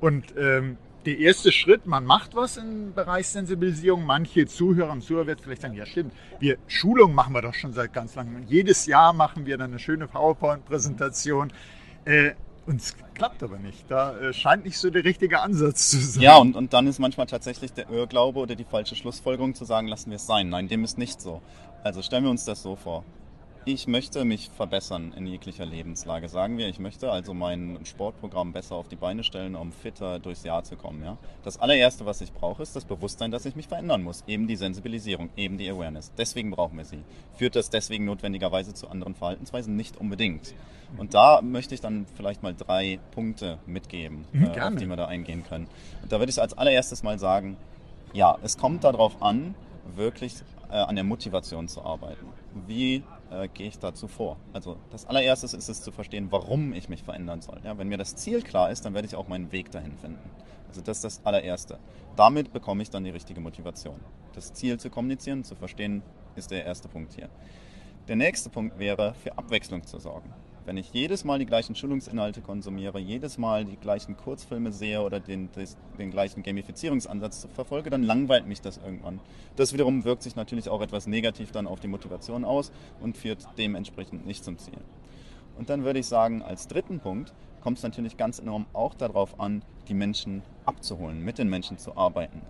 Und 0.00 0.34
ähm, 0.36 0.76
der 1.06 1.18
erste 1.18 1.52
Schritt, 1.52 1.86
man 1.86 2.04
macht 2.04 2.34
was 2.34 2.56
im 2.56 2.92
Bereich 2.92 3.28
Sensibilisierung. 3.28 4.04
Manche 4.04 4.46
Zuhörer 4.46 4.90
und 4.90 5.02
Zuhörer 5.02 5.28
werden 5.28 5.40
vielleicht 5.42 5.62
sagen, 5.62 5.74
ja 5.74 5.86
stimmt, 5.86 6.12
wir 6.40 6.58
Schulungen 6.66 7.14
machen 7.14 7.32
wir 7.32 7.42
doch 7.42 7.54
schon 7.54 7.72
seit 7.72 7.92
ganz 7.92 8.16
langem. 8.16 8.42
jedes 8.48 8.86
Jahr 8.86 9.12
machen 9.12 9.46
wir 9.46 9.56
dann 9.56 9.70
eine 9.70 9.78
schöne 9.78 10.08
PowerPoint-Präsentation. 10.08 11.52
Äh, 12.04 12.32
uns 12.66 12.96
klappt 13.14 13.44
aber 13.44 13.58
nicht. 13.58 13.88
Da 13.88 14.18
äh, 14.18 14.32
scheint 14.32 14.64
nicht 14.64 14.78
so 14.78 14.90
der 14.90 15.04
richtige 15.04 15.40
Ansatz 15.40 15.90
zu 15.90 15.98
sein. 15.98 16.22
Ja, 16.22 16.36
und, 16.38 16.56
und 16.56 16.72
dann 16.72 16.88
ist 16.88 16.98
manchmal 16.98 17.26
tatsächlich 17.26 17.72
der 17.72 17.88
Irrglaube 17.88 18.40
oder 18.40 18.56
die 18.56 18.64
falsche 18.64 18.96
Schlussfolgerung 18.96 19.54
zu 19.54 19.64
sagen, 19.64 19.86
lassen 19.86 20.10
wir 20.10 20.16
es 20.16 20.26
sein. 20.26 20.48
Nein, 20.48 20.66
dem 20.66 20.82
ist 20.82 20.98
nicht 20.98 21.20
so. 21.20 21.40
Also 21.84 22.02
stellen 22.02 22.24
wir 22.24 22.30
uns 22.30 22.44
das 22.44 22.62
so 22.62 22.74
vor. 22.74 23.04
Ich 23.68 23.88
möchte 23.88 24.24
mich 24.24 24.48
verbessern 24.48 25.12
in 25.16 25.26
jeglicher 25.26 25.66
Lebenslage, 25.66 26.28
sagen 26.28 26.56
wir. 26.56 26.68
Ich 26.68 26.78
möchte 26.78 27.10
also 27.10 27.34
mein 27.34 27.80
Sportprogramm 27.82 28.52
besser 28.52 28.76
auf 28.76 28.86
die 28.86 28.94
Beine 28.94 29.24
stellen, 29.24 29.56
um 29.56 29.72
fitter 29.72 30.20
durchs 30.20 30.44
Jahr 30.44 30.62
zu 30.62 30.76
kommen. 30.76 31.02
Ja? 31.02 31.16
Das 31.42 31.58
allererste, 31.58 32.06
was 32.06 32.20
ich 32.20 32.32
brauche, 32.32 32.62
ist 32.62 32.76
das 32.76 32.84
Bewusstsein, 32.84 33.32
dass 33.32 33.44
ich 33.44 33.56
mich 33.56 33.66
verändern 33.66 34.04
muss. 34.04 34.22
Eben 34.28 34.46
die 34.46 34.54
Sensibilisierung, 34.54 35.30
eben 35.36 35.58
die 35.58 35.68
Awareness. 35.68 36.12
Deswegen 36.16 36.52
brauchen 36.52 36.78
wir 36.78 36.84
sie. 36.84 37.02
Führt 37.38 37.56
das 37.56 37.68
deswegen 37.68 38.04
notwendigerweise 38.04 38.72
zu 38.72 38.86
anderen 38.86 39.16
Verhaltensweisen? 39.16 39.74
Nicht 39.74 39.96
unbedingt. 39.96 40.54
Und 40.96 41.14
da 41.14 41.42
möchte 41.42 41.74
ich 41.74 41.80
dann 41.80 42.06
vielleicht 42.14 42.44
mal 42.44 42.54
drei 42.54 43.00
Punkte 43.10 43.58
mitgeben, 43.66 44.26
mhm, 44.30 44.44
äh, 44.44 44.60
auf 44.60 44.76
die 44.76 44.86
wir 44.86 44.94
da 44.94 45.06
eingehen 45.06 45.42
können. 45.42 45.66
Und 46.02 46.12
da 46.12 46.20
würde 46.20 46.30
ich 46.30 46.40
als 46.40 46.56
allererstes 46.56 47.02
mal 47.02 47.18
sagen, 47.18 47.56
ja, 48.12 48.38
es 48.44 48.58
kommt 48.58 48.84
darauf 48.84 49.20
an, 49.20 49.56
wirklich 49.96 50.34
äh, 50.70 50.76
an 50.76 50.94
der 50.94 51.04
Motivation 51.04 51.66
zu 51.66 51.82
arbeiten. 51.82 52.26
Wie 52.68 53.02
äh, 53.42 53.48
gehe 53.48 53.68
ich 53.68 53.78
dazu 53.78 54.08
vor? 54.08 54.36
Also 54.52 54.76
das 54.90 55.06
allererstes 55.06 55.54
ist 55.54 55.68
es 55.68 55.82
zu 55.82 55.92
verstehen, 55.92 56.28
warum 56.30 56.72
ich 56.72 56.88
mich 56.88 57.02
verändern 57.02 57.40
soll. 57.40 57.60
Ja, 57.64 57.78
wenn 57.78 57.88
mir 57.88 57.98
das 57.98 58.16
Ziel 58.16 58.42
klar 58.42 58.70
ist, 58.70 58.84
dann 58.84 58.94
werde 58.94 59.06
ich 59.06 59.16
auch 59.16 59.28
meinen 59.28 59.52
Weg 59.52 59.70
dahin 59.70 59.96
finden. 59.96 60.30
Also 60.68 60.80
das 60.80 60.98
ist 60.98 61.04
das 61.04 61.20
allererste. 61.24 61.78
Damit 62.16 62.52
bekomme 62.52 62.82
ich 62.82 62.90
dann 62.90 63.04
die 63.04 63.10
richtige 63.10 63.40
Motivation. 63.40 64.00
Das 64.34 64.52
Ziel 64.52 64.78
zu 64.78 64.90
kommunizieren, 64.90 65.44
zu 65.44 65.54
verstehen, 65.54 66.02
ist 66.34 66.50
der 66.50 66.64
erste 66.64 66.88
Punkt 66.88 67.14
hier. 67.14 67.28
Der 68.08 68.16
nächste 68.16 68.50
Punkt 68.50 68.78
wäre, 68.78 69.14
für 69.14 69.36
Abwechslung 69.36 69.84
zu 69.84 69.98
sorgen. 69.98 70.32
Wenn 70.66 70.78
ich 70.78 70.92
jedes 70.92 71.22
Mal 71.22 71.38
die 71.38 71.46
gleichen 71.46 71.76
Schulungsinhalte 71.76 72.40
konsumiere, 72.40 72.98
jedes 72.98 73.38
Mal 73.38 73.64
die 73.64 73.76
gleichen 73.76 74.16
Kurzfilme 74.16 74.72
sehe 74.72 75.00
oder 75.00 75.20
den, 75.20 75.48
des, 75.52 75.76
den 75.96 76.10
gleichen 76.10 76.42
Gamifizierungsansatz 76.42 77.46
verfolge, 77.54 77.88
dann 77.88 78.02
langweilt 78.02 78.48
mich 78.48 78.60
das 78.60 78.78
irgendwann. 78.78 79.20
Das 79.54 79.72
wiederum 79.72 80.04
wirkt 80.04 80.24
sich 80.24 80.34
natürlich 80.34 80.68
auch 80.68 80.82
etwas 80.82 81.06
negativ 81.06 81.52
dann 81.52 81.68
auf 81.68 81.78
die 81.78 81.86
Motivation 81.86 82.44
aus 82.44 82.72
und 83.00 83.16
führt 83.16 83.46
dementsprechend 83.56 84.26
nicht 84.26 84.44
zum 84.44 84.58
Ziel. 84.58 84.80
Und 85.56 85.70
dann 85.70 85.84
würde 85.84 86.00
ich 86.00 86.06
sagen, 86.06 86.42
als 86.42 86.66
dritten 86.66 86.98
Punkt 86.98 87.32
kommt 87.60 87.78
es 87.78 87.84
natürlich 87.84 88.16
ganz 88.16 88.40
enorm 88.40 88.66
auch 88.72 88.94
darauf 88.94 89.38
an, 89.38 89.62
die 89.86 89.94
Menschen 89.94 90.42
abzuholen, 90.64 91.24
mit 91.24 91.38
den 91.38 91.48
Menschen 91.48 91.78
zu 91.78 91.96
arbeiten. 91.96 92.42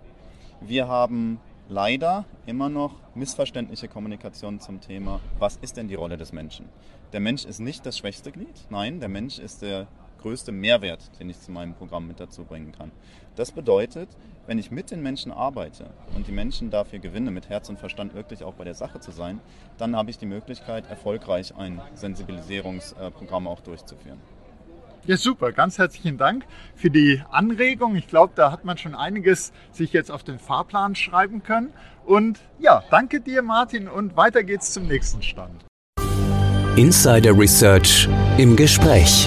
Wir 0.63 0.89
haben 0.89 1.39
leider 1.69 2.25
immer 2.47 2.69
noch 2.69 2.95
missverständliche 3.15 3.89
Kommunikation 3.89 4.61
zum 4.61 4.81
Thema, 4.81 5.21
was 5.39 5.57
ist 5.57 5.77
denn 5.77 5.89
die 5.89 5.95
Rolle 5.95 6.17
des 6.17 6.33
Menschen? 6.33 6.69
Der 7.13 7.21
Mensch 7.21 7.45
ist 7.45 7.61
nicht 7.61 7.85
das 7.87 7.99
schwächste 7.99 8.31
Glied, 8.31 8.67
nein, 8.71 9.01
der 9.01 9.09
Mensch 9.09 9.39
ist 9.39 9.63
der 9.63 9.87
größte 10.21 10.53
Mehrwert, 10.53 11.11
den 11.21 11.31
ich 11.31 11.41
zu 11.41 11.51
meinem 11.53 11.75
Programm 11.75 12.07
mit 12.07 12.21
dazu 12.21 12.45
bringen 12.45 12.73
kann. 12.73 12.91
Das 13.35 13.53
bedeutet, 13.53 14.09
wenn 14.47 14.59
ich 14.59 14.71
mit 14.71 14.91
den 14.91 15.03
Menschen 15.03 15.31
arbeite 15.33 15.91
und 16.15 16.27
die 16.27 16.33
Menschen 16.33 16.71
dafür 16.71 16.99
gewinne, 16.99 17.31
mit 17.31 17.49
Herz 17.49 17.69
und 17.69 17.79
Verstand 17.79 18.15
wirklich 18.15 18.43
auch 18.43 18.55
bei 18.55 18.65
der 18.65 18.75
Sache 18.75 19.01
zu 19.01 19.11
sein, 19.11 19.41
dann 19.77 19.95
habe 19.95 20.11
ich 20.11 20.19
die 20.19 20.27
Möglichkeit, 20.27 20.89
erfolgreich 20.89 21.55
ein 21.57 21.81
Sensibilisierungsprogramm 21.95 23.47
auch 23.47 23.61
durchzuführen. 23.61 24.21
Ja, 25.07 25.17
super. 25.17 25.53
Ganz 25.53 25.79
herzlichen 25.79 26.19
Dank 26.19 26.45
für 26.75 26.91
die 26.91 27.23
Anregung. 27.31 27.95
Ich 27.95 28.09
glaube, 28.09 28.33
da 28.35 28.51
hat 28.51 28.65
man 28.65 28.77
schon 28.77 28.97
einiges 28.97 29.53
sich 29.71 29.93
jetzt 29.93 30.11
auf 30.11 30.25
den 30.25 30.41
Fahrplan 30.41 30.97
schreiben 30.97 31.45
können. 31.45 31.73
Und 32.05 32.41
ja, 32.59 32.83
danke 32.91 33.21
dir, 33.21 33.43
Martin. 33.43 33.89
Und 33.89 34.17
weiter 34.17 34.43
geht's 34.43 34.73
zum 34.73 34.89
nächsten 34.89 35.23
Stand. 35.23 35.65
Insider 36.75 37.39
Research 37.39 38.09
im 38.37 38.57
Gespräch. 38.57 39.27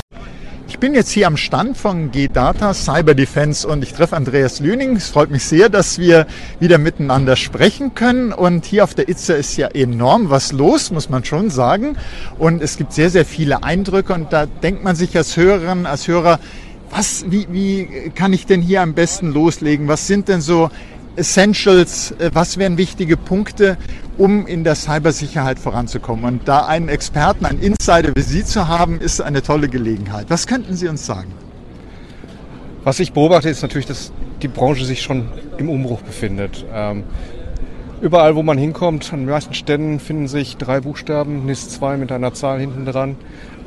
Ich 0.80 0.82
bin 0.82 0.94
jetzt 0.94 1.12
hier 1.12 1.28
am 1.28 1.36
Stand 1.36 1.76
von 1.76 2.10
G-Data 2.10 2.74
Cyber 2.74 3.14
Defense 3.14 3.68
und 3.68 3.84
ich 3.84 3.92
treffe 3.92 4.16
Andreas 4.16 4.62
Lüning. 4.62 4.96
Es 4.96 5.10
freut 5.10 5.30
mich 5.30 5.44
sehr, 5.44 5.68
dass 5.68 6.00
wir 6.00 6.26
wieder 6.62 6.78
miteinander 6.78 7.36
sprechen 7.36 7.96
können. 7.96 8.32
Und 8.32 8.64
hier 8.64 8.86
auf 8.86 8.94
der 8.94 9.10
ITSA 9.10 9.34
ist 9.34 9.58
ja 9.58 9.68
enorm 9.68 10.30
was 10.30 10.54
los, 10.54 10.90
muss 10.90 11.10
man 11.10 11.26
schon 11.26 11.50
sagen. 11.50 11.98
Und 12.38 12.62
es 12.62 12.78
gibt 12.78 12.94
sehr, 12.94 13.10
sehr 13.10 13.26
viele 13.26 13.62
Eindrücke 13.62 14.14
und 14.14 14.32
da 14.32 14.46
denkt 14.46 14.82
man 14.82 14.96
sich 14.96 15.18
als 15.18 15.36
Hörerin, 15.36 15.86
als 15.86 16.08
Hörer, 16.08 16.40
was, 16.92 17.26
wie, 17.28 17.48
wie 17.52 18.12
kann 18.16 18.32
ich 18.32 18.46
denn 18.46 18.62
hier 18.62 18.82
am 18.82 18.94
besten 18.94 19.34
loslegen? 19.34 19.90
Was 19.90 20.08
sind 20.08 20.30
denn 20.30 20.40
so 20.40 20.72
Essentials, 21.18 22.12
äh, 22.20 22.32
was 22.34 22.58
wären 22.58 22.78
wichtige 22.78 23.18
Punkte, 23.18 23.78
um 24.20 24.46
in 24.46 24.64
der 24.64 24.76
Cybersicherheit 24.76 25.58
voranzukommen? 25.58 26.26
Und 26.26 26.48
da 26.48 26.66
einen 26.66 26.90
Experten, 26.90 27.46
einen 27.46 27.60
Insider 27.60 28.12
wie 28.16 28.22
Sie 28.22 28.44
zu 28.44 28.68
haben, 28.68 29.00
ist 29.00 29.22
eine 29.22 29.42
tolle 29.42 29.70
Gelegenheit. 29.70 30.26
Was 30.30 30.46
könnten 30.46 30.76
Sie 30.76 30.88
uns 30.88 31.06
sagen? 31.06 31.34
Was 32.84 33.00
ich 33.00 33.14
beobachte, 33.14 33.50
ist 33.50 33.62
natürlich, 33.62 33.88
dass 33.88 34.12
die 34.42 34.48
Branche 34.48 34.86
sich 34.86 35.02
schon 35.02 35.30
im 35.58 35.70
Umbruch 35.70 36.02
befindet. 36.02 36.66
Ähm, 36.72 37.04
überall, 38.02 38.36
wo 38.36 38.44
man 38.44 38.58
hinkommt, 38.58 39.12
an 39.14 39.20
den 39.20 39.30
meisten 39.30 39.54
Ständen 39.54 40.00
finden 40.00 40.28
sich 40.28 40.58
drei 40.58 40.82
Buchstaben, 40.82 41.46
NIS 41.46 41.70
2 41.70 41.98
mit 41.98 42.12
einer 42.12 42.34
Zahl 42.34 42.60
hinten 42.60 42.86
dran. 42.86 43.16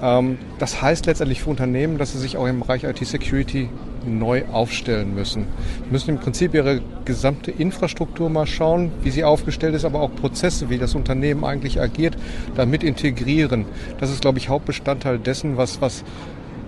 Ähm, 0.03 0.39
das 0.59 0.81
heißt 0.81 1.07
letztendlich 1.07 1.43
für 1.43 1.51
Unternehmen, 1.51 1.99
dass 1.99 2.13
sie 2.13 2.19
sich 2.19 2.37
auch 2.37 2.47
im 2.47 2.61
Bereich 2.61 2.85
IT-Security 2.85 3.69
neu 4.07 4.45
aufstellen 4.51 5.15
müssen. 5.15 5.47
Sie 5.85 5.93
müssen 5.93 6.11
im 6.11 6.19
Prinzip 6.19 6.55
ihre 6.55 6.81
gesamte 7.05 7.51
Infrastruktur 7.51 8.31
mal 8.31 8.47
schauen, 8.47 8.91
wie 9.03 9.11
sie 9.11 9.25
aufgestellt 9.25 9.75
ist, 9.75 9.85
aber 9.85 10.01
auch 10.01 10.15
Prozesse, 10.15 10.71
wie 10.71 10.79
das 10.79 10.95
Unternehmen 10.95 11.45
eigentlich 11.45 11.81
agiert, 11.81 12.17
damit 12.57 12.83
integrieren. 12.83 13.67
Das 14.01 14.11
ist, 14.11 14.23
glaube 14.23 14.39
ich, 14.39 14.49
Hauptbestandteil 14.49 15.19
dessen, 15.19 15.57
was, 15.57 15.81
was 15.81 16.05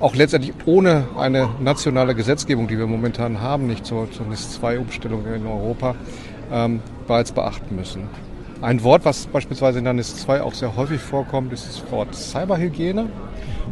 auch 0.01 0.15
letztendlich 0.15 0.53
ohne 0.67 1.05
eine 1.17 1.49
nationale 1.61 2.15
Gesetzgebung, 2.15 2.69
die 2.69 2.79
wir 2.79 2.87
momentan 2.87 3.41
haben, 3.41 3.67
nicht 3.67 3.87
zur, 3.87 4.11
zur 4.11 4.27
NIS-2-Umstellung 4.27 5.25
in 5.35 5.47
Europa, 5.47 5.95
ähm, 6.53 6.81
bereits 7.07 7.33
beachten 7.33 7.75
müssen. 7.77 8.09
Ein 8.61 8.83
Wort, 8.83 9.05
was 9.05 9.27
beispielsweise 9.27 9.79
in 9.79 9.85
der 9.85 9.93
NIS 9.93 10.17
2 10.17 10.43
auch 10.43 10.55
sehr 10.55 10.77
häufig 10.77 11.01
vorkommt, 11.01 11.53
ist 11.53 11.69
das 11.69 11.91
Wort 11.91 12.15
Cyberhygiene. 12.15 13.11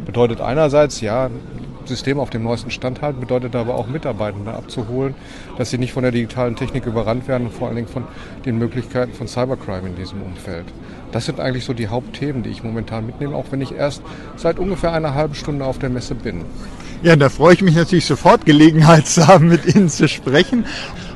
Bedeutet 0.05 0.41
einerseits, 0.41 1.01
ja, 1.01 1.29
System 1.87 2.19
auf 2.19 2.29
dem 2.29 2.43
neuesten 2.43 2.71
Stand 2.71 3.01
halten, 3.01 3.19
bedeutet 3.19 3.55
aber 3.55 3.75
auch 3.75 3.87
Mitarbeitende 3.87 4.53
abzuholen, 4.53 5.15
dass 5.57 5.69
sie 5.69 5.77
nicht 5.77 5.93
von 5.93 6.03
der 6.03 6.11
digitalen 6.11 6.55
Technik 6.55 6.85
überrannt 6.85 7.27
werden 7.27 7.47
und 7.47 7.53
vor 7.53 7.67
allen 7.67 7.75
Dingen 7.75 7.87
von 7.87 8.05
den 8.45 8.57
Möglichkeiten 8.57 9.13
von 9.13 9.27
Cybercrime 9.27 9.89
in 9.89 9.95
diesem 9.95 10.21
Umfeld. 10.21 10.65
Das 11.11 11.25
sind 11.25 11.39
eigentlich 11.39 11.65
so 11.65 11.73
die 11.73 11.87
Hauptthemen, 11.87 12.43
die 12.43 12.49
ich 12.49 12.63
momentan 12.63 13.05
mitnehme, 13.05 13.35
auch 13.35 13.45
wenn 13.51 13.61
ich 13.61 13.73
erst 13.73 14.01
seit 14.35 14.59
ungefähr 14.59 14.93
einer 14.93 15.13
halben 15.13 15.35
Stunde 15.35 15.65
auf 15.65 15.77
der 15.77 15.89
Messe 15.89 16.15
bin. 16.15 16.43
Ja, 17.03 17.15
da 17.15 17.29
freue 17.29 17.53
ich 17.53 17.61
mich 17.61 17.75
natürlich 17.75 18.05
sofort, 18.05 18.45
Gelegenheit 18.45 19.07
zu 19.07 19.27
haben, 19.27 19.47
mit 19.47 19.75
Ihnen 19.75 19.89
zu 19.89 20.07
sprechen. 20.07 20.65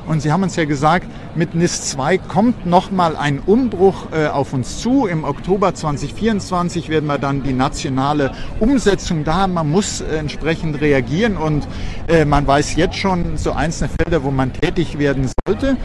Und 0.08 0.22
Sie 0.22 0.32
haben 0.32 0.42
uns 0.42 0.56
ja 0.56 0.64
gesagt, 0.64 1.06
mit 1.34 1.54
NIS 1.54 1.90
2 1.90 2.16
kommt 2.16 2.64
nochmal 2.64 3.14
ein 3.14 3.40
Umbruch 3.40 4.06
äh, 4.10 4.28
auf 4.28 4.54
uns 4.54 4.80
zu. 4.80 5.06
Im 5.06 5.24
Oktober 5.24 5.74
2024 5.74 6.88
werden 6.88 7.04
wir 7.06 7.18
dann 7.18 7.42
die 7.42 7.52
nationale 7.52 8.32
Umsetzung 8.58 9.24
da 9.24 9.34
haben. 9.34 9.52
Man 9.52 9.70
muss 9.70 10.00
äh, 10.00 10.16
entsprechend 10.16 10.80
reagieren 10.80 11.36
und 11.36 11.68
äh, 12.08 12.24
man 12.24 12.46
weiß 12.46 12.76
jetzt 12.76 12.96
schon 12.96 13.36
so 13.36 13.52
einzelne 13.52 13.90
Felder, 13.90 14.24
wo 14.24 14.30
man 14.30 14.54
tätig 14.54 14.98
werden 14.98 15.30
sollte. 15.46 15.76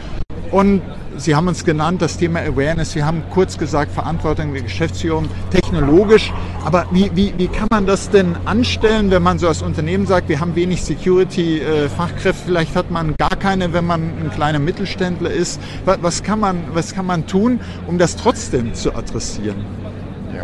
Und 0.54 0.82
Sie 1.16 1.34
haben 1.34 1.48
uns 1.48 1.64
genannt, 1.64 2.00
das 2.00 2.16
Thema 2.16 2.38
Awareness. 2.38 2.92
Sie 2.92 3.02
haben 3.02 3.24
kurz 3.30 3.58
gesagt, 3.58 3.90
Verantwortung 3.90 4.52
der 4.52 4.62
Geschäftsführung 4.62 5.28
technologisch. 5.50 6.32
Aber 6.64 6.86
wie, 6.92 7.10
wie, 7.12 7.34
wie 7.36 7.48
kann 7.48 7.66
man 7.72 7.86
das 7.86 8.08
denn 8.10 8.36
anstellen, 8.44 9.10
wenn 9.10 9.22
man 9.24 9.40
so 9.40 9.48
als 9.48 9.62
Unternehmen 9.62 10.06
sagt, 10.06 10.28
wir 10.28 10.38
haben 10.38 10.54
wenig 10.54 10.84
Security-Fachkräfte, 10.84 12.44
vielleicht 12.46 12.76
hat 12.76 12.92
man 12.92 13.16
gar 13.16 13.34
keine, 13.34 13.72
wenn 13.72 13.84
man 13.84 14.02
ein 14.02 14.30
kleiner 14.32 14.60
Mittelständler 14.60 15.32
ist. 15.32 15.60
Was 15.84 16.22
kann 16.22 16.38
man, 16.38 16.62
was 16.72 16.94
kann 16.94 17.06
man 17.06 17.26
tun, 17.26 17.58
um 17.88 17.98
das 17.98 18.14
trotzdem 18.14 18.74
zu 18.74 18.94
adressieren? 18.94 19.56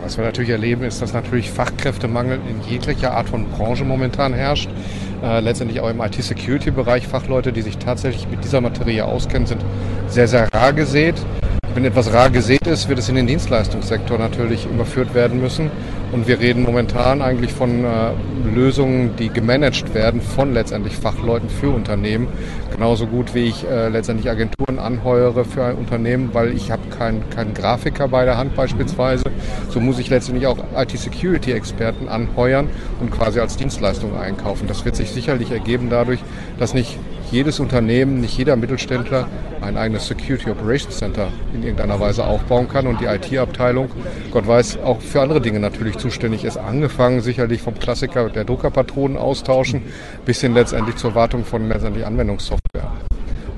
Was 0.02 0.16
wir 0.16 0.24
natürlich 0.24 0.50
erleben, 0.50 0.84
ist, 0.84 1.02
dass 1.02 1.12
natürlich 1.12 1.50
Fachkräftemangel 1.50 2.40
in 2.48 2.70
jeglicher 2.70 3.12
Art 3.12 3.28
von 3.28 3.48
Branche 3.50 3.84
momentan 3.84 4.32
herrscht. 4.32 4.70
Äh, 5.22 5.40
letztendlich 5.40 5.80
auch 5.80 5.90
im 5.90 6.00
IT-Security-Bereich 6.00 7.06
Fachleute, 7.06 7.52
die 7.52 7.62
sich 7.62 7.76
tatsächlich 7.76 8.26
mit 8.28 8.42
dieser 8.42 8.60
Materie 8.60 9.04
auskennen, 9.04 9.46
sind 9.46 9.62
sehr, 10.08 10.26
sehr 10.26 10.48
rar 10.52 10.72
gesät. 10.72 11.14
Wenn 11.74 11.84
etwas 11.84 12.12
rar 12.12 12.30
gesät 12.30 12.66
ist, 12.66 12.88
wird 12.88 12.98
es 12.98 13.08
in 13.08 13.14
den 13.14 13.26
Dienstleistungssektor 13.26 14.18
natürlich 14.18 14.66
überführt 14.66 15.14
werden 15.14 15.40
müssen. 15.40 15.70
Und 16.12 16.26
wir 16.26 16.40
reden 16.40 16.64
momentan 16.64 17.22
eigentlich 17.22 17.52
von 17.52 17.84
äh, 17.84 18.10
Lösungen, 18.52 19.14
die 19.16 19.28
gemanagt 19.28 19.94
werden 19.94 20.20
von 20.20 20.52
letztendlich 20.52 20.96
Fachleuten 20.96 21.48
für 21.48 21.70
Unternehmen. 21.70 22.26
Genauso 22.72 23.06
gut 23.06 23.34
wie 23.34 23.44
ich 23.44 23.64
äh, 23.64 23.88
letztendlich 23.88 24.28
Agenturen 24.28 24.80
anheuere 24.80 25.44
für 25.44 25.64
ein 25.64 25.76
Unternehmen, 25.76 26.30
weil 26.32 26.52
ich 26.52 26.72
habe 26.72 26.82
keinen 26.88 27.28
kein 27.30 27.54
Grafiker 27.54 28.08
bei 28.08 28.24
der 28.24 28.38
Hand 28.38 28.56
beispielsweise. 28.56 29.24
So 29.68 29.78
muss 29.78 30.00
ich 30.00 30.10
letztendlich 30.10 30.48
auch 30.48 30.58
IT-Security-Experten 30.76 32.08
anheuern 32.08 32.68
und 33.00 33.12
quasi 33.12 33.38
als 33.38 33.56
Dienstleistung 33.56 34.18
einkaufen. 34.18 34.66
Das 34.66 34.84
wird 34.84 34.96
sich 34.96 35.10
sicherlich 35.10 35.52
ergeben 35.52 35.90
dadurch, 35.90 36.20
dass 36.58 36.74
nicht 36.74 36.98
jedes 37.30 37.60
Unternehmen, 37.60 38.20
nicht 38.20 38.36
jeder 38.36 38.56
Mittelständler 38.56 39.28
ein 39.60 39.76
eigenes 39.76 40.06
Security 40.06 40.50
Operations 40.50 40.98
Center 40.98 41.28
in 41.54 41.62
irgendeiner 41.62 42.00
Weise 42.00 42.24
aufbauen 42.24 42.68
kann 42.68 42.86
und 42.86 43.00
die 43.00 43.04
IT-Abteilung, 43.04 43.90
Gott 44.30 44.46
weiß, 44.46 44.78
auch 44.78 45.00
für 45.00 45.20
andere 45.20 45.40
Dinge 45.40 45.60
natürlich 45.60 45.98
zuständig 45.98 46.44
ist. 46.44 46.56
Angefangen 46.56 47.20
sicherlich 47.20 47.62
vom 47.62 47.78
Klassiker 47.78 48.30
der 48.30 48.44
Druckerpatronen 48.44 49.16
austauschen 49.16 49.82
bis 50.24 50.40
hin 50.40 50.54
letztendlich 50.54 50.96
zur 50.96 51.14
Wartung 51.14 51.44
von 51.44 51.68
letztendlich 51.68 52.06
Anwendungssoftware. 52.06 52.92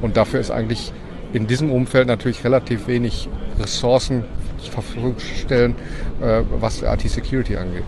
Und 0.00 0.16
dafür 0.16 0.40
ist 0.40 0.50
eigentlich 0.50 0.92
in 1.32 1.46
diesem 1.46 1.70
Umfeld 1.70 2.08
natürlich 2.08 2.44
relativ 2.44 2.86
wenig 2.88 3.28
Ressourcen 3.58 4.24
zur 4.58 4.72
Verfügung 4.72 5.16
stellen, 5.18 5.74
äh, 6.20 6.42
was 6.60 6.82
IT-Security 6.82 7.56
angeht. 7.56 7.84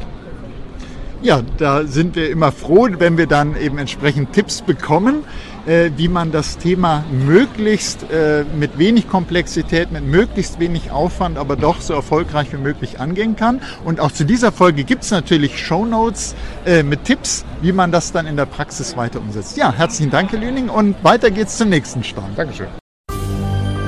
Ja, 1.25 1.41
da 1.57 1.85
sind 1.85 2.16
wir 2.16 2.29
immer 2.29 2.53
froh, 2.53 2.87
wenn 2.99 3.16
wir 3.16 3.27
dann 3.27 3.59
eben 3.59 3.79
entsprechend 3.79 4.35
Tipps 4.35 4.61
bekommen, 4.61 5.25
äh, 5.64 5.91
wie 5.97 6.09
man 6.09 6.33
das 6.33 6.59
Thema 6.59 7.03
möglichst 7.11 8.03
äh, 8.11 8.45
mit 8.59 8.77
wenig 8.77 9.09
Komplexität, 9.09 9.91
mit 9.91 10.05
möglichst 10.05 10.61
wenig 10.61 10.91
Aufwand, 10.91 11.39
aber 11.39 11.57
doch 11.57 11.81
so 11.81 11.95
erfolgreich 11.95 12.53
wie 12.53 12.59
möglich 12.59 13.01
angehen 13.01 13.37
kann. 13.37 13.62
Und 13.87 14.01
auch 14.01 14.12
zu 14.12 14.27
dieser 14.27 14.53
Folge 14.53 14.85
gibt 14.85 15.05
es 15.05 15.12
natürlich 15.12 15.59
Show 15.59 15.87
Notes 15.87 16.35
äh, 16.66 16.83
mit 16.83 17.05
Tipps, 17.05 17.47
wie 17.62 17.72
man 17.72 17.91
das 17.91 18.12
dann 18.12 18.27
in 18.27 18.37
der 18.37 18.45
Praxis 18.45 18.95
weiter 18.95 19.18
umsetzt. 19.18 19.57
Ja, 19.57 19.72
herzlichen 19.72 20.11
Dank, 20.11 20.31
Herr 20.31 20.41
Lüning, 20.41 20.68
und 20.68 21.03
weiter 21.03 21.31
geht's 21.31 21.57
zum 21.57 21.70
nächsten 21.70 22.05
Stand. 22.05 22.37
Dankeschön. 22.37 22.66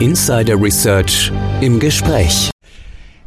Insider 0.01 0.59
Research 0.59 1.31
im 1.61 1.79
Gespräch. 1.79 2.51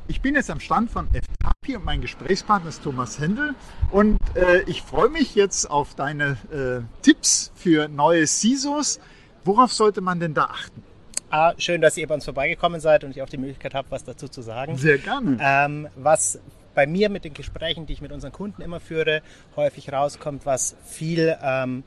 Ich 0.09 0.21
bin 0.21 0.33
jetzt 0.33 0.49
am 0.49 0.59
Stand 0.59 0.89
von 0.89 1.07
FTAPI 1.07 1.77
und 1.77 1.85
mein 1.85 2.01
Gesprächspartner 2.01 2.69
ist 2.69 2.83
Thomas 2.83 3.19
Händel 3.19 3.53
und 3.91 4.17
äh, 4.33 4.63
ich 4.63 4.81
freue 4.81 5.07
mich 5.07 5.35
jetzt 5.35 5.69
auf 5.69 5.93
deine 5.93 6.35
äh, 6.51 6.81
Tipps 7.03 7.51
für 7.53 7.87
neue 7.87 8.25
CISOs. 8.25 8.99
Worauf 9.45 9.71
sollte 9.71 10.01
man 10.01 10.19
denn 10.19 10.33
da 10.33 10.45
achten? 10.45 10.81
Ah, 11.29 11.53
schön, 11.59 11.79
dass 11.79 11.95
ihr 11.95 12.07
bei 12.07 12.15
uns 12.15 12.25
vorbeigekommen 12.25 12.81
seid 12.81 13.03
und 13.03 13.11
ich 13.11 13.21
auch 13.21 13.29
die 13.29 13.37
Möglichkeit 13.37 13.75
habe, 13.75 13.91
was 13.91 14.03
dazu 14.03 14.27
zu 14.27 14.41
sagen. 14.41 14.77
Sehr 14.77 14.97
gerne. 14.97 15.37
Ähm, 15.39 15.87
was 15.95 16.39
bei 16.73 16.87
mir 16.87 17.09
mit 17.09 17.23
den 17.23 17.35
Gesprächen, 17.35 17.85
die 17.85 17.93
ich 17.93 18.01
mit 18.01 18.11
unseren 18.11 18.31
Kunden 18.31 18.63
immer 18.63 18.79
führe, 18.79 19.21
häufig 19.55 19.93
rauskommt, 19.93 20.47
was 20.47 20.75
viel 20.85 21.37
ähm, 21.39 21.83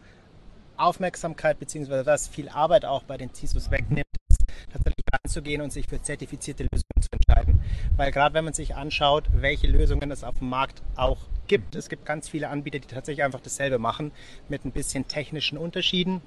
Aufmerksamkeit 0.76 1.58
bzw. 1.58 2.06
was 2.06 2.28
viel 2.28 2.48
Arbeit 2.48 2.84
auch 2.84 3.02
bei 3.04 3.16
den 3.16 3.32
CISOs 3.32 3.70
wegnimmt, 3.70 4.06
ist 4.28 4.44
tatsächlich 4.72 5.04
ranzugehen 5.12 5.62
und 5.62 5.72
sich 5.72 5.86
für 5.86 6.00
zertifizierte 6.00 6.64
Lösungen 6.64 7.00
zu 7.00 7.08
entscheiden. 7.12 7.62
Weil 7.96 8.10
gerade 8.10 8.34
wenn 8.34 8.44
man 8.44 8.54
sich 8.54 8.74
anschaut, 8.74 9.24
welche 9.32 9.66
Lösungen 9.66 10.10
es 10.10 10.24
auf 10.24 10.38
dem 10.38 10.48
Markt 10.48 10.82
auch 10.96 11.18
gibt, 11.46 11.74
es 11.74 11.88
gibt 11.88 12.06
ganz 12.06 12.28
viele 12.28 12.48
Anbieter, 12.48 12.78
die 12.78 12.88
tatsächlich 12.88 13.24
einfach 13.24 13.40
dasselbe 13.40 13.78
machen, 13.78 14.12
mit 14.48 14.64
ein 14.64 14.72
bisschen 14.72 15.08
technischen 15.08 15.58
Unterschieden. 15.58 16.22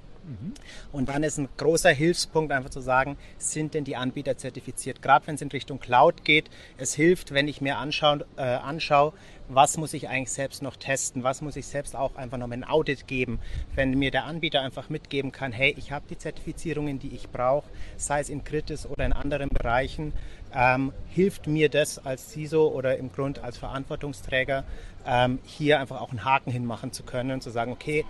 Und 0.90 1.08
dann 1.08 1.22
ist 1.22 1.38
ein 1.38 1.48
großer 1.56 1.90
Hilfspunkt 1.90 2.52
einfach 2.52 2.70
zu 2.70 2.80
sagen, 2.80 3.16
sind 3.38 3.74
denn 3.74 3.84
die 3.84 3.94
Anbieter 3.94 4.36
zertifiziert? 4.36 5.00
Gerade 5.00 5.26
wenn 5.28 5.36
es 5.36 5.42
in 5.42 5.48
Richtung 5.48 5.78
Cloud 5.78 6.24
geht, 6.24 6.50
es 6.78 6.94
hilft, 6.94 7.32
wenn 7.32 7.46
ich 7.46 7.60
mir 7.60 7.78
anschaue, 7.78 8.26
äh, 8.36 8.42
anschaue, 8.42 9.12
was 9.48 9.76
muss 9.76 9.92
ich 9.94 10.08
eigentlich 10.08 10.32
selbst 10.32 10.62
noch 10.62 10.76
testen, 10.76 11.22
was 11.22 11.40
muss 11.40 11.56
ich 11.56 11.66
selbst 11.66 11.94
auch 11.94 12.16
einfach 12.16 12.38
noch 12.38 12.50
ein 12.50 12.64
Audit 12.64 13.06
geben. 13.06 13.38
Wenn 13.74 13.98
mir 13.98 14.10
der 14.10 14.24
Anbieter 14.24 14.60
einfach 14.60 14.88
mitgeben 14.88 15.32
kann, 15.32 15.52
hey, 15.52 15.74
ich 15.78 15.92
habe 15.92 16.04
die 16.08 16.18
Zertifizierungen, 16.18 16.98
die 16.98 17.14
ich 17.14 17.28
brauche, 17.28 17.68
sei 17.96 18.20
es 18.20 18.28
in 18.28 18.44
Kritis 18.44 18.86
oder 18.86 19.06
in 19.06 19.12
anderen 19.12 19.48
Bereichen, 19.48 20.12
ähm, 20.54 20.92
hilft 21.08 21.46
mir 21.46 21.68
das 21.68 22.04
als 22.04 22.32
CISO 22.32 22.68
oder 22.68 22.96
im 22.96 23.12
Grund 23.12 23.38
als 23.38 23.58
Verantwortungsträger, 23.58 24.64
ähm, 25.06 25.38
hier 25.44 25.80
einfach 25.80 26.00
auch 26.00 26.10
einen 26.10 26.24
Haken 26.24 26.50
hinmachen 26.50 26.92
zu 26.92 27.02
können 27.02 27.30
und 27.30 27.42
zu 27.42 27.50
sagen, 27.50 27.72
okay, 27.72 28.04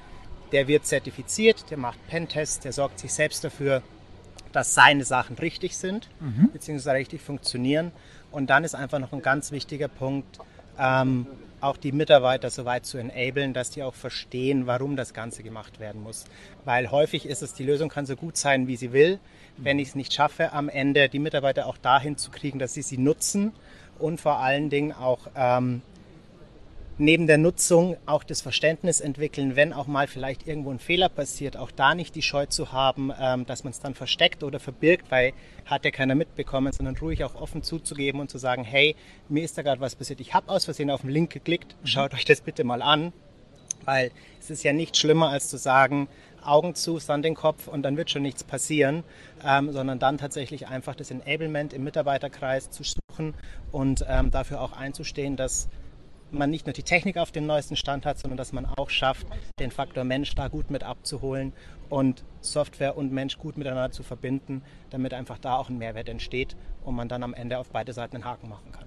der 0.53 0.68
wird 0.68 0.87
zertifiziert, 0.87 1.70
der 1.70 1.78
macht 1.78 1.99
Pentests, 2.09 2.61
der 2.61 2.72
sorgt 2.72 3.01
sich 3.01 3.12
selbst 3.12 3.43
dafür, 3.45 3.82
dass 4.53 4.74
seine 4.74 5.05
Sachen 5.05 5.37
richtig 5.37 5.76
sind, 5.76 6.09
mhm. 6.20 6.51
beziehungsweise 6.53 6.97
richtig 6.97 7.20
funktionieren. 7.20 7.93
Und 8.30 8.49
dann 8.49 8.64
ist 8.64 8.74
einfach 8.74 8.99
noch 8.99 9.12
ein 9.12 9.22
ganz 9.22 9.51
wichtiger 9.51 9.89
Punkt, 9.89 10.39
ähm, 10.79 11.27
auch 11.61 11.77
die 11.77 11.93
Mitarbeiter 11.93 12.51
so 12.51 12.64
weit 12.64 12.87
zu 12.87 12.99
enablen, 12.99 13.55
dass 13.55 13.70
die 13.70 13.83
auch 13.83 13.95
verstehen, 13.95 14.66
warum 14.66 14.97
das 14.97 15.14
Ganze 15.14 15.43
gemacht 15.43 15.81
werden 15.81 16.03
muss. 16.03 16.24
Weil 16.64 16.91
häufig 16.91 17.27
ist 17.27 17.43
es, 17.43 17.55
die 17.55 17.64
Lösung 17.64 17.89
kann 17.89 18.07
so 18.07 18.16
gut 18.16 18.37
sein, 18.37 18.66
wie 18.66 18.77
sie 18.77 18.93
will. 18.93 19.18
Wenn 19.57 19.79
ich 19.79 19.89
es 19.89 19.95
nicht 19.95 20.12
schaffe, 20.12 20.53
am 20.53 20.68
Ende 20.68 21.09
die 21.09 21.18
Mitarbeiter 21.18 21.66
auch 21.66 21.79
dahin 21.79 22.16
zu 22.16 22.31
kriegen, 22.31 22.59
dass 22.59 22.74
sie 22.74 22.83
sie 22.83 22.99
nutzen 22.99 23.53
und 23.99 24.20
vor 24.20 24.39
allen 24.39 24.68
Dingen 24.68 24.93
auch 24.93 25.29
ähm, 25.35 25.83
neben 26.99 27.26
der 27.26 27.38
Nutzung 27.38 27.97
auch 28.07 28.24
das 28.24 28.40
Verständnis 28.40 29.01
entwickeln, 29.01 29.55
wenn 29.57 29.72
auch 29.72 29.86
mal 29.86 30.07
vielleicht 30.07 30.47
irgendwo 30.47 30.70
ein 30.70 30.78
Fehler 30.78 31.09
passiert, 31.09 31.57
auch 31.57 31.70
da 31.70 31.94
nicht 31.94 32.14
die 32.14 32.22
Scheu 32.22 32.47
zu 32.47 32.72
haben, 32.72 33.12
ähm, 33.20 33.44
dass 33.47 33.64
man 33.64 33.72
es 33.72 33.80
dann 33.80 33.94
versteckt 33.94 34.42
oder 34.42 34.61
verbirgt, 34.61 35.11
weil 35.11 35.32
hat 35.66 35.84
ja 35.84 35.90
keiner 35.90 36.14
mitbekommen, 36.14 36.72
sondern 36.72 36.97
ruhig 36.97 37.24
auch 37.24 37.34
offen 37.34 37.62
zuzugeben 37.62 38.20
und 38.20 38.30
zu 38.30 38.38
sagen, 38.38 38.64
hey, 38.64 38.97
mir 39.28 39.44
ist 39.44 39.59
da 39.59 39.62
gerade 39.62 39.80
was 39.80 39.97
passiert, 39.97 40.20
ich 40.20 40.32
habe 40.32 40.49
aus 40.49 40.64
Versehen 40.64 40.90
auf 40.90 41.03
den 41.03 41.11
Link 41.11 41.32
geklickt, 41.32 41.76
mhm. 41.80 41.86
schaut 41.86 42.14
euch 42.14 42.24
das 42.24 42.40
bitte 42.40 42.64
mal 42.64 42.82
an, 42.82 43.12
weil 43.84 44.11
es 44.40 44.51
ist 44.51 44.62
ja 44.62 44.72
nicht 44.72 44.97
schlimmer 44.97 45.28
als 45.28 45.49
zu 45.49 45.59
sagen, 45.59 46.09
Augen 46.42 46.74
zu, 46.74 46.99
dann 47.07 47.22
den 47.22 47.34
Kopf 47.34 47.66
und 47.66 47.82
dann 47.82 47.97
wird 47.97 48.11
schon 48.11 48.22
nichts 48.22 48.44
passieren, 48.44 49.03
ähm, 49.44 49.72
sondern 49.72 49.99
dann 49.99 50.16
tatsächlich 50.16 50.68
einfach 50.68 50.94
das 50.94 51.11
Enablement 51.11 51.72
im 51.72 51.84
Mitarbeiterkreis 51.84 52.70
zu 52.70 52.84
suchen 52.84 53.34
und 53.72 54.05
ähm, 54.09 54.30
dafür 54.30 54.61
auch 54.61 54.72
einzustehen, 54.72 55.36
dass 55.36 55.68
man 56.31 56.51
nicht 56.51 56.66
nur 56.66 56.72
die 56.72 56.83
Technik 56.83 57.16
auf 57.16 57.33
dem 57.33 57.47
neuesten 57.47 57.77
Stand 57.77 58.05
hat, 58.07 58.18
sondern 58.18 58.37
dass 58.37 58.53
man 58.53 58.66
auch 58.66 58.91
schafft, 58.91 59.27
den 59.59 59.70
Faktor 59.70 60.05
Mensch 60.05 60.35
da 60.35 60.49
gut 60.49 60.70
mit 60.70 60.83
abzuholen 60.83 61.53
und 61.89 62.24
Software 62.41 62.97
und 62.97 63.12
Mensch 63.12 63.39
gut 63.39 63.57
miteinander 63.57 63.93
zu 63.93 64.03
verbinden, 64.03 64.62
damit 64.91 65.14
einfach 65.14 65.39
da 65.39 65.57
auch 65.57 65.68
ein 65.68 65.79
Mehrwert 65.79 66.09
entsteht 66.09 66.57
und 66.85 66.97
man 66.97 67.09
dann 67.09 67.22
am 67.22 67.35
Ende 67.35 67.59
auf 67.59 67.70
beide 67.70 67.93
Seiten 67.93 68.16
einen 68.16 68.24
Haken 68.24 68.49
machen 68.49 68.72
kann. 68.72 68.87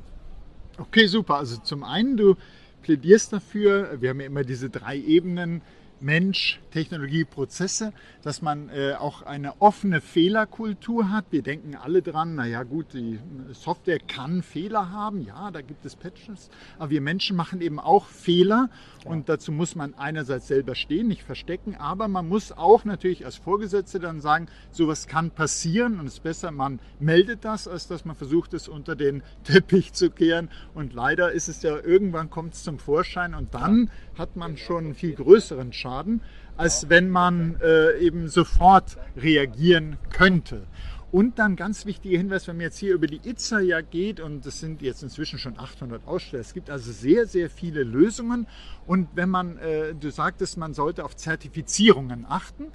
Okay, 0.78 1.08
super. 1.08 1.36
Also 1.36 1.58
zum 1.58 1.84
einen, 1.84 2.18
du 2.18 2.36
plädierst 2.82 3.34
dafür, 3.34 4.02
wir 4.02 4.10
haben 4.10 4.20
ja 4.20 4.28
immer 4.28 4.44
diese 4.44 4.70
drei 4.70 4.98
Ebenen, 4.98 5.62
Mensch, 6.02 6.62
Technologie, 6.72 7.26
Prozesse, 7.26 7.94
dass 8.22 8.42
man 8.42 8.70
äh, 8.70 8.94
auch 8.94 9.22
eine 9.24 9.62
offene 9.62 10.02
Fehlerkultur 10.02 11.10
hat. 11.12 11.26
Wir 11.32 11.42
denken 11.42 11.76
alle 11.76 12.02
dran, 12.02 12.36
naja 12.36 12.64
gut, 12.64 12.94
die 12.94 13.20
Software 13.52 14.00
kann 14.00 14.44
Fehler 14.44 14.92
haben, 14.92 15.22
ja, 15.22 15.52
da 15.52 15.62
gibt 15.62 15.86
es 15.86 15.96
Patches, 15.96 16.50
aber 16.78 16.90
wir 16.92 17.02
Menschen 17.02 17.36
machen 17.36 17.62
eben 17.62 17.80
auch 17.80 18.06
Fehler. 18.06 18.70
Ja. 19.04 19.12
und 19.12 19.30
dazu 19.30 19.52
muss 19.52 19.76
man 19.76 19.94
einerseits 19.94 20.48
selber 20.48 20.76
stehen, 20.76 21.08
nicht 21.08 21.24
verstecken, 21.24 21.76
aber 21.76 22.08
man 22.08 22.28
muss 22.28 22.52
auch 22.52 22.86
natürlich 22.86 23.26
als 23.26 23.38
Vorgesetzte 23.38 24.00
dann 24.00 24.22
sagen, 24.22 24.48
sowas 24.72 25.08
kann 25.08 25.32
passieren. 25.32 26.00
Und 26.00 26.08
es 26.08 26.16
ist 26.16 26.24
besser, 26.24 26.52
man 26.52 26.80
meldet 27.00 27.46
das, 27.46 27.68
als 27.68 27.88
dass 27.88 28.06
man 28.06 28.16
versucht, 28.16 28.54
es 28.54 28.68
unter 28.68 28.96
den 28.96 29.24
Teppich 29.44 29.94
zu 29.94 30.10
kehren. 30.10 30.50
Und 30.74 30.94
leider 30.94 31.32
ist 31.32 31.48
es 31.48 31.62
ja, 31.62 31.78
irgendwann 31.80 32.30
kommt 32.30 32.54
es 32.54 32.64
zum 32.64 32.80
Vorschein. 32.80 33.34
Und 33.34 33.54
dann 33.54 33.90
hat 34.18 34.36
man 34.36 34.58
schon 34.58 34.86
einen 34.86 34.96
viel 34.96 35.14
größeren 35.14 35.74
Schaden, 35.74 36.22
als 36.60 36.90
wenn 36.90 37.10
man 37.10 37.56
äh, 37.62 37.98
eben 38.00 38.28
sofort 38.28 38.98
reagieren 39.16 39.96
könnte. 40.12 40.68
Und 41.10 41.40
dann 41.40 41.56
ganz 41.56 41.86
wichtiger 41.86 42.18
Hinweis, 42.18 42.50
wenn 42.50 42.58
man 42.58 42.64
jetzt 42.66 42.78
hier 42.78 42.94
über 42.94 43.08
die 43.08 43.22
ITSA 43.24 43.62
ja 43.62 43.80
geht, 43.80 44.20
und 44.20 44.46
es 44.46 44.60
sind 44.60 44.82
jetzt 44.82 45.02
inzwischen 45.02 45.40
schon 45.40 45.58
800 45.58 46.06
Aussteller, 46.06 46.42
es 46.42 46.54
gibt 46.54 46.70
also 46.70 46.92
sehr, 46.92 47.28
sehr 47.28 47.50
viele 47.50 47.84
Lösungen. 47.84 48.46
Und 48.86 49.08
wenn 49.16 49.30
man, 49.30 49.58
äh, 49.60 49.96
du 49.96 50.12
sagtest, 50.12 50.58
man 50.58 50.74
sollte 50.74 51.06
auf 51.06 51.16
Zertifizierungen 51.16 52.26
achten, 52.28 52.66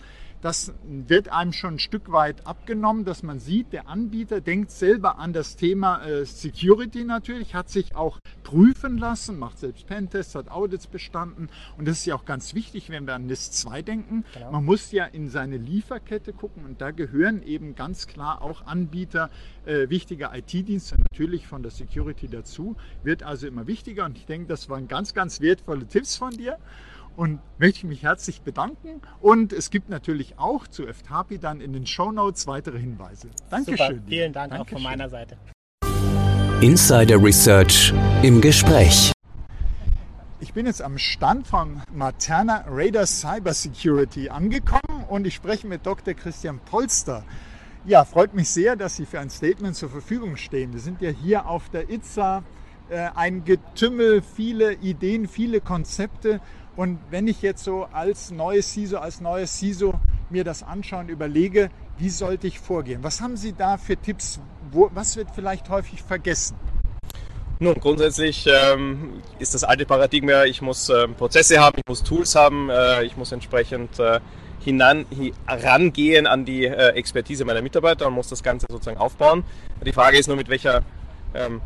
das 0.44 0.74
wird 0.84 1.30
einem 1.30 1.54
schon 1.54 1.76
ein 1.76 1.78
Stück 1.78 2.12
weit 2.12 2.46
abgenommen, 2.46 3.06
dass 3.06 3.22
man 3.22 3.40
sieht, 3.40 3.72
der 3.72 3.88
Anbieter 3.88 4.42
denkt 4.42 4.70
selber 4.70 5.18
an 5.18 5.32
das 5.32 5.56
Thema 5.56 6.04
äh, 6.04 6.26
Security 6.26 7.04
natürlich, 7.04 7.54
hat 7.54 7.70
sich 7.70 7.96
auch 7.96 8.18
prüfen 8.42 8.98
lassen, 8.98 9.38
macht 9.38 9.58
selbst 9.58 9.86
Pentests, 9.86 10.34
hat 10.34 10.50
Audits 10.50 10.86
bestanden. 10.86 11.48
Und 11.78 11.88
das 11.88 12.00
ist 12.00 12.04
ja 12.04 12.14
auch 12.14 12.26
ganz 12.26 12.54
wichtig, 12.54 12.90
wenn 12.90 13.06
wir 13.06 13.14
an 13.14 13.24
NIST 13.24 13.54
2 13.54 13.80
denken. 13.80 14.26
Genau. 14.34 14.52
Man 14.52 14.66
muss 14.66 14.92
ja 14.92 15.06
in 15.06 15.30
seine 15.30 15.56
Lieferkette 15.56 16.34
gucken 16.34 16.66
und 16.66 16.82
da 16.82 16.90
gehören 16.90 17.42
eben 17.42 17.74
ganz 17.74 18.06
klar 18.06 18.42
auch 18.42 18.66
Anbieter 18.66 19.30
äh, 19.64 19.88
wichtiger 19.88 20.36
IT-Dienste 20.36 20.96
natürlich 21.10 21.46
von 21.46 21.62
der 21.62 21.72
Security 21.72 22.28
dazu. 22.28 22.76
Wird 23.02 23.22
also 23.22 23.46
immer 23.46 23.66
wichtiger 23.66 24.04
und 24.04 24.18
ich 24.18 24.26
denke, 24.26 24.48
das 24.48 24.68
waren 24.68 24.88
ganz, 24.88 25.14
ganz 25.14 25.40
wertvolle 25.40 25.86
Tipps 25.86 26.18
von 26.18 26.32
dir 26.32 26.58
und 27.16 27.40
möchte 27.58 27.86
mich 27.86 28.02
herzlich 28.02 28.42
bedanken. 28.42 29.00
Und 29.20 29.52
es 29.52 29.70
gibt 29.70 29.88
natürlich 29.88 30.38
auch 30.38 30.66
zu 30.66 30.86
FTAPI 30.86 31.38
dann 31.38 31.60
in 31.60 31.72
den 31.72 31.86
Show 31.86 32.12
Notes 32.12 32.46
weitere 32.46 32.78
Hinweise. 32.78 33.28
Dankeschön. 33.50 33.76
Super, 33.76 34.00
vielen 34.06 34.32
Dank 34.32 34.50
Dankeschön. 34.50 34.76
auch 34.76 34.82
von 34.82 34.90
meiner 34.90 35.08
Seite. 35.08 35.36
Insider 36.60 37.22
Research 37.22 37.92
im 38.22 38.40
Gespräch. 38.40 39.12
Ich 40.40 40.52
bin 40.52 40.66
jetzt 40.66 40.82
am 40.82 40.98
Stand 40.98 41.46
von 41.46 41.82
Materna 41.92 42.64
Radar 42.68 43.06
Cyber 43.06 43.54
Security 43.54 44.28
angekommen 44.28 45.04
und 45.08 45.26
ich 45.26 45.34
spreche 45.34 45.66
mit 45.66 45.86
Dr. 45.86 46.14
Christian 46.14 46.58
Polster. 46.58 47.24
Ja, 47.86 48.04
freut 48.04 48.34
mich 48.34 48.48
sehr, 48.48 48.76
dass 48.76 48.96
Sie 48.96 49.04
für 49.04 49.20
ein 49.20 49.30
Statement 49.30 49.76
zur 49.76 49.90
Verfügung 49.90 50.36
stehen. 50.36 50.72
Wir 50.72 50.80
sind 50.80 51.02
ja 51.02 51.10
hier 51.10 51.46
auf 51.46 51.68
der 51.68 51.90
ITSA, 51.90 52.42
äh, 52.88 53.08
ein 53.14 53.44
Getümmel, 53.44 54.22
viele 54.22 54.74
Ideen, 54.74 55.28
viele 55.28 55.60
Konzepte 55.60 56.40
und 56.76 56.98
wenn 57.10 57.28
ich 57.28 57.42
jetzt 57.42 57.64
so 57.64 57.86
als 57.92 58.30
neues 58.30 58.72
CISO, 58.72 58.98
als 58.98 59.20
neues 59.20 59.58
CISO 59.58 59.94
mir 60.30 60.44
das 60.44 60.62
anschaue 60.62 61.00
und 61.00 61.08
überlege, 61.08 61.70
wie 61.98 62.10
sollte 62.10 62.46
ich 62.46 62.58
vorgehen? 62.58 63.02
Was 63.02 63.20
haben 63.20 63.36
Sie 63.36 63.52
da 63.52 63.76
für 63.76 63.96
Tipps? 63.96 64.40
Wo, 64.72 64.90
was 64.92 65.16
wird 65.16 65.28
vielleicht 65.34 65.68
häufig 65.68 66.02
vergessen? 66.02 66.56
Nun, 67.60 67.74
grundsätzlich 67.74 68.46
ähm, 68.48 69.22
ist 69.38 69.54
das 69.54 69.62
alte 69.62 69.86
Paradigma, 69.86 70.44
ich 70.44 70.60
muss 70.60 70.88
äh, 70.88 71.06
Prozesse 71.08 71.60
haben, 71.60 71.78
ich 71.78 71.86
muss 71.86 72.02
Tools 72.02 72.34
haben, 72.34 72.68
äh, 72.68 73.04
ich 73.04 73.16
muss 73.16 73.30
entsprechend 73.30 73.98
äh, 74.00 74.18
herangehen 75.46 76.26
an 76.26 76.44
die 76.44 76.64
äh, 76.64 76.88
Expertise 76.94 77.44
meiner 77.44 77.62
Mitarbeiter 77.62 78.08
und 78.08 78.14
muss 78.14 78.28
das 78.28 78.42
Ganze 78.42 78.66
sozusagen 78.68 78.98
aufbauen. 78.98 79.44
Die 79.84 79.92
Frage 79.92 80.18
ist 80.18 80.26
nur, 80.26 80.36
mit 80.36 80.48
welcher 80.48 80.82
ähm, 81.34 81.60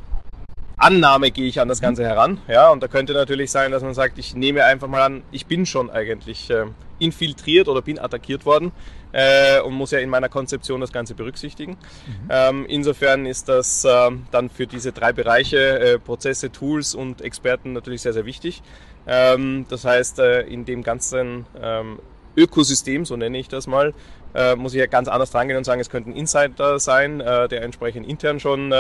Annahme 0.79 1.33
gehe 1.33 1.47
ich 1.47 1.61
an 1.61 1.69
das 1.69 1.81
Ganze 1.81 2.05
heran. 2.05 2.41
Ja, 2.47 2.71
und 2.71 2.83
da 2.83 2.89
könnte 2.89 3.13
natürlich 3.13 3.51
sein, 3.51 3.73
dass 3.73 3.83
man 3.83 3.95
sagt, 3.95 4.19
ich 4.19 4.35
nehme 4.35 4.65
einfach 4.65 4.87
mal 4.87 5.03
an, 5.03 5.23
ich 5.33 5.47
bin 5.47 5.67
schon 5.67 5.91
eigentlich 5.91 6.49
äh, 6.51 6.67
infiltriert 7.01 7.69
oder 7.69 7.83
bin 7.83 7.99
attackiert 7.99 8.47
worden 8.47 8.71
äh, 9.13 9.61
und 9.61 9.75
muss 9.75 9.91
ja 9.91 9.99
in 9.99 10.09
meiner 10.09 10.29
Konzeption 10.29 10.81
das 10.81 10.93
Ganze 10.93 11.15
berücksichtigen. 11.15 11.73
Mhm. 11.73 12.29
Ähm, 12.31 12.67
insofern 12.69 13.27
ist 13.27 13.49
das 13.49 13.85
äh, 13.85 14.11
dann 14.31 14.51
für 14.51 14.69
diese 14.69 14.93
drei 14.93 15.13
Bereiche, 15.13 15.79
äh, 15.81 15.99
Prozesse, 15.99 16.53
Tools 16.53 16.95
und 16.95 17.23
Experten 17.23 17.73
natürlich 17.73 18.03
sehr, 18.03 18.13
sehr 18.13 18.25
wichtig. 18.25 18.63
Ähm, 19.07 19.67
das 19.69 19.85
heißt, 19.85 20.21
äh, 20.21 20.43
in 20.43 20.65
dem 20.65 20.85
ganzen 20.85 21.47
ähm, 21.61 21.99
Ökosystem, 22.37 23.05
so 23.05 23.17
nenne 23.17 23.39
ich 23.39 23.49
das 23.49 23.67
mal, 23.67 23.95
äh, 24.35 24.55
muss 24.55 24.75
ich 24.75 24.79
ja 24.79 24.87
ganz 24.87 25.09
anders 25.09 25.33
dran 25.33 25.49
gehen 25.49 25.57
und 25.57 25.65
sagen, 25.65 25.81
es 25.81 25.91
könnte 25.91 26.11
ein 26.11 26.17
Insider 26.17 26.79
sein, 26.79 27.19
der 27.19 27.63
entsprechend 27.63 28.07
intern 28.07 28.39
schon 28.39 28.73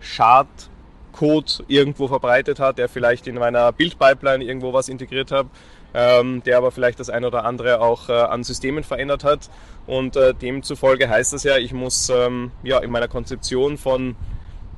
Schad 0.00 0.46
Code 1.12 1.52
irgendwo 1.68 2.08
verbreitet 2.08 2.58
hat, 2.58 2.78
der 2.78 2.88
vielleicht 2.88 3.26
in 3.26 3.36
meiner 3.36 3.72
Bildpipeline 3.72 4.44
irgendwo 4.44 4.72
was 4.72 4.88
integriert 4.88 5.30
hat, 5.30 5.46
ähm, 5.94 6.42
der 6.44 6.58
aber 6.58 6.70
vielleicht 6.70 7.00
das 7.00 7.10
ein 7.10 7.24
oder 7.24 7.44
andere 7.44 7.80
auch 7.80 8.08
äh, 8.08 8.12
an 8.12 8.44
Systemen 8.44 8.84
verändert 8.84 9.24
hat. 9.24 9.50
Und 9.86 10.16
äh, 10.16 10.34
demzufolge 10.34 11.08
heißt 11.08 11.32
das 11.32 11.44
ja, 11.44 11.56
ich 11.58 11.72
muss 11.72 12.08
ähm, 12.08 12.50
ja, 12.62 12.78
in 12.78 12.90
meiner 12.90 13.08
Konzeption 13.08 13.78
von 13.78 14.16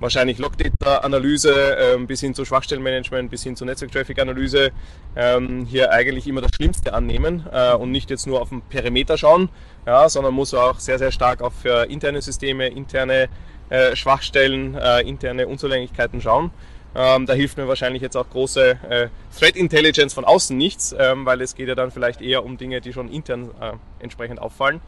wahrscheinlich 0.00 0.38
Logdata-Analyse 0.38 1.76
ähm, 1.78 2.06
bis 2.06 2.20
hin 2.20 2.34
zu 2.34 2.44
Schwachstellenmanagement, 2.44 3.30
bis 3.30 3.42
hin 3.42 3.56
zu 3.56 3.64
Netzwerk-Traffic-Analyse 3.64 4.70
ähm, 5.16 5.66
hier 5.66 5.92
eigentlich 5.92 6.26
immer 6.26 6.40
das 6.40 6.50
Schlimmste 6.54 6.94
annehmen 6.94 7.46
äh, 7.52 7.74
und 7.74 7.90
nicht 7.90 8.10
jetzt 8.10 8.26
nur 8.26 8.40
auf 8.42 8.48
den 8.48 8.60
Perimeter 8.62 9.16
schauen, 9.16 9.48
ja, 9.86 10.08
sondern 10.08 10.34
muss 10.34 10.52
auch 10.52 10.78
sehr, 10.78 10.98
sehr 10.98 11.12
stark 11.12 11.42
auf 11.42 11.64
äh, 11.64 11.90
interne 11.90 12.20
Systeme, 12.20 12.68
interne 12.68 13.28
äh, 13.70 13.96
Schwachstellen, 13.96 14.74
äh, 14.74 15.00
interne 15.00 15.48
Unzulänglichkeiten 15.48 16.20
schauen. 16.20 16.50
Ähm, 16.96 17.26
da 17.26 17.32
hilft 17.32 17.56
mir 17.56 17.66
wahrscheinlich 17.66 18.02
jetzt 18.02 18.16
auch 18.16 18.28
große 18.30 18.78
äh, 18.88 19.08
Threat 19.36 19.56
Intelligence 19.56 20.14
von 20.14 20.24
außen 20.24 20.56
nichts, 20.56 20.94
ähm, 20.96 21.26
weil 21.26 21.40
es 21.40 21.56
geht 21.56 21.68
ja 21.68 21.74
dann 21.74 21.90
vielleicht 21.90 22.20
eher 22.20 22.44
um 22.44 22.56
Dinge, 22.56 22.80
die 22.80 22.92
schon 22.92 23.08
intern 23.08 23.50
äh, 23.60 23.72
entsprechend 23.98 24.40
auffallen. 24.40 24.80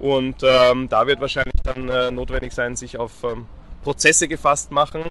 Und 0.00 0.36
ähm, 0.42 0.88
da 0.88 1.06
wird 1.06 1.20
wahrscheinlich 1.20 1.54
dann 1.62 1.88
äh, 1.88 2.10
notwendig 2.10 2.52
sein, 2.52 2.74
sich 2.74 2.98
auf 2.98 3.22
ähm, 3.22 3.46
Prozesse 3.84 4.26
gefasst 4.26 4.72
machen, 4.72 5.04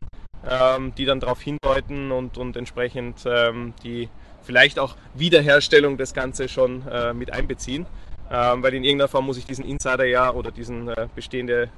ähm, 0.50 0.94
die 0.96 1.06
dann 1.06 1.22
darauf 1.22 1.42
hindeuten 1.42 2.12
und, 2.12 2.38
und 2.38 2.58
entsprechend 2.58 3.24
ähm, 3.26 3.74
die 3.84 4.10
vielleicht 4.42 4.80
auch 4.80 4.98
Wiederherstellung 5.14 5.98
des 5.98 6.14
Ganze 6.14 6.50
schon 6.50 6.84
mit 7.14 7.32
einbeziehen. 7.32 7.86
weil 8.28 8.74
in 8.74 8.84
irgendeiner 8.84 9.08
Form 9.08 9.26
muss 9.26 9.38
ich 9.38 9.46
diesen 9.46 9.64
Insider 9.64 10.04
ja 10.04 10.34
oder 10.34 10.52
diesen 10.52 10.92
bestehende 11.16 11.70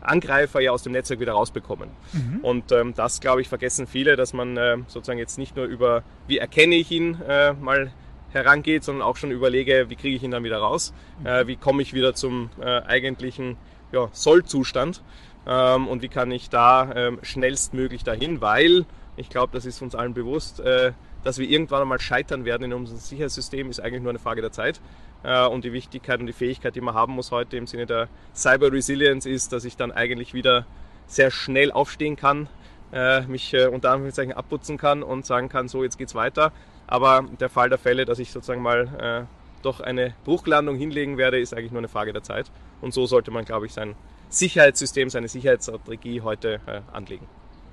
Angreifer 0.00 0.60
ja 0.60 0.72
aus 0.72 0.82
dem 0.82 0.92
Netzwerk 0.92 1.20
wieder 1.20 1.32
rausbekommen. 1.32 1.90
Mhm. 2.12 2.40
Und 2.40 2.72
ähm, 2.72 2.94
das, 2.94 3.20
glaube 3.20 3.40
ich, 3.40 3.48
vergessen 3.48 3.86
viele, 3.86 4.16
dass 4.16 4.32
man 4.32 4.56
äh, 4.56 4.78
sozusagen 4.86 5.18
jetzt 5.18 5.38
nicht 5.38 5.56
nur 5.56 5.66
über, 5.66 6.02
wie 6.26 6.38
erkenne 6.38 6.74
ich 6.74 6.90
ihn, 6.90 7.20
äh, 7.26 7.52
mal 7.52 7.92
herangeht, 8.30 8.84
sondern 8.84 9.06
auch 9.06 9.16
schon 9.16 9.30
überlege, 9.30 9.86
wie 9.88 9.96
kriege 9.96 10.16
ich 10.16 10.22
ihn 10.22 10.30
dann 10.30 10.44
wieder 10.44 10.58
raus, 10.58 10.92
mhm. 11.20 11.26
äh, 11.26 11.46
wie 11.46 11.56
komme 11.56 11.82
ich 11.82 11.94
wieder 11.94 12.14
zum 12.14 12.50
äh, 12.60 12.82
eigentlichen 12.82 13.56
ja, 13.92 14.08
Sollzustand 14.12 15.02
ähm, 15.46 15.88
und 15.88 16.02
wie 16.02 16.08
kann 16.08 16.30
ich 16.30 16.50
da 16.50 16.92
ähm, 16.94 17.18
schnellstmöglich 17.22 18.04
dahin, 18.04 18.40
weil 18.40 18.84
ich 19.16 19.30
glaube, 19.30 19.52
das 19.52 19.64
ist 19.64 19.82
uns 19.82 19.94
allen 19.94 20.14
bewusst, 20.14 20.60
äh, 20.60 20.92
dass 21.24 21.38
wir 21.38 21.48
irgendwann 21.48 21.82
einmal 21.82 22.00
scheitern 22.00 22.44
werden 22.44 22.64
in 22.64 22.72
unserem 22.72 22.98
Sicherheitssystem, 22.98 23.68
ist 23.70 23.80
eigentlich 23.80 24.02
nur 24.02 24.10
eine 24.10 24.18
Frage 24.18 24.40
der 24.40 24.52
Zeit. 24.52 24.80
Äh, 25.22 25.46
und 25.46 25.64
die 25.64 25.72
Wichtigkeit 25.72 26.20
und 26.20 26.26
die 26.26 26.32
Fähigkeit, 26.32 26.74
die 26.74 26.80
man 26.80 26.94
haben 26.94 27.14
muss 27.14 27.30
heute 27.30 27.56
im 27.56 27.66
Sinne 27.66 27.86
der 27.86 28.08
Cyber 28.34 28.72
Resilience, 28.72 29.26
ist, 29.26 29.52
dass 29.52 29.64
ich 29.64 29.76
dann 29.76 29.92
eigentlich 29.92 30.34
wieder 30.34 30.66
sehr 31.06 31.30
schnell 31.30 31.72
aufstehen 31.72 32.16
kann, 32.16 32.48
äh, 32.92 33.22
mich 33.22 33.52
äh, 33.54 33.66
unter 33.66 33.90
Anführungszeichen 33.90 34.32
abputzen 34.32 34.78
kann 34.78 35.02
und 35.02 35.26
sagen 35.26 35.48
kann, 35.48 35.68
so 35.68 35.82
jetzt 35.82 35.98
geht's 35.98 36.14
weiter. 36.14 36.52
Aber 36.86 37.26
der 37.40 37.48
Fall 37.48 37.68
der 37.68 37.78
Fälle, 37.78 38.04
dass 38.04 38.18
ich 38.18 38.30
sozusagen 38.30 38.62
mal 38.62 39.26
doch 39.60 39.80
eine 39.80 40.14
Bruchlandung 40.24 40.76
hinlegen 40.76 41.18
werde, 41.18 41.38
ist 41.38 41.52
eigentlich 41.52 41.70
nur 41.70 41.80
eine 41.80 41.88
Frage 41.88 42.14
der 42.14 42.22
Zeit. 42.22 42.50
Und 42.80 42.94
so 42.94 43.04
sollte 43.04 43.30
man, 43.30 43.44
glaube 43.44 43.66
ich, 43.66 43.74
sein 43.74 43.94
Sicherheitssystem, 44.30 45.10
seine 45.10 45.28
Sicherheitsstrategie 45.28 46.22
heute 46.22 46.60
anlegen. 46.90 47.26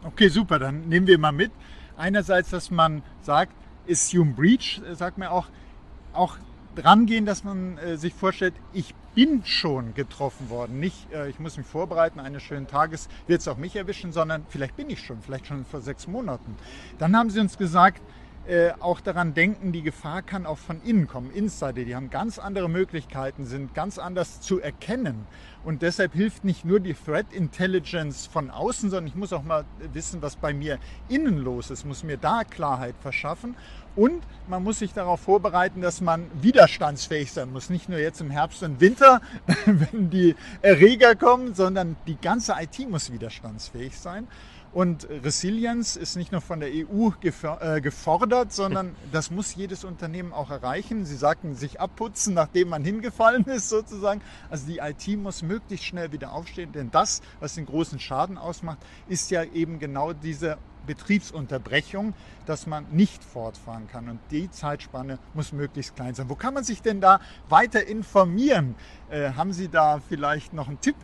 Okay, 0.03 0.27
super. 0.27 0.59
Dann 0.59 0.89
nehmen 0.89 1.07
wir 1.07 1.17
mal 1.17 1.31
mit. 1.31 1.53
Einerseits, 1.95 2.49
dass 2.49 2.71
man 2.71 3.03
sagt, 3.21 3.53
Assume 3.89 4.33
Breach, 4.33 4.81
sagt 4.91 5.17
man 5.17 5.29
auch, 5.29 5.45
auch 6.11 6.35
rangehen, 6.84 7.26
dass 7.26 7.43
man 7.43 7.78
äh, 7.78 7.97
sich 7.97 8.13
vorstellt, 8.13 8.53
ich 8.73 8.93
bin 9.13 9.45
schon 9.45 9.93
getroffen 9.93 10.49
worden. 10.49 10.80
Nicht, 10.80 11.11
äh, 11.13 11.30
ich 11.30 11.39
muss 11.39 11.57
mich 11.57 11.65
vorbereiten, 11.65 12.19
eines 12.19 12.43
schönen 12.43 12.67
Tages 12.67 13.07
wird 13.28 13.41
es 13.41 13.47
auch 13.47 13.57
mich 13.57 13.76
erwischen, 13.76 14.11
sondern 14.11 14.45
vielleicht 14.49 14.76
bin 14.76 14.89
ich 14.89 14.99
schon, 14.99 15.21
vielleicht 15.21 15.47
schon 15.47 15.65
vor 15.65 15.82
sechs 15.82 16.07
Monaten. 16.07 16.55
Dann 16.97 17.15
haben 17.15 17.30
sie 17.30 17.39
uns 17.39 17.57
gesagt, 17.57 18.01
äh, 18.47 18.73
auch 18.80 19.01
daran 19.01 19.34
denken, 19.34 19.71
die 19.71 19.82
Gefahr 19.82 20.21
kann 20.21 20.45
auch 20.45 20.59
von 20.59 20.80
innen 20.84 21.07
kommen. 21.07 21.32
Insider, 21.32 21.84
die 21.84 21.95
haben 21.95 22.11
ganz 22.11 22.38
andere 22.38 22.69
Möglichkeiten, 22.69 23.45
sind 23.45 23.73
ganz 23.73 23.97
anders 23.97 24.39
zu 24.41 24.59
erkennen. 24.59 25.26
Und 25.66 25.82
deshalb 25.82 26.13
hilft 26.13 26.45
nicht 26.45 26.63
nur 26.63 26.80
die 26.80 26.93
Threat 26.93 27.26
Intelligence 27.34 28.28
von 28.28 28.51
außen, 28.51 28.91
sondern 28.91 29.07
ich 29.07 29.16
muss 29.16 29.34
auch 29.34 29.41
mal 29.41 29.66
wissen, 29.93 30.22
was 30.22 30.36
bei 30.36 30.53
mir 30.53 30.78
innen 31.09 31.39
los 31.39 31.72
ist, 31.72 31.86
muss 31.86 32.03
mir 32.03 32.18
da 32.18 32.43
Klarheit 32.43 32.93
verschaffen. 33.01 33.55
Und 33.95 34.22
man 34.47 34.63
muss 34.63 34.80
sich 34.80 34.93
darauf 34.93 35.22
vorbereiten, 35.22 35.82
dass 35.82 36.01
man 36.01 36.26
widerstandsfähig 36.39 37.32
sein 37.32 37.51
muss. 37.51 37.72
Nicht 37.72 37.89
nur 37.89 37.97
jetzt 37.97 38.22
im 38.22 38.30
Herbst 38.30 38.61
und 38.61 38.80
Winter, 38.80 39.22
wenn 39.66 40.11
die 40.11 40.36
Erreger 40.61 41.16
kommen, 41.16 41.55
sondern 41.55 41.95
die 42.05 42.18
ganze 42.18 42.53
IT 42.61 42.88
muss 42.88 43.11
widerstandsfähig 43.11 43.97
sein. 43.97 44.28
Und 44.76 45.07
Resilienz 45.09 45.95
ist 45.95 46.17
nicht 46.17 46.34
nur 46.34 46.41
von 46.41 46.59
der 46.59 46.67
EU 46.69 47.11
äh, 47.21 47.80
gefordert, 47.80 48.51
sondern 48.51 48.93
das 49.13 49.32
muss 49.32 49.55
jedes 49.55 49.86
Unternehmen 49.86 50.34
auch 50.34 50.51
erreichen. 50.51 51.05
Sie 51.05 51.15
sagten, 51.15 51.55
sich 51.55 51.80
abputzen, 51.80 52.34
nachdem 52.34 52.67
man 52.67 52.84
hingefallen 52.84 53.45
ist 53.45 53.69
sozusagen. 53.69 54.19
Also 54.49 54.67
die 54.67 54.80
IT 54.80 55.07
muss 55.17 55.43
möglichst 55.43 55.86
schnell 55.86 56.11
wieder 56.11 56.34
aufstehen, 56.34 56.73
denn 56.73 56.91
das, 56.91 57.21
was 57.39 57.55
den 57.55 57.65
großen 57.65 57.99
Schaden 57.99 58.38
ausmacht, 58.38 58.80
ist 59.07 59.32
ja 59.32 59.45
eben 59.45 59.80
genau 59.80 60.11
diese 60.11 60.57
Betriebsunterbrechung, 60.86 62.13
dass 62.45 62.67
man 62.67 62.86
nicht 62.91 63.23
fortfahren 63.23 63.88
kann. 63.88 64.09
Und 64.09 64.19
die 64.30 64.51
Zeitspanne 64.51 65.19
muss 65.34 65.53
möglichst 65.53 65.95
klein 65.95 66.15
sein. 66.15 66.28
Wo 66.28 66.36
kann 66.36 66.53
man 66.53 66.65
sich 66.65 66.82
denn 66.82 66.99
da 66.99 67.21
weiter 67.47 67.88
informieren? 67.88 68.76
Äh, 69.09 69.32
haben 69.32 69.53
Sie 69.53 69.69
da 69.69 70.01
vielleicht 70.05 70.51
noch 70.51 70.67
einen 70.67 70.82
Tipp? 70.82 70.97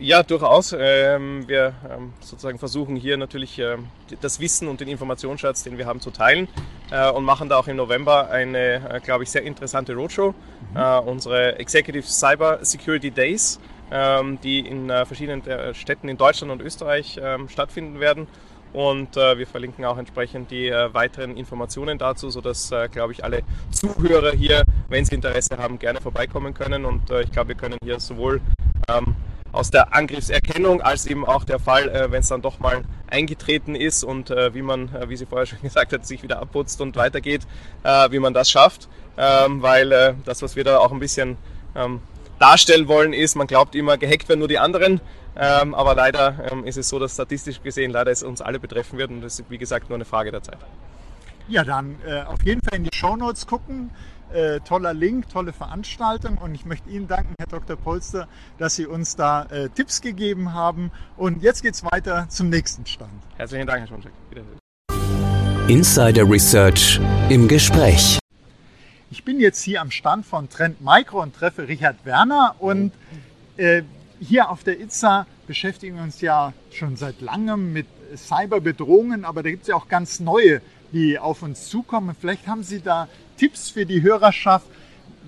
Ja, 0.00 0.24
durchaus. 0.24 0.74
Ähm, 0.76 1.46
wir 1.46 1.72
ähm, 1.88 2.12
sozusagen 2.18 2.58
versuchen 2.58 2.96
hier 2.96 3.16
natürlich 3.16 3.60
ähm, 3.60 3.86
das 4.20 4.40
Wissen 4.40 4.66
und 4.66 4.80
den 4.80 4.88
Informationsschatz, 4.88 5.62
den 5.62 5.78
wir 5.78 5.86
haben, 5.86 6.00
zu 6.00 6.10
teilen 6.10 6.48
äh, 6.90 7.08
und 7.10 7.24
machen 7.24 7.48
da 7.48 7.58
auch 7.58 7.68
im 7.68 7.76
November 7.76 8.28
eine, 8.28 8.90
äh, 8.90 9.00
glaube 9.00 9.22
ich, 9.22 9.30
sehr 9.30 9.44
interessante 9.44 9.94
Roadshow. 9.94 10.34
Mhm. 10.72 10.76
Äh, 10.76 10.98
unsere 10.98 11.58
Executive 11.60 12.06
Cyber 12.06 12.58
Security 12.62 13.10
Days, 13.10 13.60
die 14.42 14.60
in 14.60 14.88
verschiedenen 14.88 15.42
Städten 15.74 16.08
in 16.08 16.16
Deutschland 16.16 16.50
und 16.50 16.60
Österreich 16.62 17.20
stattfinden 17.46 18.00
werden. 18.00 18.26
Und 18.72 19.14
wir 19.14 19.46
verlinken 19.46 19.84
auch 19.84 19.98
entsprechend 19.98 20.50
die 20.50 20.70
weiteren 20.70 21.36
Informationen 21.36 21.96
dazu, 21.98 22.30
sodass, 22.30 22.72
äh, 22.72 22.88
glaube 22.88 23.12
ich, 23.12 23.22
alle 23.22 23.42
Zuhörer 23.70 24.32
hier, 24.32 24.64
wenn 24.88 25.04
sie 25.04 25.14
Interesse 25.14 25.58
haben, 25.58 25.78
gerne 25.78 26.00
vorbeikommen 26.00 26.54
können. 26.54 26.84
Und 26.86 27.08
ich 27.10 27.30
glaube, 27.30 27.48
wir 27.48 27.56
können 27.56 27.76
hier 27.84 28.00
sowohl 28.00 28.40
aus 29.54 29.70
der 29.70 29.94
Angriffserkennung 29.94 30.82
als 30.82 31.06
eben 31.06 31.24
auch 31.24 31.44
der 31.44 31.58
Fall, 31.58 31.88
äh, 31.88 32.10
wenn 32.10 32.20
es 32.20 32.28
dann 32.28 32.42
doch 32.42 32.58
mal 32.58 32.82
eingetreten 33.08 33.74
ist 33.74 34.04
und 34.04 34.30
äh, 34.30 34.54
wie 34.54 34.62
man, 34.62 34.94
äh, 34.94 35.08
wie 35.08 35.16
sie 35.16 35.26
vorher 35.26 35.46
schon 35.46 35.60
gesagt 35.62 35.92
hat, 35.92 36.06
sich 36.06 36.22
wieder 36.22 36.40
abputzt 36.40 36.80
und 36.80 36.96
weitergeht, 36.96 37.42
wie 38.10 38.18
man 38.18 38.34
das 38.34 38.50
schafft. 38.50 38.88
Ähm, 39.16 39.62
weil 39.62 40.16
das, 40.24 40.42
was 40.42 40.56
wir 40.56 40.64
da 40.64 40.78
auch 40.78 40.90
ein 40.90 40.98
bisschen 40.98 41.36
ähm, 41.76 42.00
darstellen 42.38 42.88
wollen, 42.88 43.12
ist, 43.12 43.36
man 43.36 43.46
glaubt 43.46 43.74
immer, 43.74 43.96
gehackt 43.96 44.28
werden 44.28 44.40
nur 44.40 44.48
die 44.48 44.58
anderen. 44.58 45.00
Ähm, 45.36 45.74
aber 45.74 45.94
leider 45.94 46.36
ist 46.64 46.76
es 46.76 46.88
so, 46.88 46.98
dass 46.98 47.14
statistisch 47.14 47.62
gesehen 47.62 47.90
leider 47.90 48.10
es 48.10 48.22
uns 48.22 48.40
alle 48.40 48.58
betreffen 48.58 48.98
wird 48.98 49.10
und 49.10 49.20
das 49.20 49.38
ist, 49.38 49.50
wie 49.50 49.58
gesagt, 49.58 49.88
nur 49.88 49.96
eine 49.96 50.04
Frage 50.04 50.30
der 50.30 50.42
Zeit. 50.42 50.58
Ja, 51.46 51.62
dann 51.62 51.96
äh, 52.06 52.22
auf 52.22 52.42
jeden 52.44 52.62
Fall 52.62 52.78
in 52.78 52.84
die 52.84 52.96
Show 52.96 53.16
Notes 53.16 53.46
gucken. 53.46 53.90
Äh, 54.34 54.58
toller 54.62 54.92
Link, 54.94 55.28
tolle 55.28 55.52
Veranstaltung 55.52 56.38
und 56.38 56.56
ich 56.56 56.64
möchte 56.64 56.90
Ihnen 56.90 57.06
danken, 57.06 57.36
Herr 57.38 57.46
Dr. 57.46 57.76
Polster, 57.76 58.26
dass 58.58 58.74
Sie 58.74 58.84
uns 58.84 59.14
da 59.14 59.44
äh, 59.44 59.68
Tipps 59.68 60.00
gegeben 60.00 60.52
haben. 60.52 60.90
Und 61.16 61.40
jetzt 61.44 61.62
geht 61.62 61.74
es 61.74 61.84
weiter 61.84 62.26
zum 62.28 62.48
nächsten 62.48 62.84
Stand. 62.84 63.12
Herzlichen 63.36 63.68
Dank, 63.68 63.82
Herr 63.82 63.86
Schoncheck. 63.86 64.10
Insider 65.68 66.28
Research 66.28 67.00
im 67.28 67.46
Gespräch. 67.46 68.18
Ich 69.12 69.22
bin 69.22 69.38
jetzt 69.38 69.62
hier 69.62 69.80
am 69.80 69.92
Stand 69.92 70.26
von 70.26 70.48
Trend 70.48 70.80
Micro 70.80 71.22
und 71.22 71.36
treffe 71.36 71.68
Richard 71.68 72.04
Werner 72.04 72.56
und 72.58 72.90
äh, 73.56 73.82
hier 74.18 74.50
auf 74.50 74.64
der 74.64 74.80
ITSA 74.80 75.28
beschäftigen 75.46 75.94
wir 75.94 76.02
uns 76.02 76.20
ja 76.20 76.52
schon 76.72 76.96
seit 76.96 77.20
langem 77.20 77.72
mit 77.72 77.86
Cyberbedrohungen, 78.16 79.24
aber 79.24 79.44
da 79.44 79.50
gibt 79.50 79.62
es 79.62 79.68
ja 79.68 79.76
auch 79.76 79.86
ganz 79.86 80.18
neue, 80.18 80.60
die 80.92 81.18
auf 81.18 81.42
uns 81.42 81.68
zukommen. 81.68 82.16
Vielleicht 82.18 82.46
haben 82.46 82.62
Sie 82.62 82.80
da 82.80 83.08
Tipps 83.36 83.70
für 83.70 83.86
die 83.86 84.02
Hörerschaft. 84.02 84.66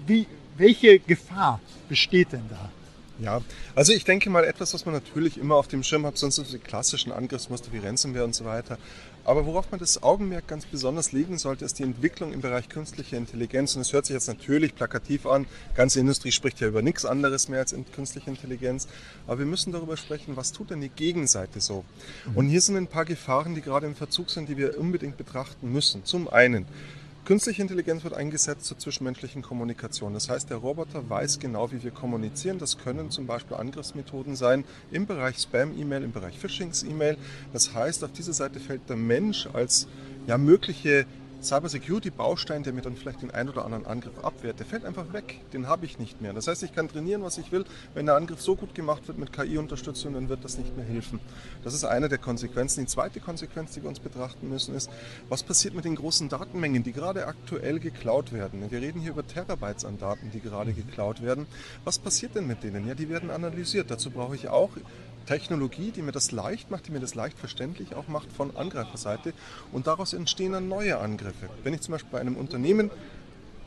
Wie, 0.07 0.27
welche 0.57 0.99
Gefahr 0.99 1.61
besteht 1.89 2.33
denn 2.33 2.49
da? 2.49 2.71
Ja, 3.19 3.41
also 3.75 3.93
ich 3.93 4.05
denke 4.05 4.29
mal 4.29 4.45
etwas, 4.45 4.75
was 4.75 4.85
man 4.85 4.95
natürlich 4.95 5.39
immer 5.39 5.55
auf 5.55 5.69
dem 5.69 5.83
Schirm 5.83 6.05
hat, 6.05 6.19
sonst 6.19 6.37
sind 6.37 6.53
die 6.53 6.59
klassischen 6.59 7.13
Angriffsmuster 7.13 7.73
wie 7.73 7.79
Ransomware 7.79 8.25
und 8.25 8.35
so 8.35 8.45
weiter. 8.45 8.77
Aber 9.25 9.47
worauf 9.47 9.71
man 9.71 9.81
das 9.81 10.03
Augenmerk 10.03 10.47
ganz 10.47 10.67
besonders 10.67 11.13
legen 11.13 11.39
sollte, 11.39 11.65
ist 11.65 11.79
die 11.79 11.83
Entwicklung 11.83 12.33
im 12.33 12.43
Bereich 12.43 12.69
künstliche 12.69 13.17
Intelligenz. 13.17 13.75
Und 13.75 13.81
es 13.81 13.93
hört 13.93 14.05
sich 14.05 14.15
jetzt 14.15 14.29
natürlich 14.29 14.75
plakativ 14.75 15.27
an. 15.27 15.47
Die 15.73 15.77
ganze 15.77 15.99
Industrie 15.99 16.31
spricht 16.31 16.61
ja 16.61 16.69
über 16.69 16.83
nichts 16.83 17.05
anderes 17.07 17.49
mehr 17.49 17.61
als 17.61 17.75
künstliche 17.93 18.31
Intelligenz. 18.31 18.87
Aber 19.27 19.41
wir 19.41 19.47
müssen 19.47 19.73
darüber 19.73 19.97
sprechen, 19.97 20.37
was 20.37 20.53
tut 20.53 20.71
denn 20.71 20.83
die 20.83 20.91
Gegenseite 20.91 21.61
so? 21.61 21.85
Und 22.35 22.49
hier 22.49 22.61
sind 22.61 22.77
ein 22.77 22.87
paar 22.87 23.07
Gefahren, 23.07 23.55
die 23.55 23.63
gerade 23.63 23.87
im 23.87 23.97
Verzug 23.97 24.31
sind, 24.31 24.49
die 24.49 24.59
wir 24.59 24.79
unbedingt 24.79 25.17
betrachten 25.17 25.73
müssen. 25.73 26.05
Zum 26.05 26.29
einen, 26.29 26.67
Künstliche 27.27 27.61
Intelligenz 27.61 28.05
wird 28.05 28.15
eingesetzt 28.15 28.67
zur 28.67 28.79
zwischenmenschlichen 28.79 29.43
Kommunikation. 29.43 30.15
Das 30.15 30.29
heißt, 30.29 30.49
der 30.49 30.59
Roboter 30.59 31.11
weiß 31.11 31.41
genau, 31.41 31.73
wie 31.73 31.83
wir 31.83 31.91
kommunizieren. 31.91 32.61
Das 32.61 32.79
können 32.79 33.11
zum 33.11 33.27
Beispiel 33.27 33.57
Angriffsmethoden 33.57 34.37
sein 34.37 34.63
im 34.93 35.07
Bereich 35.07 35.39
Spam-E-Mail, 35.39 36.05
im 36.05 36.13
Bereich 36.13 36.39
Phishing-E-Mail. 36.39 37.19
Das 37.53 37.75
heißt, 37.75 38.05
auf 38.05 38.13
diese 38.13 38.33
Seite 38.33 38.61
fällt 38.61 38.89
der 38.89 38.95
Mensch 38.95 39.49
als 39.53 39.89
ja, 40.29 40.39
mögliche 40.39 41.05
Cybersecurity-Baustein, 41.47 42.63
der 42.63 42.73
mir 42.73 42.83
dann 42.83 42.97
vielleicht 42.97 43.23
den 43.23 43.31
einen 43.31 43.49
oder 43.49 43.65
anderen 43.65 43.87
Angriff 43.87 44.19
abwehrt, 44.23 44.59
der 44.59 44.67
fällt 44.67 44.85
einfach 44.85 45.13
weg. 45.13 45.41
Den 45.53 45.69
habe 45.69 45.87
ich 45.87 45.99
nicht 45.99 46.21
mehr. 46.21 46.33
Das 46.33 46.49
heißt, 46.49 46.63
ich 46.63 46.75
kann 46.75 46.89
trainieren, 46.89 47.23
was 47.23 47.39
ich 47.39 47.53
will. 47.53 47.65
Wenn 47.95 48.07
der 48.07 48.17
Angriff 48.17 48.41
so 48.41 48.57
gut 48.57 48.75
gemacht 48.75 49.07
wird 49.09 49.19
mit 49.19 49.33
KI-Unterstützung, 49.33 50.15
dann 50.15 50.29
wird 50.29 50.45
das 50.45 50.59
nicht 50.59 50.77
mehr 50.77 50.85
helfen. 50.85 51.21
Das 51.65 51.75
ist 51.75 51.85
eine 51.85 52.09
der 52.09 52.19
Konsequenzen. 52.19 52.81
Die 52.81 52.87
zweite 52.87 53.21
Konsequenz, 53.21 53.73
die 53.73 53.83
wir 53.83 53.89
uns 53.89 54.01
betrachten 54.01 54.49
müssen, 54.49 54.75
ist, 54.75 54.91
was 55.29 55.43
passiert 55.43 55.75
mit 55.75 55.85
den 55.85 55.95
großen 55.95 56.29
Datenmengen, 56.29 56.83
die 56.83 56.93
gerade 56.93 57.27
aktuell 57.27 57.79
geklaut 57.79 58.33
werden. 58.33 58.71
Wir 58.71 58.81
reden 58.81 59.01
hier 59.01 59.13
über 59.13 59.27
Terabytes 59.27 59.85
an 59.85 59.99
Daten, 59.99 60.31
die 60.33 60.41
gerade 60.41 60.73
geklaut 60.73 61.23
werden. 61.23 61.47
Was 61.85 61.99
passiert 61.99 62.35
denn 62.35 62.47
mit 62.47 62.63
denen? 62.63 62.87
Ja, 62.87 62.95
die 62.95 63.09
werden 63.09 63.31
analysiert. 63.31 63.91
Dazu 63.91 64.11
brauche 64.11 64.35
ich 64.35 64.49
auch 64.49 64.71
Technologie, 65.27 65.91
die 65.91 66.03
mir 66.03 66.13
das 66.13 66.33
leicht 66.33 66.71
macht, 66.71 66.87
die 66.87 66.93
mir 66.93 67.01
das 67.01 67.15
leicht 67.15 67.39
verständlich 67.39 67.95
auch 67.95 68.09
macht 68.09 68.33
von 68.33 68.57
Angreiferseite 68.57 69.33
und 69.73 69.87
daraus 69.87 70.13
entstehen 70.13 70.53
dann 70.53 70.69
neue 70.69 70.99
Angriffe. 70.99 71.49
Wenn 71.63 71.75
ich 71.75 71.83
zum 71.83 71.93
Beispiel 71.93 72.13
bei 72.13 72.21
einem 72.21 72.37
Unternehmen 72.37 72.91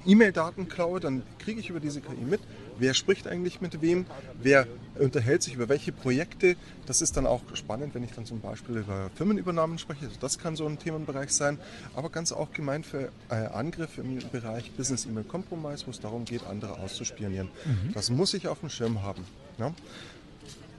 E-Mail-Daten 0.06 0.70
klaue, 0.70 1.00
dann 1.00 1.24
kriege 1.40 1.60
ich 1.60 1.70
über 1.70 1.80
diese 1.80 2.02
KI 2.02 2.22
mit, 2.22 2.40
wer 2.78 2.94
spricht 2.94 3.28
eigentlich 3.28 3.60
mit 3.62 3.82
wem, 3.82 4.06
wer 4.42 4.66
unterhält 4.98 5.44
sich 5.44 5.54
über 5.56 5.70
welche 5.70 5.92
Projekte. 5.92 6.56
Das 6.86 7.02
ist 7.02 7.18
dann 7.18 7.28
auch 7.28 7.42
spannend, 7.54 7.96
wenn 7.96 8.04
ich 8.04 8.12
dann 8.12 8.26
zum 8.26 8.40
Beispiel 8.40 8.78
über 8.78 9.10
Firmenübernahmen 9.16 9.78
spreche. 9.78 10.06
Also 10.06 10.18
das 10.20 10.40
kann 10.40 10.56
so 10.56 10.66
ein 10.66 10.80
Themenbereich 10.80 11.32
sein, 11.32 11.60
aber 11.96 12.10
ganz 12.10 12.32
allgemein 12.32 12.84
für 12.84 13.12
äh, 13.30 13.36
Angriffe 13.36 14.02
im 14.02 14.20
Bereich 14.32 14.72
Business 14.72 15.06
E-Mail 15.06 15.26
Compromise, 15.26 15.86
wo 15.86 15.92
es 15.92 16.00
darum 16.00 16.26
geht, 16.26 16.46
andere 16.46 16.80
auszuspionieren. 16.80 17.50
Mhm. 17.66 17.94
Das 17.94 18.10
muss 18.10 18.34
ich 18.34 18.48
auf 18.48 18.62
dem 18.62 18.70
Schirm 18.70 19.04
haben. 19.04 19.26
Ja? 19.58 19.74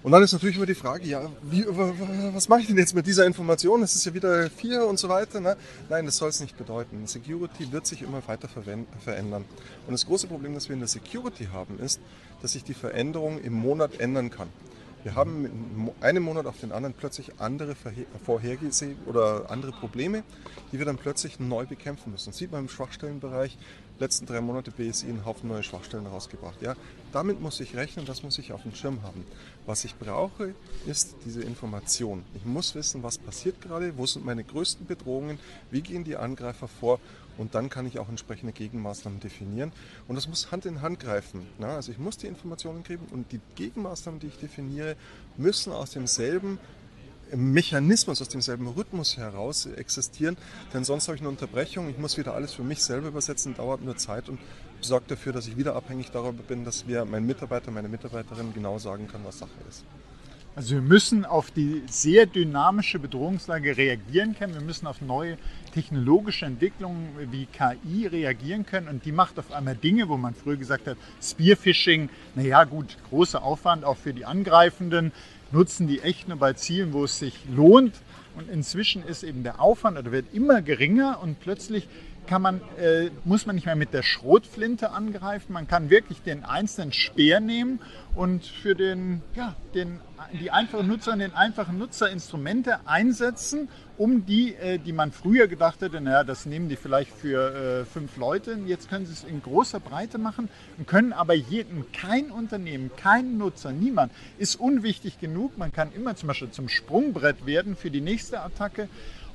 Und 0.03 0.13
dann 0.13 0.23
ist 0.23 0.33
natürlich 0.33 0.57
immer 0.57 0.67
die 0.67 0.75
Frage, 0.75 1.07
ja, 1.07 1.31
wie, 1.43 1.67
was 1.69 2.49
mache 2.49 2.61
ich 2.61 2.67
denn 2.67 2.79
jetzt 2.79 2.95
mit 2.95 3.07
dieser 3.07 3.27
Information? 3.27 3.83
Es 3.83 3.95
ist 3.95 4.07
ja 4.07 4.15
wieder 4.15 4.49
vier 4.49 4.87
und 4.87 4.99
so 4.99 5.11
weiter. 5.11 5.41
Ne? 5.41 5.59
Nein, 5.91 6.07
das 6.07 6.17
soll 6.17 6.31
es 6.31 6.41
nicht 6.41 6.57
bedeuten. 6.57 7.07
Security 7.07 7.71
wird 7.71 7.87
sich 7.87 8.01
immer 8.01 8.23
weiter 8.27 8.49
verändern. 8.49 9.45
Und 9.87 9.93
das 9.93 10.07
große 10.07 10.27
Problem, 10.27 10.55
das 10.55 10.71
wir 10.71 10.75
in 10.75 10.81
der 10.81 10.89
Security 10.89 11.49
haben, 11.53 11.79
ist, 11.79 12.01
dass 12.41 12.53
sich 12.53 12.65
die 12.65 12.73
Veränderung 12.73 13.43
im 13.43 13.53
Monat 13.53 14.01
ändern 14.01 14.31
kann. 14.31 14.49
Wir 15.03 15.15
haben 15.15 15.43
mit 15.43 15.95
einem 16.03 16.23
Monat 16.23 16.47
auf 16.47 16.61
den 16.61 16.73
anderen 16.73 16.95
plötzlich 16.95 17.39
andere 17.39 17.75
vorhergesehen 18.25 18.99
oder 19.07 19.51
andere 19.51 19.73
Probleme, 19.73 20.25
die 20.73 20.79
wir 20.79 20.87
dann 20.87 20.99
plötzlich 20.99 21.41
neu 21.41 21.67
bekämpfen 21.67 22.13
müssen. 22.13 22.31
Das 22.31 22.39
sieht 22.39 22.53
man 22.53 22.63
im 22.63 22.69
Schwachstellenbereich. 22.69 23.57
Letzten 24.01 24.25
drei 24.25 24.41
Monate 24.41 24.71
BSI 24.71 25.09
einen 25.09 25.27
Haufen 25.27 25.51
neue 25.51 25.63
Schwachstellen 25.63 26.07
rausgebracht. 26.07 26.63
Ja, 26.63 26.75
damit 27.13 27.39
muss 27.43 27.61
ich 27.61 27.77
rechnen, 27.77 28.07
das 28.07 28.23
muss 28.23 28.39
ich 28.39 28.51
auf 28.55 28.63
dem 28.63 28.75
Schirm 28.75 29.03
haben. 29.03 29.27
Was 29.67 29.85
ich 29.85 29.95
brauche, 29.95 30.55
ist 30.87 31.17
diese 31.27 31.43
Information. 31.43 32.25
Ich 32.35 32.47
muss 32.47 32.75
wissen, 32.75 33.03
was 33.03 33.19
passiert 33.19 33.61
gerade, 33.61 33.99
wo 33.99 34.07
sind 34.07 34.25
meine 34.25 34.43
größten 34.43 34.87
Bedrohungen, 34.87 35.39
wie 35.71 35.83
gehen 35.83 36.05
die 36.05 36.17
Angreifer 36.17 36.67
vor 36.67 36.99
und 37.37 37.55
dann 37.55 37.69
kann 37.69 37.85
ich 37.85 37.99
auch 37.99 38.09
entsprechende 38.09 38.55
Gegenmaßnahmen 38.55 39.21
definieren. 39.21 39.71
Und 40.09 40.17
das 40.17 40.29
muss 40.29 40.51
Hand 40.51 40.65
in 40.65 40.81
Hand 40.81 41.01
greifen. 41.01 41.47
Ja, 41.59 41.77
also 41.77 41.93
ich 41.93 41.99
muss 41.99 42.17
die 42.17 42.27
Informationen 42.27 42.83
kriegen 42.83 43.05
und 43.11 43.31
die 43.33 43.41
Gegenmaßnahmen, 43.57 44.19
die 44.19 44.29
ich 44.29 44.39
definiere, 44.39 44.97
müssen 45.37 45.75
aus 45.75 45.91
demselben 45.91 46.59
Mechanismus, 47.35 48.21
aus 48.21 48.29
demselben 48.29 48.69
Rhythmus 48.69 49.17
heraus 49.17 49.67
existieren, 49.67 50.37
denn 50.73 50.85
sonst 50.85 51.09
habe 51.09 51.17
ich 51.17 51.23
eine 51.23 51.29
Unterbrechung, 51.29 51.89
ich 51.89 51.99
muss 51.99 52.17
wieder 52.19 52.35
alles 52.35 52.53
für 52.53 52.63
mich 52.63 52.83
selber 52.83 53.09
übersetzen, 53.09 53.55
dauert 53.55 53.83
nur 53.83 53.97
Zeit 53.97 54.29
und 54.29 54.39
sorgt 54.81 55.11
dafür, 55.11 55.33
dass 55.33 55.47
ich 55.47 55.57
wieder 55.57 55.77
abhängig 55.77 56.11
darüber 56.11 56.43
bin, 56.43 56.65
dass 56.65 56.87
mir 56.87 57.05
mein 57.05 57.27
Mitarbeiter, 57.27 57.71
meine 57.71 57.89
Mitarbeiterin 57.89 58.53
genau 58.55 58.79
sagen 58.79 59.09
kann, 59.09 59.21
was 59.25 59.39
Sache 59.39 59.51
ist. 59.69 59.85
Also 60.57 60.75
wir 60.75 60.83
müssen 60.83 61.25
auf 61.25 61.53
die 61.53 61.85
sehr 61.89 62.27
dynamische 62.27 62.99
Bedrohungslage 62.99 63.77
reagieren 63.77 64.35
können. 64.35 64.53
Wir 64.53 64.61
müssen 64.61 64.89
auf 64.89 65.01
neue 65.01 65.39
technologische 65.73 66.45
Entwicklungen 66.45 67.09
wie 67.31 67.47
KI 67.47 68.09
reagieren 68.09 68.67
können. 68.67 68.89
Und 68.89 69.05
die 69.05 69.13
macht 69.13 69.39
auf 69.39 69.53
einmal 69.53 69.77
Dinge, 69.77 70.09
wo 70.09 70.17
man 70.17 70.35
früher 70.35 70.57
gesagt 70.57 70.89
hat, 70.89 70.97
Spearfishing, 71.23 72.11
naja 72.35 72.65
gut, 72.65 72.99
großer 73.11 73.45
Aufwand 73.45 73.85
auch 73.85 73.97
für 73.97 74.13
die 74.13 74.25
Angreifenden, 74.25 75.13
nutzen 75.53 75.87
die 75.87 76.01
echt 76.01 76.29
nur 76.29 76.39
bei 76.39 76.53
Zielen, 76.53 76.93
wo 76.93 77.05
es 77.05 77.19
sich 77.19 77.35
lohnt. 77.55 77.95
Und 78.37 78.49
inzwischen 78.49 79.05
ist 79.05 79.23
eben 79.23 79.43
der 79.43 79.61
Aufwand 79.61 79.99
oder 79.99 80.13
wird 80.13 80.33
immer 80.33 80.63
geringer 80.63 81.21
und 81.23 81.41
plötzlich 81.41 81.89
kann 82.27 82.43
man, 82.43 82.61
äh, 82.79 83.11
muss 83.25 83.47
man 83.47 83.57
nicht 83.57 83.67
mehr 83.67 83.77
mit 83.77 83.93
der 83.93 84.03
Schrotflinte 84.03 84.91
angreifen. 84.91 85.53
Man 85.53 85.67
kann 85.67 85.91
wirklich 85.91 86.23
den 86.23 86.45
einzelnen 86.45 86.93
Speer 86.93 87.41
nehmen 87.41 87.81
und 88.15 88.45
für 88.45 88.75
den, 88.75 89.23
ja, 89.35 89.57
den, 89.75 90.01
die 90.41 90.51
einfachen 90.51 90.87
Nutzer 90.87 91.13
und 91.13 91.21
den 91.21 91.35
einfachen 91.35 91.79
Nutzer 91.79 92.11
Instrumente 92.11 92.87
einsetzen, 92.87 93.69
um 93.97 94.27
die, 94.27 94.55
äh, 94.55 94.79
die 94.79 94.93
man 94.93 95.13
früher 95.13 95.49
gedacht 95.49 95.81
hätte, 95.81 96.01
naja, 96.01 96.25
das 96.25 96.47
nehmen 96.47 96.69
die 96.69 96.77
vielleicht 96.77 97.13
für 97.13 97.83
äh, 97.83 97.85
fünf 97.85 98.17
Leute. 98.17 98.59
Jetzt 98.67 98.89
können 98.89 99.07
sie 99.07 99.13
es 99.13 99.25
in 99.25 99.43
großer 99.43 99.81
Breite 99.81 100.19
machen 100.19 100.49
und 100.79 100.87
können 100.87 101.13
aber 101.13 101.35
jeden, 101.35 101.91
kein 101.93 102.31
Unternehmen, 102.31 102.91
kein 102.97 103.39
Nutzer, 103.39 103.73
niemand 103.73 104.13
ist 104.39 104.57
unwichtig 104.57 105.19
genug. 105.19 105.59
Man 105.59 105.73
kann 105.73 105.93
immer 105.93 106.17
zum 106.17 106.29
Beispiel 106.29 106.51
zum 106.51 106.69
Sprungbrett 106.69 107.47
werden 107.47 107.77
für 107.77 107.91
die 107.91 108.01
nächste 108.01 108.41
Attacke 108.41 108.89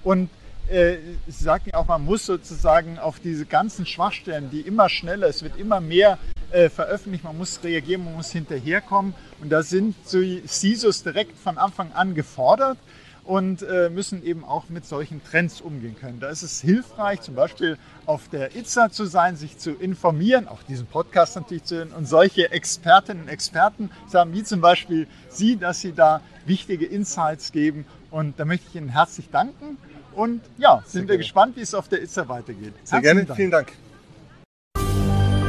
und 0.03 0.29
äh, 0.69 0.97
Sie 1.27 1.43
sagten 1.43 1.69
ja 1.73 1.79
auch, 1.79 1.87
man 1.87 2.03
muss 2.03 2.25
sozusagen 2.25 2.99
auf 2.99 3.19
diese 3.19 3.45
ganzen 3.45 3.85
Schwachstellen, 3.85 4.49
die 4.51 4.61
immer 4.61 4.89
schneller, 4.89 5.27
es 5.27 5.43
wird 5.43 5.57
immer 5.57 5.79
mehr 5.79 6.17
äh, 6.51 6.69
veröffentlicht, 6.69 7.23
man 7.23 7.37
muss 7.37 7.63
reagieren, 7.63 8.03
man 8.05 8.15
muss 8.15 8.31
hinterherkommen. 8.31 9.13
Und 9.41 9.49
da 9.49 9.63
sind 9.63 9.95
so 10.05 10.19
CISOs 10.47 11.03
direkt 11.03 11.37
von 11.37 11.57
Anfang 11.57 11.91
an 11.93 12.15
gefordert 12.15 12.77
und 13.25 13.63
äh, 13.63 13.89
müssen 13.89 14.23
eben 14.23 14.45
auch 14.45 14.69
mit 14.69 14.85
solchen 14.85 15.23
Trends 15.23 15.59
umgehen 15.59 15.95
können. 15.99 16.19
Da 16.19 16.29
ist 16.29 16.43
es 16.43 16.61
hilfreich, 16.61 17.21
zum 17.21 17.35
Beispiel 17.35 17.77
auf 18.05 18.29
der 18.29 18.55
ITSA 18.55 18.91
zu 18.91 19.05
sein, 19.05 19.35
sich 19.35 19.57
zu 19.57 19.71
informieren, 19.71 20.47
auch 20.47 20.61
diesen 20.63 20.85
Podcast 20.85 21.35
natürlich 21.35 21.63
zu 21.63 21.77
hören 21.77 21.91
und 21.91 22.05
solche 22.07 22.51
Expertinnen 22.51 23.23
und 23.23 23.29
Experten 23.29 23.89
zu 24.09 24.19
haben, 24.19 24.33
wie 24.33 24.43
zum 24.43 24.61
Beispiel 24.61 25.07
Sie, 25.27 25.57
dass 25.57 25.81
Sie 25.81 25.91
da 25.91 26.21
wichtige 26.45 26.85
Insights 26.85 27.51
geben. 27.51 27.85
Und 28.11 28.39
da 28.39 28.45
möchte 28.45 28.67
ich 28.69 28.75
Ihnen 28.75 28.89
herzlich 28.89 29.29
danken. 29.31 29.77
Und 30.15 30.41
ja, 30.57 30.81
sind 30.85 31.09
wir 31.09 31.17
gespannt, 31.17 31.57
wie 31.57 31.61
es 31.61 31.73
auf 31.73 31.89
der 31.89 32.01
ITSA 32.01 32.27
weitergeht. 32.29 32.73
Sehr 32.83 33.01
gerne, 33.01 33.25
Dank. 33.25 33.37
vielen 33.37 33.51
Dank. 33.51 33.73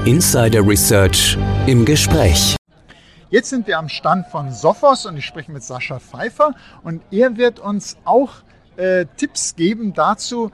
Insider 0.04 0.66
Research 0.66 1.38
im 1.66 1.84
Gespräch. 1.84 2.56
Jetzt 3.30 3.50
sind 3.50 3.66
wir 3.66 3.78
am 3.78 3.88
Stand 3.88 4.26
von 4.26 4.52
Sophos 4.52 5.06
und 5.06 5.16
ich 5.16 5.24
spreche 5.24 5.50
mit 5.52 5.62
Sascha 5.62 5.98
Pfeiffer 5.98 6.54
und 6.82 7.02
er 7.10 7.36
wird 7.36 7.58
uns 7.60 7.96
auch 8.04 8.30
äh, 8.76 9.06
Tipps 9.16 9.56
geben 9.56 9.94
dazu, 9.94 10.50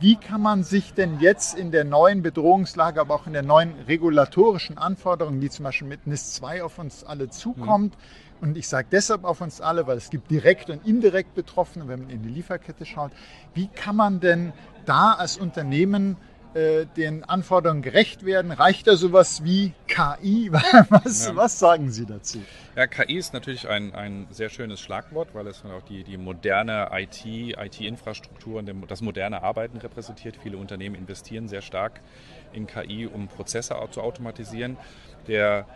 wie 0.00 0.16
kann 0.16 0.40
man 0.40 0.64
sich 0.64 0.94
denn 0.94 1.20
jetzt 1.20 1.56
in 1.56 1.70
der 1.70 1.84
neuen 1.84 2.22
Bedrohungslage, 2.22 3.00
aber 3.00 3.14
auch 3.14 3.26
in 3.26 3.32
der 3.32 3.42
neuen 3.42 3.74
regulatorischen 3.86 4.78
Anforderungen, 4.78 5.40
die 5.40 5.50
zum 5.50 5.64
Beispiel 5.64 5.88
mit 5.88 6.06
NIS 6.06 6.34
2 6.34 6.62
auf 6.62 6.78
uns 6.78 7.04
alle 7.04 7.28
zukommt, 7.28 7.94
mhm. 7.94 8.31
Und 8.42 8.58
ich 8.58 8.68
sage 8.68 8.88
deshalb 8.90 9.24
auf 9.24 9.40
uns 9.40 9.60
alle, 9.60 9.86
weil 9.86 9.96
es 9.96 10.10
gibt 10.10 10.30
direkt 10.30 10.68
und 10.68 10.86
indirekt 10.86 11.34
Betroffene, 11.34 11.86
wenn 11.86 12.00
man 12.00 12.10
in 12.10 12.22
die 12.22 12.28
Lieferkette 12.28 12.84
schaut, 12.84 13.12
wie 13.54 13.68
kann 13.68 13.94
man 13.94 14.18
denn 14.18 14.52
da 14.84 15.12
als 15.12 15.36
Unternehmen 15.36 16.16
äh, 16.54 16.86
den 16.96 17.22
Anforderungen 17.22 17.82
gerecht 17.82 18.26
werden? 18.26 18.50
Reicht 18.50 18.88
da 18.88 18.96
sowas 18.96 19.44
wie 19.44 19.72
KI? 19.86 20.50
Was, 20.90 21.26
ja. 21.26 21.36
was 21.36 21.58
sagen 21.58 21.90
Sie 21.90 22.04
dazu? 22.04 22.42
Ja, 22.74 22.86
KI 22.86 23.16
ist 23.16 23.32
natürlich 23.32 23.68
ein, 23.68 23.94
ein 23.94 24.26
sehr 24.30 24.48
schönes 24.48 24.80
Schlagwort, 24.80 25.34
weil 25.34 25.46
es 25.46 25.64
auch 25.64 25.82
die, 25.88 26.02
die 26.02 26.16
moderne 26.16 26.88
IT, 26.92 27.24
IT-Infrastruktur 27.24 28.58
und 28.58 28.90
das 28.90 29.02
moderne 29.02 29.42
Arbeiten 29.42 29.78
repräsentiert. 29.78 30.36
Viele 30.42 30.56
Unternehmen 30.56 30.96
investieren 30.96 31.48
sehr 31.48 31.62
stark 31.62 32.00
in 32.52 32.66
KI, 32.66 33.06
um 33.06 33.28
Prozesse 33.28 33.76
zu 33.90 34.02
automatisieren. 34.02 34.76
Der 35.28 35.66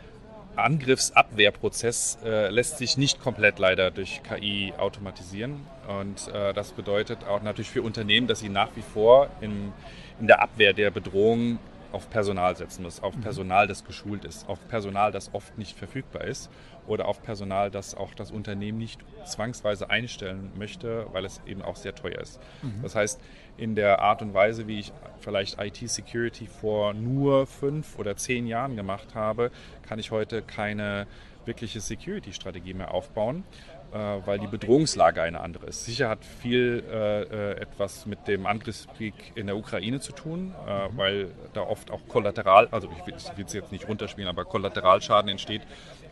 Angriffsabwehrprozess 0.57 2.19
äh, 2.25 2.49
lässt 2.49 2.79
sich 2.79 2.97
nicht 2.97 3.21
komplett 3.21 3.59
leider 3.59 3.91
durch 3.91 4.23
KI 4.23 4.73
automatisieren. 4.77 5.61
Und 5.89 6.29
äh, 6.29 6.53
das 6.53 6.73
bedeutet 6.73 7.25
auch 7.25 7.43
natürlich 7.43 7.71
für 7.71 7.83
Unternehmen, 7.83 8.27
dass 8.27 8.41
sie 8.41 8.49
nach 8.49 8.71
wie 8.75 8.83
vor 8.83 9.29
in, 9.41 9.73
in 10.21 10.27
der 10.27 10.41
Abwehr 10.41 10.73
der 10.73 10.91
Bedrohung 10.91 11.59
auf 11.93 12.11
Personal 12.11 12.57
setzen 12.57 12.83
muss, 12.83 13.03
auf 13.03 13.17
mhm. 13.17 13.21
Personal, 13.23 13.67
das 13.67 13.85
geschult 13.85 14.25
ist, 14.25 14.49
auf 14.49 14.59
Personal, 14.69 15.13
das 15.13 15.33
oft 15.33 15.57
nicht 15.57 15.79
verfügbar 15.79 16.25
ist 16.25 16.51
oder 16.87 17.07
auf 17.09 17.23
Personal, 17.23 17.71
das 17.71 17.95
auch 17.95 18.15
das 18.15 18.31
Unternehmen 18.31 18.79
nicht 18.79 19.01
zwangsweise 19.25 19.89
einstellen 19.89 20.51
möchte, 20.57 21.07
weil 21.13 21.25
es 21.25 21.41
eben 21.47 21.63
auch 21.63 21.77
sehr 21.77 21.95
teuer 21.95 22.21
ist. 22.21 22.41
Mhm. 22.63 22.83
Das 22.83 22.95
heißt, 22.95 23.21
in 23.57 23.75
der 23.75 24.01
Art 24.01 24.23
und 24.23 24.35
Weise, 24.35 24.67
wie 24.67 24.81
ich 24.81 24.93
vielleicht 25.21 25.61
IT-Security 25.61 26.47
vor 26.47 26.95
nur 26.95 27.47
fünf 27.47 27.99
oder 27.99 28.17
zehn 28.17 28.47
Jahren 28.47 28.77
gemacht 28.77 29.15
habe, 29.15 29.51
kann 29.89 29.99
ich 29.99 30.11
heute 30.11 30.43
keine 30.43 31.07
wirkliche 31.47 31.81
Security-Strategie 31.81 32.75
mehr 32.75 32.93
aufbauen, 32.93 33.45
äh, 33.93 33.97
weil 33.97 34.39
die 34.39 34.47
Bedrohungslage 34.47 35.23
eine 35.23 35.41
andere 35.41 35.67
ist. 35.67 35.85
Sicher 35.85 36.09
hat 36.09 36.25
viel 36.25 36.83
äh, 36.91 37.23
äh, 37.23 37.61
etwas 37.61 38.07
mit 38.07 38.27
dem 38.27 38.47
Angriffskrieg 38.47 39.15
in 39.37 39.47
der 39.47 39.57
Ukraine 39.57 40.01
zu 40.01 40.13
tun, 40.13 40.49
mhm. 40.49 40.97
weil 40.97 41.31
da 41.55 41.63
oft 41.63 41.91
auch 41.91 42.07
Kollateral, 42.09 42.69
also 42.71 42.89
ich 42.91 43.07
will 43.07 43.15
es 43.45 43.53
jetzt 43.53 43.73
nicht 43.73 43.89
runterspielen, 43.89 44.29
aber 44.29 44.45
Kollateralschaden 44.45 45.31
entsteht, 45.31 45.63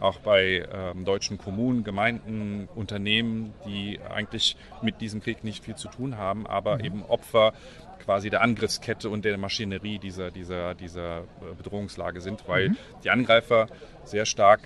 auch 0.00 0.18
bei 0.18 0.66
ähm, 0.72 1.04
deutschen 1.04 1.38
Kommunen, 1.38 1.84
Gemeinden, 1.84 2.68
Unternehmen, 2.74 3.54
die 3.66 4.00
eigentlich 4.08 4.56
mit 4.82 5.00
diesem 5.00 5.20
Krieg 5.20 5.44
nicht 5.44 5.64
viel 5.64 5.76
zu 5.76 5.88
tun 5.88 6.16
haben, 6.16 6.46
aber 6.46 6.76
mhm. 6.78 6.84
eben 6.84 7.02
Opfer 7.04 7.52
quasi 8.04 8.30
der 8.30 8.42
Angriffskette 8.42 9.08
und 9.08 9.24
der 9.24 9.38
Maschinerie 9.38 9.98
dieser, 9.98 10.30
dieser, 10.30 10.74
dieser 10.74 11.20
äh, 11.20 11.54
Bedrohungslage 11.56 12.20
sind, 12.20 12.46
weil 12.46 12.70
mhm. 12.70 12.76
die 13.02 13.10
Angreifer 13.10 13.68
sehr 14.04 14.26
stark 14.26 14.60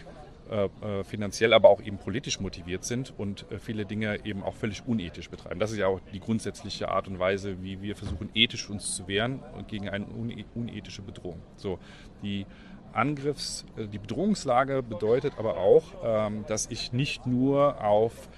äh, 0.50 0.64
äh, 0.64 1.04
finanziell, 1.04 1.52
aber 1.52 1.68
auch 1.68 1.82
eben 1.82 1.98
politisch 1.98 2.40
motiviert 2.40 2.82
sind 2.82 3.12
und 3.18 3.44
äh, 3.50 3.58
viele 3.58 3.84
Dinge 3.84 4.24
eben 4.24 4.42
auch 4.42 4.54
völlig 4.54 4.82
unethisch 4.86 5.28
betreiben. 5.28 5.60
Das 5.60 5.72
ist 5.72 5.76
ja 5.76 5.88
auch 5.88 6.00
die 6.14 6.20
grundsätzliche 6.20 6.88
Art 6.88 7.06
und 7.06 7.18
Weise, 7.18 7.62
wie 7.62 7.82
wir 7.82 7.94
versuchen, 7.94 8.30
ethisch 8.32 8.70
uns 8.70 8.96
zu 8.96 9.06
wehren 9.08 9.40
gegen 9.66 9.90
eine 9.90 10.06
unethische 10.06 11.02
Bedrohung. 11.02 11.42
So, 11.56 11.78
die 12.22 12.46
Angriffs-, 12.98 13.64
die 13.76 13.98
Bedrohungslage 13.98 14.82
bedeutet 14.82 15.34
aber 15.38 15.56
auch, 15.56 15.84
ähm, 16.02 16.44
dass 16.48 16.66
ich 16.66 16.92
nicht 16.92 17.26
nur 17.26 17.82
auf 17.82 18.28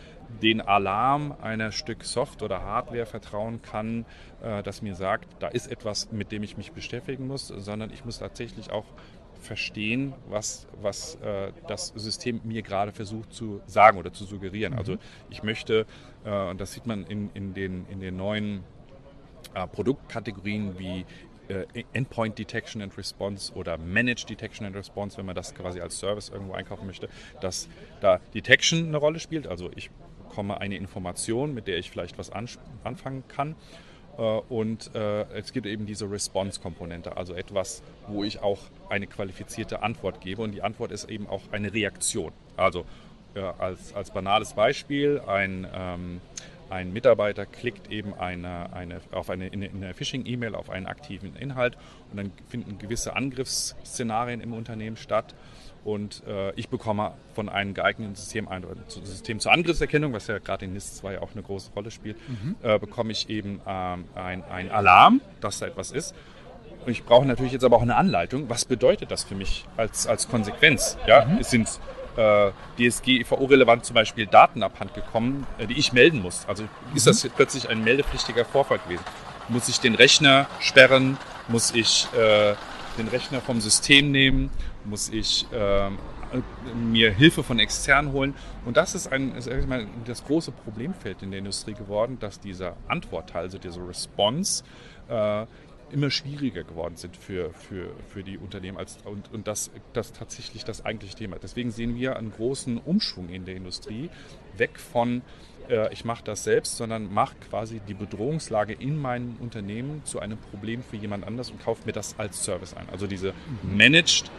den 0.43 0.61
Alarm 0.61 1.35
einer 1.43 1.73
Stück 1.73 2.05
Soft- 2.05 2.43
oder 2.43 2.63
Hardware 2.63 3.05
vertrauen 3.05 3.63
kann, 3.63 4.07
das 4.41 4.81
mir 4.81 4.95
sagt, 4.95 5.27
da 5.41 5.49
ist 5.49 5.67
etwas, 5.67 6.13
mit 6.13 6.31
dem 6.31 6.45
ich 6.45 6.57
mich 6.57 6.71
beschäftigen 6.71 7.27
muss, 7.27 7.49
sondern 7.49 7.91
ich 7.91 8.05
muss 8.05 8.21
tatsächlich 8.21 8.71
auch 8.71 8.85
verstehen, 9.41 10.13
was, 10.29 10.67
was 10.81 11.17
äh, 11.17 11.53
das 11.67 11.89
System 11.97 12.41
mir 12.45 12.63
gerade 12.63 12.93
versucht 12.93 13.33
zu 13.33 13.61
sagen 13.67 13.99
oder 13.99 14.13
zu 14.13 14.25
suggerieren. 14.25 14.75
Also 14.75 14.93
mhm. 14.93 14.99
Ich 15.31 15.43
möchte, 15.43 15.87
äh, 16.25 16.51
und 16.51 16.61
das 16.61 16.73
sieht 16.73 16.87
man 16.87 17.05
in, 17.05 17.31
in, 17.35 17.55
den, 17.55 17.87
in 17.89 18.01
den 18.01 18.17
neuen 18.17 18.63
äh, 19.55 19.67
Produktkategorien 19.67 20.79
wie 20.79 21.01
äh, 21.01 21.05
Endpoint 21.93 22.39
Detection 22.39 22.83
and 22.83 22.97
Response 22.97 23.53
oder 23.55 23.79
Managed 23.79 24.29
Detection 24.29 24.67
and 24.67 24.77
Response, 24.77 25.17
wenn 25.17 25.27
man 25.27 25.35
das 25.35 25.55
quasi 25.55 25.81
als 25.81 25.99
Service 25.99 26.29
irgendwo 26.29 26.55
einkaufen 26.55 26.87
möchte, 26.87 27.09
dass 27.41 27.69
da 28.01 28.21
Detection 28.35 28.89
eine 28.89 28.97
Rolle 28.97 29.21
spielt. 29.21 29.47
Also 29.47 29.71
ich 29.75 29.91
bekomme 30.29 30.61
eine 30.61 30.77
Information, 30.77 31.55
mit 31.55 31.67
der 31.67 31.79
ich 31.79 31.91
vielleicht 31.91 32.19
was 32.19 32.31
anfangen 32.31 33.25
kann 33.29 33.57
äh, 34.17 34.23
und 34.23 34.95
äh, 34.95 35.23
es 35.33 35.53
gibt 35.53 35.67
eben 35.67 35.87
diese 35.87 36.11
Response-Komponente, 36.11 37.17
also 37.17 37.35
etwas, 37.35 37.83
wo 38.07 38.25
ich 38.25 38.43
auch 38.43 38.59
eine 38.89 39.07
qualifizierte 39.07 39.83
Antwort 39.83 40.21
gebe. 40.21 40.43
Und 40.43 40.53
die 40.53 40.63
Antwort 40.63 40.93
ist 40.93 41.09
eben 41.09 41.27
auch 41.27 41.43
eine 41.53 41.73
Reaktion. 41.73 42.33
Also 42.57 42.85
als, 43.59 43.95
als 43.95 44.11
banales 44.11 44.55
Beispiel, 44.55 45.21
ein, 45.25 45.65
ähm, 45.73 46.21
ein 46.71 46.93
Mitarbeiter 46.93 47.47
klickt 47.47 47.91
eben 47.91 48.15
eine, 48.15 48.73
eine, 48.73 49.01
auf 49.13 49.29
eine, 49.31 49.49
in 49.49 49.65
eine 49.65 49.95
Phishing-E-Mail 49.95 50.55
auf 50.55 50.71
einen 50.71 50.87
aktiven 50.87 51.37
Inhalt 51.37 51.77
und 52.11 52.17
dann 52.17 52.33
finden 52.49 52.79
gewisse 52.79 53.17
Angriffsszenarien 53.17 54.41
im 54.41 54.53
Unternehmen 54.53 54.97
statt 54.97 55.35
und 55.85 56.23
äh, 56.27 56.53
ich 56.55 56.69
bekomme 56.69 57.13
von 57.35 57.49
einem 57.49 57.73
geeigneten 57.75 58.15
System, 58.15 58.49
ein 58.49 58.65
System 58.89 59.41
zur 59.41 59.53
Angriffserkennung, 59.53 60.13
was 60.13 60.27
ja 60.27 60.39
gerade 60.39 60.67
in 60.67 60.75
NIS 60.75 60.97
2 60.97 61.21
auch 61.21 61.33
eine 61.33 61.43
große 61.43 61.73
Rolle 61.73 61.91
spielt, 61.91 62.17
mhm. 62.29 62.57
äh, 62.63 62.79
bekomme 62.79 63.13
ich 63.13 63.31
eben 63.31 63.61
ähm, 63.67 64.05
ein, 64.15 64.45
ein 64.45 64.71
Alarm, 64.71 65.21
dass 65.41 65.59
da 65.59 65.67
etwas 65.67 65.91
ist. 65.91 66.15
Und 66.85 66.93
ich 66.93 67.05
brauche 67.05 67.27
natürlich 67.27 67.53
jetzt 67.53 67.65
aber 67.65 67.77
auch 67.77 67.83
eine 67.83 67.97
Anleitung. 67.97 68.49
Was 68.49 68.65
bedeutet 68.65 69.11
das 69.11 69.25
für 69.25 69.35
mich 69.35 69.67
als, 69.77 70.07
als 70.07 70.29
Konsequenz? 70.29 70.99
Ja, 71.07 71.25
mhm. 71.25 71.39
es 71.39 71.51
sind 71.51 71.69
äh, 72.21 72.53
DSGVO-relevant 72.79 73.85
zum 73.85 73.95
Beispiel 73.95 74.27
Daten 74.27 74.63
abhand 74.63 74.95
gekommen, 74.95 75.47
äh, 75.59 75.67
die 75.67 75.79
ich 75.79 75.93
melden 75.93 76.21
muss. 76.21 76.45
Also 76.47 76.65
ist 76.95 77.07
das 77.07 77.25
mhm. 77.25 77.31
plötzlich 77.35 77.69
ein 77.69 77.83
meldepflichtiger 77.83 78.45
Vorfall 78.45 78.79
gewesen? 78.79 79.05
Muss 79.49 79.69
ich 79.69 79.81
den 79.81 79.95
Rechner 79.95 80.47
sperren? 80.61 81.17
Muss 81.49 81.75
ich 81.75 82.07
äh, 82.15 82.55
den 82.99 83.09
Rechner 83.09 83.41
vom 83.41 83.61
System 83.61 84.11
nehmen? 84.11 84.51
Muss 84.85 85.09
ich 85.09 85.47
äh, 85.53 85.91
mir 86.75 87.11
Hilfe 87.13 87.43
von 87.43 87.59
extern 87.59 88.13
holen? 88.13 88.35
Und 88.65 88.77
das 88.77 88.95
ist 88.95 89.11
ein, 89.11 89.35
ist 89.35 89.49
mal, 89.67 89.87
das 90.05 90.25
große 90.25 90.53
Problemfeld 90.53 91.23
in 91.23 91.31
der 91.31 91.39
Industrie 91.39 91.75
geworden, 91.75 92.19
dass 92.21 92.39
dieser 92.39 92.77
Antwortteil, 92.87 93.43
also 93.43 93.59
diese 93.59 93.81
Response, 93.87 94.63
äh, 95.09 95.47
immer 95.93 96.11
schwieriger 96.11 96.65
geworden 96.65 96.97
sind 96.97 97.17
für, 97.17 97.53
für, 97.53 97.91
für 98.09 98.23
die 98.23 98.39
Unternehmen 98.39 98.79
als, 98.79 98.99
und, 99.05 99.33
und 99.33 99.47
das, 99.47 99.71
das 99.93 100.13
tatsächlich 100.13 100.65
das 100.65 100.85
eigentliche 100.85 101.17
Thema. 101.17 101.37
Deswegen 101.41 101.71
sehen 101.71 101.97
wir 101.97 102.17
einen 102.17 102.33
großen 102.33 102.79
Umschwung 102.79 103.29
in 103.29 103.45
der 103.45 103.57
Industrie, 103.57 104.11
weg 104.57 104.79
von 104.79 105.23
äh, 105.69 105.93
ich 105.93 106.05
mache 106.05 106.25
das 106.25 106.45
selbst, 106.45 106.77
sondern 106.77 107.13
mache 107.13 107.37
quasi 107.49 107.81
die 107.81 107.95
Bedrohungslage 107.95 108.73
in 108.73 108.97
meinem 108.97 109.37
Unternehmen 109.41 110.03
zu 110.05 110.21
einem 110.21 110.39
Problem 110.39 110.83
für 110.83 110.97
jemand 110.97 111.27
anders 111.27 111.51
und 111.51 111.63
kaufe 111.63 111.83
mir 111.87 111.93
das 111.93 112.19
als 112.19 112.45
Service 112.45 112.75
ein. 112.75 112.89
Also 112.91 113.07
diese 113.07 113.33
mhm. 113.63 113.77
Managed 113.77 114.31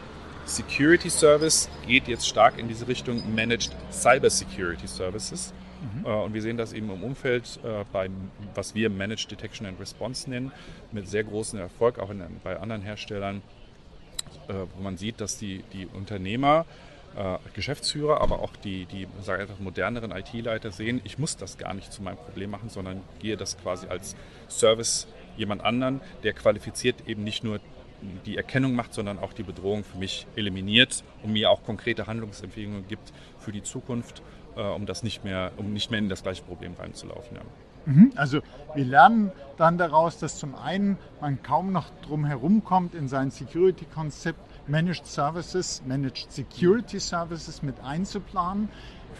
Security 0.44 1.08
Service 1.08 1.68
geht 1.86 2.08
jetzt 2.08 2.26
stark 2.26 2.58
in 2.58 2.68
diese 2.68 2.88
Richtung 2.88 3.34
Managed 3.34 3.70
Cyber 3.90 4.28
Security 4.28 4.88
Services. 4.88 5.52
Mhm. 5.82 6.06
Äh, 6.06 6.08
und 6.08 6.34
wir 6.34 6.42
sehen 6.42 6.56
das 6.56 6.72
eben 6.72 6.90
im 6.90 7.02
Umfeld 7.02 7.60
äh, 7.64 7.84
bei, 7.92 8.08
was 8.54 8.74
wir 8.74 8.90
Managed 8.90 9.30
Detection 9.30 9.66
and 9.66 9.78
Response 9.80 10.28
nennen, 10.30 10.52
mit 10.92 11.08
sehr 11.08 11.24
großem 11.24 11.58
Erfolg, 11.58 11.98
auch 11.98 12.10
in, 12.10 12.22
bei 12.42 12.58
anderen 12.58 12.82
Herstellern, 12.82 13.42
wo 14.48 14.82
man 14.82 14.96
sieht, 14.96 15.20
dass 15.20 15.38
die, 15.38 15.62
die 15.72 15.86
Unternehmer 15.86 16.64
äh, 17.14 17.36
Geschäftsführer, 17.52 18.22
aber 18.22 18.40
auch 18.40 18.56
die, 18.56 18.86
die 18.86 19.06
sage 19.22 19.44
ich, 19.44 19.60
moderneren 19.60 20.12
IT-Leiter 20.12 20.72
sehen, 20.72 21.02
ich 21.04 21.18
muss 21.18 21.36
das 21.36 21.58
gar 21.58 21.74
nicht 21.74 21.92
zu 21.92 22.02
meinem 22.02 22.16
Problem 22.16 22.50
machen, 22.50 22.70
sondern 22.70 23.02
gehe 23.18 23.36
das 23.36 23.58
quasi 23.58 23.86
als 23.88 24.16
Service 24.48 25.06
jemand 25.36 25.62
anderen, 25.62 26.00
der 26.22 26.32
qualifiziert 26.32 27.06
eben 27.06 27.22
nicht 27.22 27.44
nur 27.44 27.60
die 28.24 28.36
Erkennung 28.36 28.74
macht, 28.74 28.94
sondern 28.94 29.18
auch 29.18 29.34
die 29.34 29.42
Bedrohung 29.42 29.84
für 29.84 29.98
mich 29.98 30.26
eliminiert 30.36 31.04
und 31.22 31.32
mir 31.32 31.50
auch 31.50 31.62
konkrete 31.64 32.06
Handlungsempfehlungen 32.06 32.88
gibt 32.88 33.12
für 33.38 33.52
die 33.52 33.62
Zukunft, 33.62 34.22
äh, 34.56 34.62
um 34.62 34.86
das 34.86 35.02
nicht 35.02 35.24
mehr, 35.24 35.52
um 35.56 35.72
nicht 35.72 35.90
mehr 35.90 35.98
in 35.98 36.08
das 36.08 36.22
gleiche 36.22 36.42
Problem 36.42 36.74
reinzulaufen. 36.78 37.36
Ja. 37.36 37.42
Mhm. 37.86 38.12
Also 38.16 38.40
wir 38.74 38.84
lernen 38.84 39.32
dann 39.56 39.78
daraus, 39.78 40.18
dass 40.18 40.38
zum 40.38 40.54
einen 40.54 40.98
man 41.20 41.42
kaum 41.42 41.72
noch 41.72 41.86
drum 42.06 42.24
herum 42.24 42.64
kommt, 42.64 42.94
in 42.94 43.08
sein 43.08 43.30
Security-Konzept 43.30 44.38
Managed 44.68 45.06
Services, 45.06 45.82
Managed 45.86 46.30
Security 46.30 47.00
Services 47.00 47.62
mit 47.62 47.80
einzuplanen. 47.82 48.68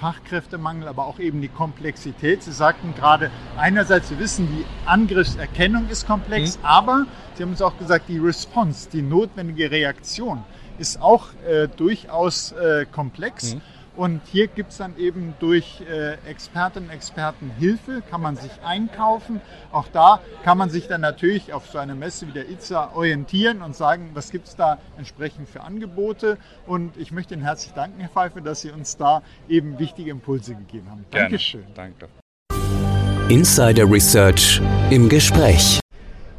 Fachkräftemangel, 0.00 0.88
aber 0.88 1.06
auch 1.06 1.18
eben 1.18 1.42
die 1.42 1.48
Komplexität. 1.48 2.42
Sie 2.42 2.52
sagten 2.52 2.94
gerade, 2.94 3.30
einerseits, 3.58 4.10
wir 4.10 4.18
wissen, 4.18 4.48
die 4.48 4.64
Angriffserkennung 4.86 5.88
ist 5.90 6.06
komplex, 6.06 6.58
mhm. 6.58 6.64
aber 6.64 7.06
Sie 7.34 7.42
haben 7.42 7.50
uns 7.50 7.62
auch 7.62 7.76
gesagt, 7.78 8.08
die 8.08 8.18
Response, 8.18 8.88
die 8.90 9.02
notwendige 9.02 9.70
Reaktion 9.70 10.44
ist 10.78 11.00
auch 11.00 11.28
äh, 11.46 11.68
durchaus 11.68 12.52
äh, 12.52 12.86
komplex. 12.90 13.54
Mhm. 13.54 13.60
Und 13.94 14.22
hier 14.26 14.46
gibt 14.46 14.70
es 14.70 14.78
dann 14.78 14.96
eben 14.96 15.34
durch 15.38 15.82
äh, 15.82 16.14
Expertinnen 16.28 16.88
und 16.88 16.94
Experten 16.94 17.50
Hilfe, 17.58 18.02
kann 18.10 18.22
man 18.22 18.36
sich 18.36 18.50
einkaufen. 18.64 19.40
Auch 19.70 19.86
da 19.92 20.20
kann 20.44 20.56
man 20.56 20.70
sich 20.70 20.88
dann 20.88 21.02
natürlich 21.02 21.52
auf 21.52 21.66
so 21.68 21.78
einer 21.78 21.94
Messe 21.94 22.26
wie 22.26 22.32
der 22.32 22.48
ITSA 22.48 22.92
orientieren 22.94 23.60
und 23.60 23.76
sagen, 23.76 24.10
was 24.14 24.30
gibt 24.30 24.48
es 24.48 24.56
da 24.56 24.78
entsprechend 24.96 25.48
für 25.48 25.60
Angebote. 25.60 26.38
Und 26.66 26.96
ich 26.96 27.12
möchte 27.12 27.34
Ihnen 27.34 27.42
herzlich 27.42 27.74
danken, 27.74 28.00
Herr 28.00 28.08
Pfeiffer, 28.08 28.40
dass 28.40 28.62
Sie 28.62 28.70
uns 28.70 28.96
da 28.96 29.22
eben 29.48 29.78
wichtige 29.78 30.10
Impulse 30.10 30.54
gegeben 30.54 30.90
haben. 30.90 31.04
Gerne. 31.10 31.28
Dankeschön. 31.28 31.64
Danke. 31.74 32.08
Insider 33.28 33.90
Research 33.90 34.60
im 34.90 35.08
Gespräch. 35.08 35.81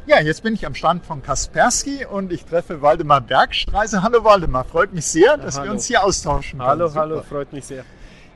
Ja, 0.06 0.20
jetzt 0.20 0.42
bin 0.42 0.52
ich 0.52 0.66
am 0.66 0.74
Stand 0.74 1.06
von 1.06 1.22
Kaspersky 1.22 2.04
und 2.04 2.30
ich 2.30 2.44
treffe 2.44 2.82
Waldemar 2.82 3.22
Bergstreise. 3.22 4.02
Hallo 4.02 4.22
Waldemar, 4.22 4.64
freut 4.64 4.92
mich 4.92 5.06
sehr, 5.06 5.38
dass 5.38 5.56
hallo. 5.56 5.68
wir 5.68 5.72
uns 5.72 5.86
hier 5.86 6.04
austauschen 6.04 6.58
können. 6.58 6.68
Hallo, 6.68 6.88
Super. 6.88 7.00
hallo, 7.00 7.22
freut 7.22 7.54
mich 7.54 7.64
sehr. 7.64 7.86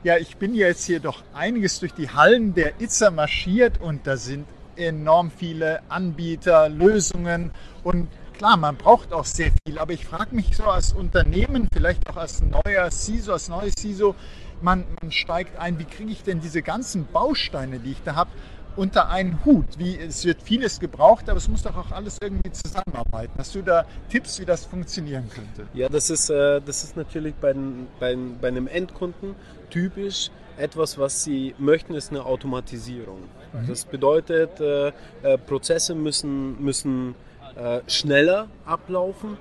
Ja, 0.01 0.17
ich 0.17 0.37
bin 0.37 0.55
jetzt 0.55 0.85
hier 0.85 0.99
doch 0.99 1.21
einiges 1.31 1.79
durch 1.79 1.93
die 1.93 2.09
Hallen 2.09 2.55
der 2.55 2.81
Itza 2.81 3.11
marschiert 3.11 3.79
und 3.79 4.07
da 4.07 4.17
sind 4.17 4.47
enorm 4.77 5.29
viele 5.29 5.81
Anbieter, 5.89 6.69
Lösungen 6.69 7.51
und 7.83 8.07
klar, 8.35 8.57
man 8.57 8.75
braucht 8.75 9.13
auch 9.13 9.25
sehr 9.25 9.51
viel, 9.63 9.77
aber 9.77 9.93
ich 9.93 10.07
frage 10.07 10.33
mich 10.33 10.57
so 10.57 10.63
als 10.63 10.93
Unternehmen, 10.93 11.67
vielleicht 11.71 12.09
auch 12.09 12.17
als 12.17 12.41
neuer 12.41 12.89
CISO, 12.89 13.33
als 13.33 13.47
neues 13.47 13.75
CISO, 13.77 14.15
man, 14.61 14.85
man 15.01 15.11
steigt 15.11 15.59
ein, 15.59 15.77
wie 15.77 15.85
kriege 15.85 16.11
ich 16.11 16.23
denn 16.23 16.39
diese 16.41 16.63
ganzen 16.63 17.05
Bausteine, 17.05 17.77
die 17.77 17.91
ich 17.91 18.01
da 18.03 18.15
habe, 18.15 18.31
unter 18.79 19.09
einen 19.09 19.43
Hut. 19.43 19.77
Wie, 19.77 19.97
es 19.97 20.23
wird 20.23 20.41
vieles 20.41 20.79
gebraucht, 20.79 21.29
aber 21.29 21.37
es 21.37 21.49
muss 21.49 21.63
doch 21.63 21.75
auch 21.75 21.91
alles 21.91 22.17
irgendwie 22.21 22.51
zusammenarbeiten. 22.51 23.33
Hast 23.37 23.53
du 23.53 23.61
da 23.61 23.85
Tipps, 24.09 24.39
wie 24.39 24.45
das 24.45 24.65
funktionieren 24.65 25.29
könnte? 25.29 25.69
Ja, 25.73 25.89
das 25.89 26.09
ist, 26.09 26.29
äh, 26.29 26.61
das 26.61 26.85
ist 26.85 26.95
natürlich 26.95 27.35
bei, 27.35 27.53
bei, 27.99 28.17
bei 28.39 28.47
einem 28.47 28.67
Endkunden 28.67 29.35
typisch. 29.69 30.31
Etwas, 30.57 30.97
was 30.97 31.23
sie 31.23 31.55
möchten, 31.57 31.93
ist 31.93 32.11
eine 32.11 32.25
Automatisierung. 32.25 33.19
Mhm. 33.53 33.67
Das 33.67 33.83
bedeutet, 33.83 34.59
äh, 34.61 34.87
äh, 35.23 35.37
Prozesse 35.37 35.93
müssen, 35.93 36.61
müssen 36.63 37.15
äh, 37.55 37.81
schneller 37.87 38.47
ablaufen. 38.65 39.37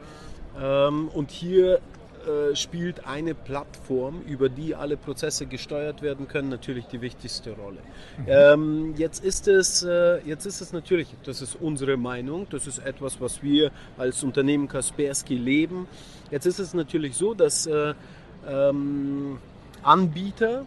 Ähm, 0.61 1.09
und 1.15 1.31
hier 1.31 1.81
äh, 2.27 2.57
spielt 2.57 3.07
eine 3.07 3.35
Plattform, 3.35 4.23
über 4.27 4.49
die 4.49 4.75
alle 4.75 4.97
Prozesse 4.97 5.47
gesteuert 5.47 6.03
werden 6.03 6.29
können, 6.29 6.49
natürlich 6.49 6.87
die 6.87 7.01
wichtigste 7.01 7.53
Rolle. 7.53 7.79
Mhm. 8.19 8.25
Ähm, 8.27 8.95
jetzt, 8.97 9.25
ist 9.25 9.49
es, 9.49 9.83
äh, 9.83 10.21
jetzt 10.25 10.47
ist 10.47 10.61
es 10.61 10.73
natürlich, 10.73 11.09
das 11.25 11.43
ist 11.43 11.57
unsere 11.61 11.97
Meinung, 11.97 12.47
das 12.51 12.67
ist 12.67 12.79
etwas, 12.79 13.21
was 13.21 13.43
wir 13.43 13.71
als 13.97 14.23
Unternehmen 14.23 14.69
Kaspersky 14.69 15.37
leben. 15.37 15.87
Jetzt 16.31 16.47
ist 16.47 16.59
es 16.59 16.75
natürlich 16.75 17.17
so, 17.17 17.35
dass 17.35 17.67
äh, 17.67 17.95
ähm, 18.49 19.39
Anbieter 19.83 20.65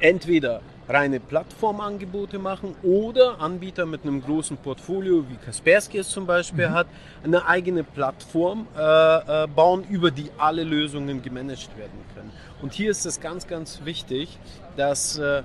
entweder 0.00 0.60
reine 0.88 1.20
Plattformangebote 1.20 2.38
machen 2.38 2.74
oder 2.82 3.40
Anbieter 3.40 3.86
mit 3.86 4.02
einem 4.02 4.22
großen 4.22 4.56
Portfolio, 4.56 5.24
wie 5.28 5.36
Kaspersky 5.36 5.98
es 5.98 6.08
zum 6.08 6.26
Beispiel 6.26 6.68
mhm. 6.68 6.74
hat, 6.74 6.86
eine 7.22 7.46
eigene 7.46 7.84
Plattform 7.84 8.66
äh, 8.76 9.44
äh, 9.44 9.46
bauen, 9.46 9.84
über 9.88 10.10
die 10.10 10.30
alle 10.38 10.64
Lösungen 10.64 11.22
gemanagt 11.22 11.76
werden 11.76 12.00
können. 12.14 12.32
Und 12.62 12.72
hier 12.72 12.90
ist 12.90 13.06
es 13.06 13.20
ganz, 13.20 13.46
ganz 13.46 13.82
wichtig, 13.84 14.38
dass 14.76 15.18
äh, 15.18 15.42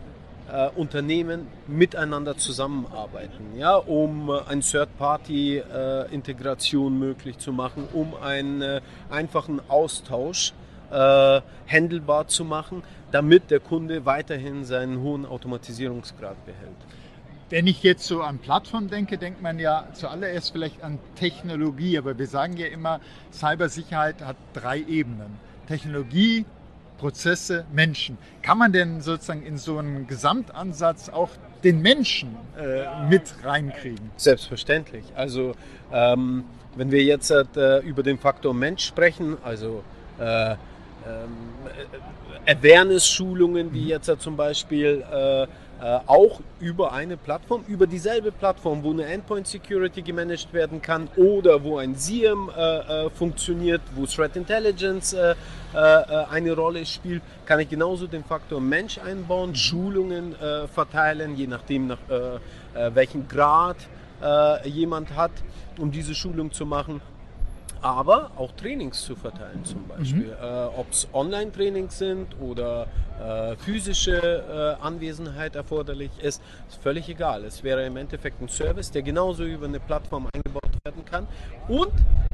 äh, 0.52 0.70
Unternehmen 0.76 1.48
miteinander 1.68 2.36
zusammenarbeiten, 2.38 3.56
ja, 3.58 3.76
um 3.76 4.30
äh, 4.30 4.40
eine 4.48 4.62
Third-Party-Integration 4.62 6.98
möglich 6.98 7.38
zu 7.38 7.52
machen, 7.52 7.88
um 7.94 8.16
einen 8.16 8.62
äh, 8.62 8.80
einfachen 9.10 9.60
Austausch 9.70 10.54
äh, 10.92 11.42
handelbar 11.68 12.28
zu 12.28 12.46
machen, 12.46 12.84
damit 13.14 13.52
der 13.52 13.60
Kunde 13.60 14.06
weiterhin 14.06 14.66
seinen 14.66 15.00
hohen 15.02 15.26
Automatisierungsgrad 15.26 16.46
behält. 16.46 16.76
Wenn 17.50 17.68
ich 17.68 17.84
jetzt 17.84 18.06
so 18.06 18.24
an 18.24 18.40
Plattformen 18.40 18.90
denke, 18.90 19.20
denkt 19.20 19.40
man 19.40 19.60
ja 19.60 19.88
zuallererst 19.94 20.52
vielleicht 20.52 20.84
an 20.84 20.98
Technologie, 21.16 22.00
aber 22.00 22.18
wir 22.18 22.26
sagen 22.26 22.58
ja 22.58 22.66
immer, 22.66 23.00
Cybersicherheit 23.32 24.24
hat 24.24 24.38
drei 24.54 24.80
Ebenen. 24.80 25.38
Technologie, 25.68 26.46
Prozesse, 26.98 27.66
Menschen. 27.72 28.18
Kann 28.42 28.58
man 28.58 28.72
denn 28.72 29.02
sozusagen 29.02 29.44
in 29.46 29.60
so 29.60 29.78
einen 29.78 30.08
Gesamtansatz 30.08 31.10
auch 31.10 31.30
den 31.64 31.84
Menschen 31.84 32.36
äh, 32.58 33.08
mit 33.08 33.36
reinkriegen? 33.44 34.10
Selbstverständlich. 34.18 35.04
Also 35.14 35.54
ähm, 35.92 36.46
wenn 36.76 36.90
wir 36.90 37.04
jetzt 37.04 37.30
äh, 37.30 37.80
über 37.80 38.02
den 38.02 38.18
Faktor 38.18 38.56
Mensch 38.56 38.84
sprechen, 38.84 39.38
also 39.44 39.84
äh, 40.18 40.56
ähm, 41.06 41.30
äh, 41.66 42.23
Awareness-Schulungen, 42.46 43.74
wie 43.74 43.88
jetzt 43.88 44.12
zum 44.20 44.36
Beispiel 44.36 45.04
äh, 45.12 45.48
äh, 45.84 46.00
auch 46.08 46.40
über 46.62 46.94
eine 46.94 47.18
Plattform, 47.18 47.66
über 47.68 47.86
dieselbe 47.86 48.32
Plattform, 48.32 48.84
wo 48.84 48.92
eine 48.92 49.06
Endpoint 49.06 49.48
Security 49.48 50.02
gemanagt 50.02 50.54
werden 50.54 50.82
kann 50.82 51.10
oder 51.18 51.62
wo 51.62 51.78
ein 51.78 51.96
SIEM 51.96 52.50
äh, 52.56 53.06
äh, 53.06 53.10
funktioniert, 53.10 53.82
wo 53.94 54.06
Threat 54.06 54.38
Intelligence 54.38 55.12
äh, 55.14 55.36
eine 55.74 56.54
Rolle 56.54 56.86
spielt, 56.86 57.22
kann 57.46 57.60
ich 57.60 57.68
genauso 57.68 58.08
den 58.08 58.24
Faktor 58.24 58.62
Mensch 58.62 58.98
einbauen, 58.98 59.50
mhm. 59.50 59.56
Schulungen 59.56 60.36
verteilen, 60.72 61.36
je 61.36 61.48
nachdem 61.48 61.88
nach 61.88 61.98
welchem 62.94 63.28
Grad 63.28 63.78
jemand 64.66 65.16
hat, 65.16 65.32
um 65.80 65.92
diese 65.92 66.14
Schulung 66.14 66.52
zu 66.52 66.68
machen 66.68 67.02
aber 67.84 68.32
auch 68.38 68.52
Trainings 68.54 69.04
zu 69.04 69.16
verteilen 69.16 69.64
zum 69.66 69.88
Beispiel. 69.88 70.28
Mhm. 70.28 70.32
Äh, 70.42 70.66
Ob 70.78 70.90
es 70.90 71.08
Online-Trainings 71.14 71.98
sind 71.98 72.40
oder 72.40 72.88
äh, 73.22 73.56
physische 73.58 74.78
äh, 74.80 74.84
Anwesenheit 74.84 75.56
erforderlich 75.56 76.12
ist, 76.22 76.42
ist 76.70 76.82
völlig 76.82 77.10
egal. 77.10 77.44
Es 77.44 77.62
wäre 77.64 77.86
im 77.86 77.98
Endeffekt 77.98 78.42
ein 78.42 78.48
Service, 78.48 78.90
der 78.90 79.02
genauso 79.02 79.44
über 79.44 79.66
eine 79.66 79.82
Plattform 79.82 80.28
eingebaut 80.34 80.72
werden 80.86 81.04
kann 81.06 81.28
und 81.68 81.92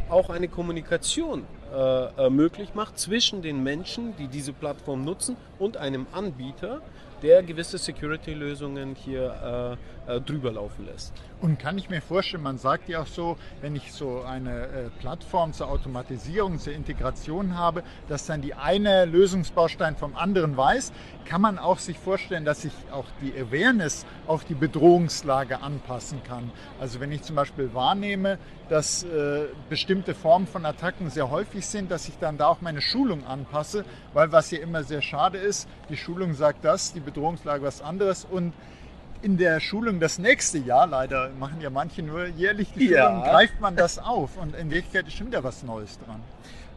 auch 0.10 0.30
eine 0.30 0.48
Kommunikation 0.48 1.46
äh, 1.74 2.26
äh, 2.26 2.30
möglich 2.30 2.74
macht 2.74 2.98
zwischen 2.98 3.42
den 3.42 3.64
Menschen, 3.64 4.16
die 4.18 4.28
diese 4.28 4.54
Plattform 4.54 5.04
nutzen 5.04 5.36
und 5.60 5.78
einem 5.78 6.08
Anbieter, 6.12 6.82
der 7.22 7.44
gewisse 7.44 7.78
Security-Lösungen 7.78 8.96
hier 8.96 9.78
äh, 10.08 10.16
äh, 10.16 10.22
drüber 10.22 10.52
laufen 10.52 10.86
lässt. 10.86 11.14
Und 11.42 11.60
kann 11.60 11.78
ich 11.78 11.90
mir 11.90 12.02
vorstellen, 12.02 12.44
man 12.44 12.58
sagt 12.58 12.90
ja 12.90 13.02
auch 13.02 13.08
so, 13.08 13.38
wenn 13.62 13.76
ich 13.76 13.94
so 13.94 14.22
eine 14.22 14.64
äh, 14.64 14.90
Plattform 15.00 15.54
zur 15.54 15.70
Automatisierung, 15.70 16.60
zur 16.60 16.74
Integration 16.74 17.58
habe, 17.58 17.84
dass 18.08 18.26
dann 18.26 18.42
die 18.42 18.54
eine 18.54 19.06
Lösungsbaustein 19.06 19.96
vom 19.96 20.16
anderen 20.16 20.58
weiß, 20.58 20.92
kann 21.26 21.42
man 21.42 21.60
auch 21.60 21.78
sich 21.78 21.98
vorstellen, 21.98 22.44
dass 22.44 22.66
ich 22.66 22.74
auch 22.92 23.06
die 23.22 23.34
Awareness 23.40 24.06
auf 24.26 24.46
die 24.46 24.56
Bedrohungslage 24.56 25.62
anpassen 25.62 26.24
kann. 26.24 26.52
Also 26.80 27.00
wenn 27.00 27.12
ich 27.12 27.22
zum 27.22 27.36
Beispiel 27.36 27.74
wahrnehme, 27.74 28.40
dass 28.70 29.04
äh, 29.04 29.48
bestimmte 29.70 30.16
Formen 30.16 30.48
von 30.48 30.66
Attacken 30.66 31.10
sehr 31.10 31.30
häufig 31.30 31.66
sind, 31.66 31.92
dass 31.92 32.08
ich 32.08 32.18
dann 32.20 32.38
da 32.38 32.48
auch 32.48 32.62
meine 32.62 32.82
Schulung 32.82 33.26
anpasse, 33.26 33.86
weil 34.14 34.32
was 34.32 34.50
hier 34.50 34.62
immer 34.62 34.84
sehr 34.84 35.02
schade 35.02 35.38
ist, 35.38 35.49
die 35.90 35.98
Schulung 35.98 36.34
sagt 36.34 36.64
das, 36.64 36.94
die 36.94 37.00
Bedrohungslage 37.00 37.64
was 37.64 37.82
anderes 37.82 38.26
und 38.30 38.54
in 39.22 39.38
der 39.38 39.60
Schulung 39.60 40.00
das 40.00 40.18
nächste 40.18 40.60
Jahr, 40.60 40.88
leider 40.88 41.30
machen 41.40 41.60
ja 41.62 41.70
manche 41.70 42.02
nur 42.02 42.28
jährlich 42.28 42.70
die 42.74 42.88
Schulung, 42.88 43.24
ja. 43.24 43.32
greift 43.32 43.60
man 43.60 43.76
das 43.76 44.00
auf 44.00 44.38
und 44.38 44.56
in 44.56 44.72
Wirklichkeit 44.72 45.08
ist 45.08 45.16
schon 45.16 45.28
wieder 45.28 45.44
was 45.44 45.64
Neues 45.64 46.00
dran. 46.00 46.22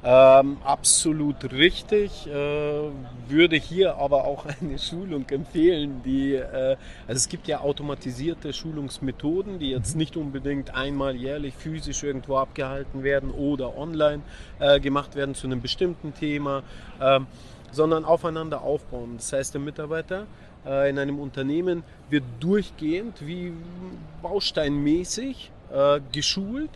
Ähm, 0.05 0.57
absolut 0.64 1.53
richtig. 1.53 2.27
Äh, 2.27 2.91
würde 3.29 3.57
hier 3.57 3.97
aber 3.97 4.25
auch 4.25 4.47
eine 4.61 4.79
Schulung 4.79 5.29
empfehlen, 5.29 6.03
die, 6.05 6.35
äh, 6.35 6.77
also 7.07 7.18
es 7.18 7.29
gibt 7.29 7.47
ja 7.47 7.61
automatisierte 7.61 8.53
Schulungsmethoden, 8.53 9.61
die 9.61 9.70
jetzt 9.70 9.95
nicht 9.95 10.16
unbedingt 10.16 10.75
einmal 10.75 11.14
jährlich 11.14 11.55
physisch 11.55 12.03
irgendwo 12.03 12.37
abgehalten 12.39 13.05
werden 13.05 13.31
oder 13.31 13.79
online 13.79 14.23
äh, 14.59 14.81
gemacht 14.81 15.14
werden 15.14 15.37
zu 15.37 15.47
einem 15.47 15.61
bestimmten 15.61 16.14
Thema, 16.14 16.64
ähm, 17.01 17.29
sondern 17.73 18.05
aufeinander 18.05 18.62
aufbauen. 18.62 19.14
Das 19.16 19.33
heißt, 19.33 19.55
der 19.55 19.61
Mitarbeiter 19.61 20.27
äh, 20.64 20.89
in 20.89 20.99
einem 20.99 21.18
Unternehmen 21.18 21.83
wird 22.09 22.25
durchgehend 22.41 23.27
wie 23.27 23.53
bausteinmäßig 24.23 25.51
äh, 25.73 26.01
geschult 26.12 26.70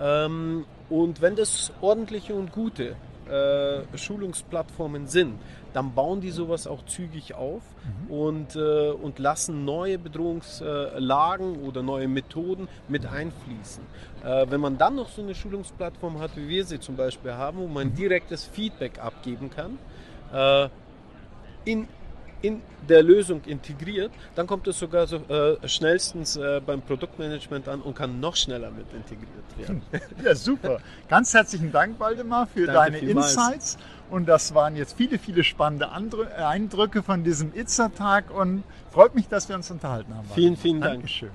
Ähm, 0.00 0.64
und 0.88 1.20
wenn 1.20 1.36
das 1.36 1.72
ordentliche 1.80 2.34
und 2.34 2.52
gute 2.52 2.96
äh, 3.30 3.96
Schulungsplattformen 3.96 5.06
sind, 5.06 5.38
dann 5.72 5.94
bauen 5.94 6.20
die 6.20 6.30
sowas 6.30 6.66
auch 6.66 6.84
zügig 6.84 7.34
auf 7.34 7.62
und, 8.08 8.56
äh, 8.56 8.90
und 8.90 9.18
lassen 9.18 9.64
neue 9.64 9.98
Bedrohungslagen 9.98 11.62
oder 11.62 11.82
neue 11.82 12.08
Methoden 12.08 12.68
mit 12.88 13.06
einfließen. 13.06 13.84
Äh, 14.22 14.46
wenn 14.50 14.60
man 14.60 14.76
dann 14.76 14.96
noch 14.96 15.08
so 15.08 15.22
eine 15.22 15.34
Schulungsplattform 15.34 16.20
hat, 16.20 16.36
wie 16.36 16.48
wir 16.48 16.64
sie 16.64 16.78
zum 16.78 16.96
Beispiel 16.96 17.32
haben, 17.32 17.58
wo 17.58 17.68
man 17.68 17.94
direktes 17.94 18.44
Feedback 18.44 18.98
abgeben 18.98 19.50
kann, 19.50 19.78
äh, 20.32 20.68
in, 21.64 21.88
in 22.40 22.62
der 22.88 23.02
Lösung 23.02 23.42
integriert, 23.46 24.10
dann 24.34 24.46
kommt 24.46 24.66
es 24.66 24.78
sogar 24.78 25.06
so, 25.06 25.16
äh, 25.16 25.68
schnellstens 25.68 26.36
äh, 26.36 26.60
beim 26.64 26.82
Produktmanagement 26.82 27.68
an 27.68 27.80
und 27.80 27.94
kann 27.94 28.18
noch 28.18 28.34
schneller 28.34 28.70
mit 28.70 28.86
integriert 28.92 29.28
werden. 29.58 29.82
Ja, 30.24 30.34
super. 30.34 30.80
Ganz 31.08 31.32
herzlichen 31.32 31.70
Dank, 31.70 32.00
Waldemar, 32.00 32.46
für 32.46 32.66
Danke 32.66 32.92
deine 32.92 32.98
vielmals. 32.98 33.36
Insights. 33.36 33.78
Und 34.10 34.26
das 34.26 34.54
waren 34.54 34.76
jetzt 34.76 34.96
viele, 34.96 35.18
viele 35.18 35.42
spannende 35.44 35.90
Andrü- 35.90 36.28
äh, 36.28 36.42
Eindrücke 36.42 37.02
von 37.02 37.24
diesem 37.24 37.54
Itza-Tag 37.54 38.30
und 38.30 38.64
freut 38.90 39.14
mich, 39.14 39.28
dass 39.28 39.48
wir 39.48 39.56
uns 39.56 39.70
unterhalten 39.70 40.14
haben. 40.14 40.28
Vielen, 40.34 40.56
vielen 40.56 40.80
Dank. 40.80 40.94
Dankeschön. 40.94 41.30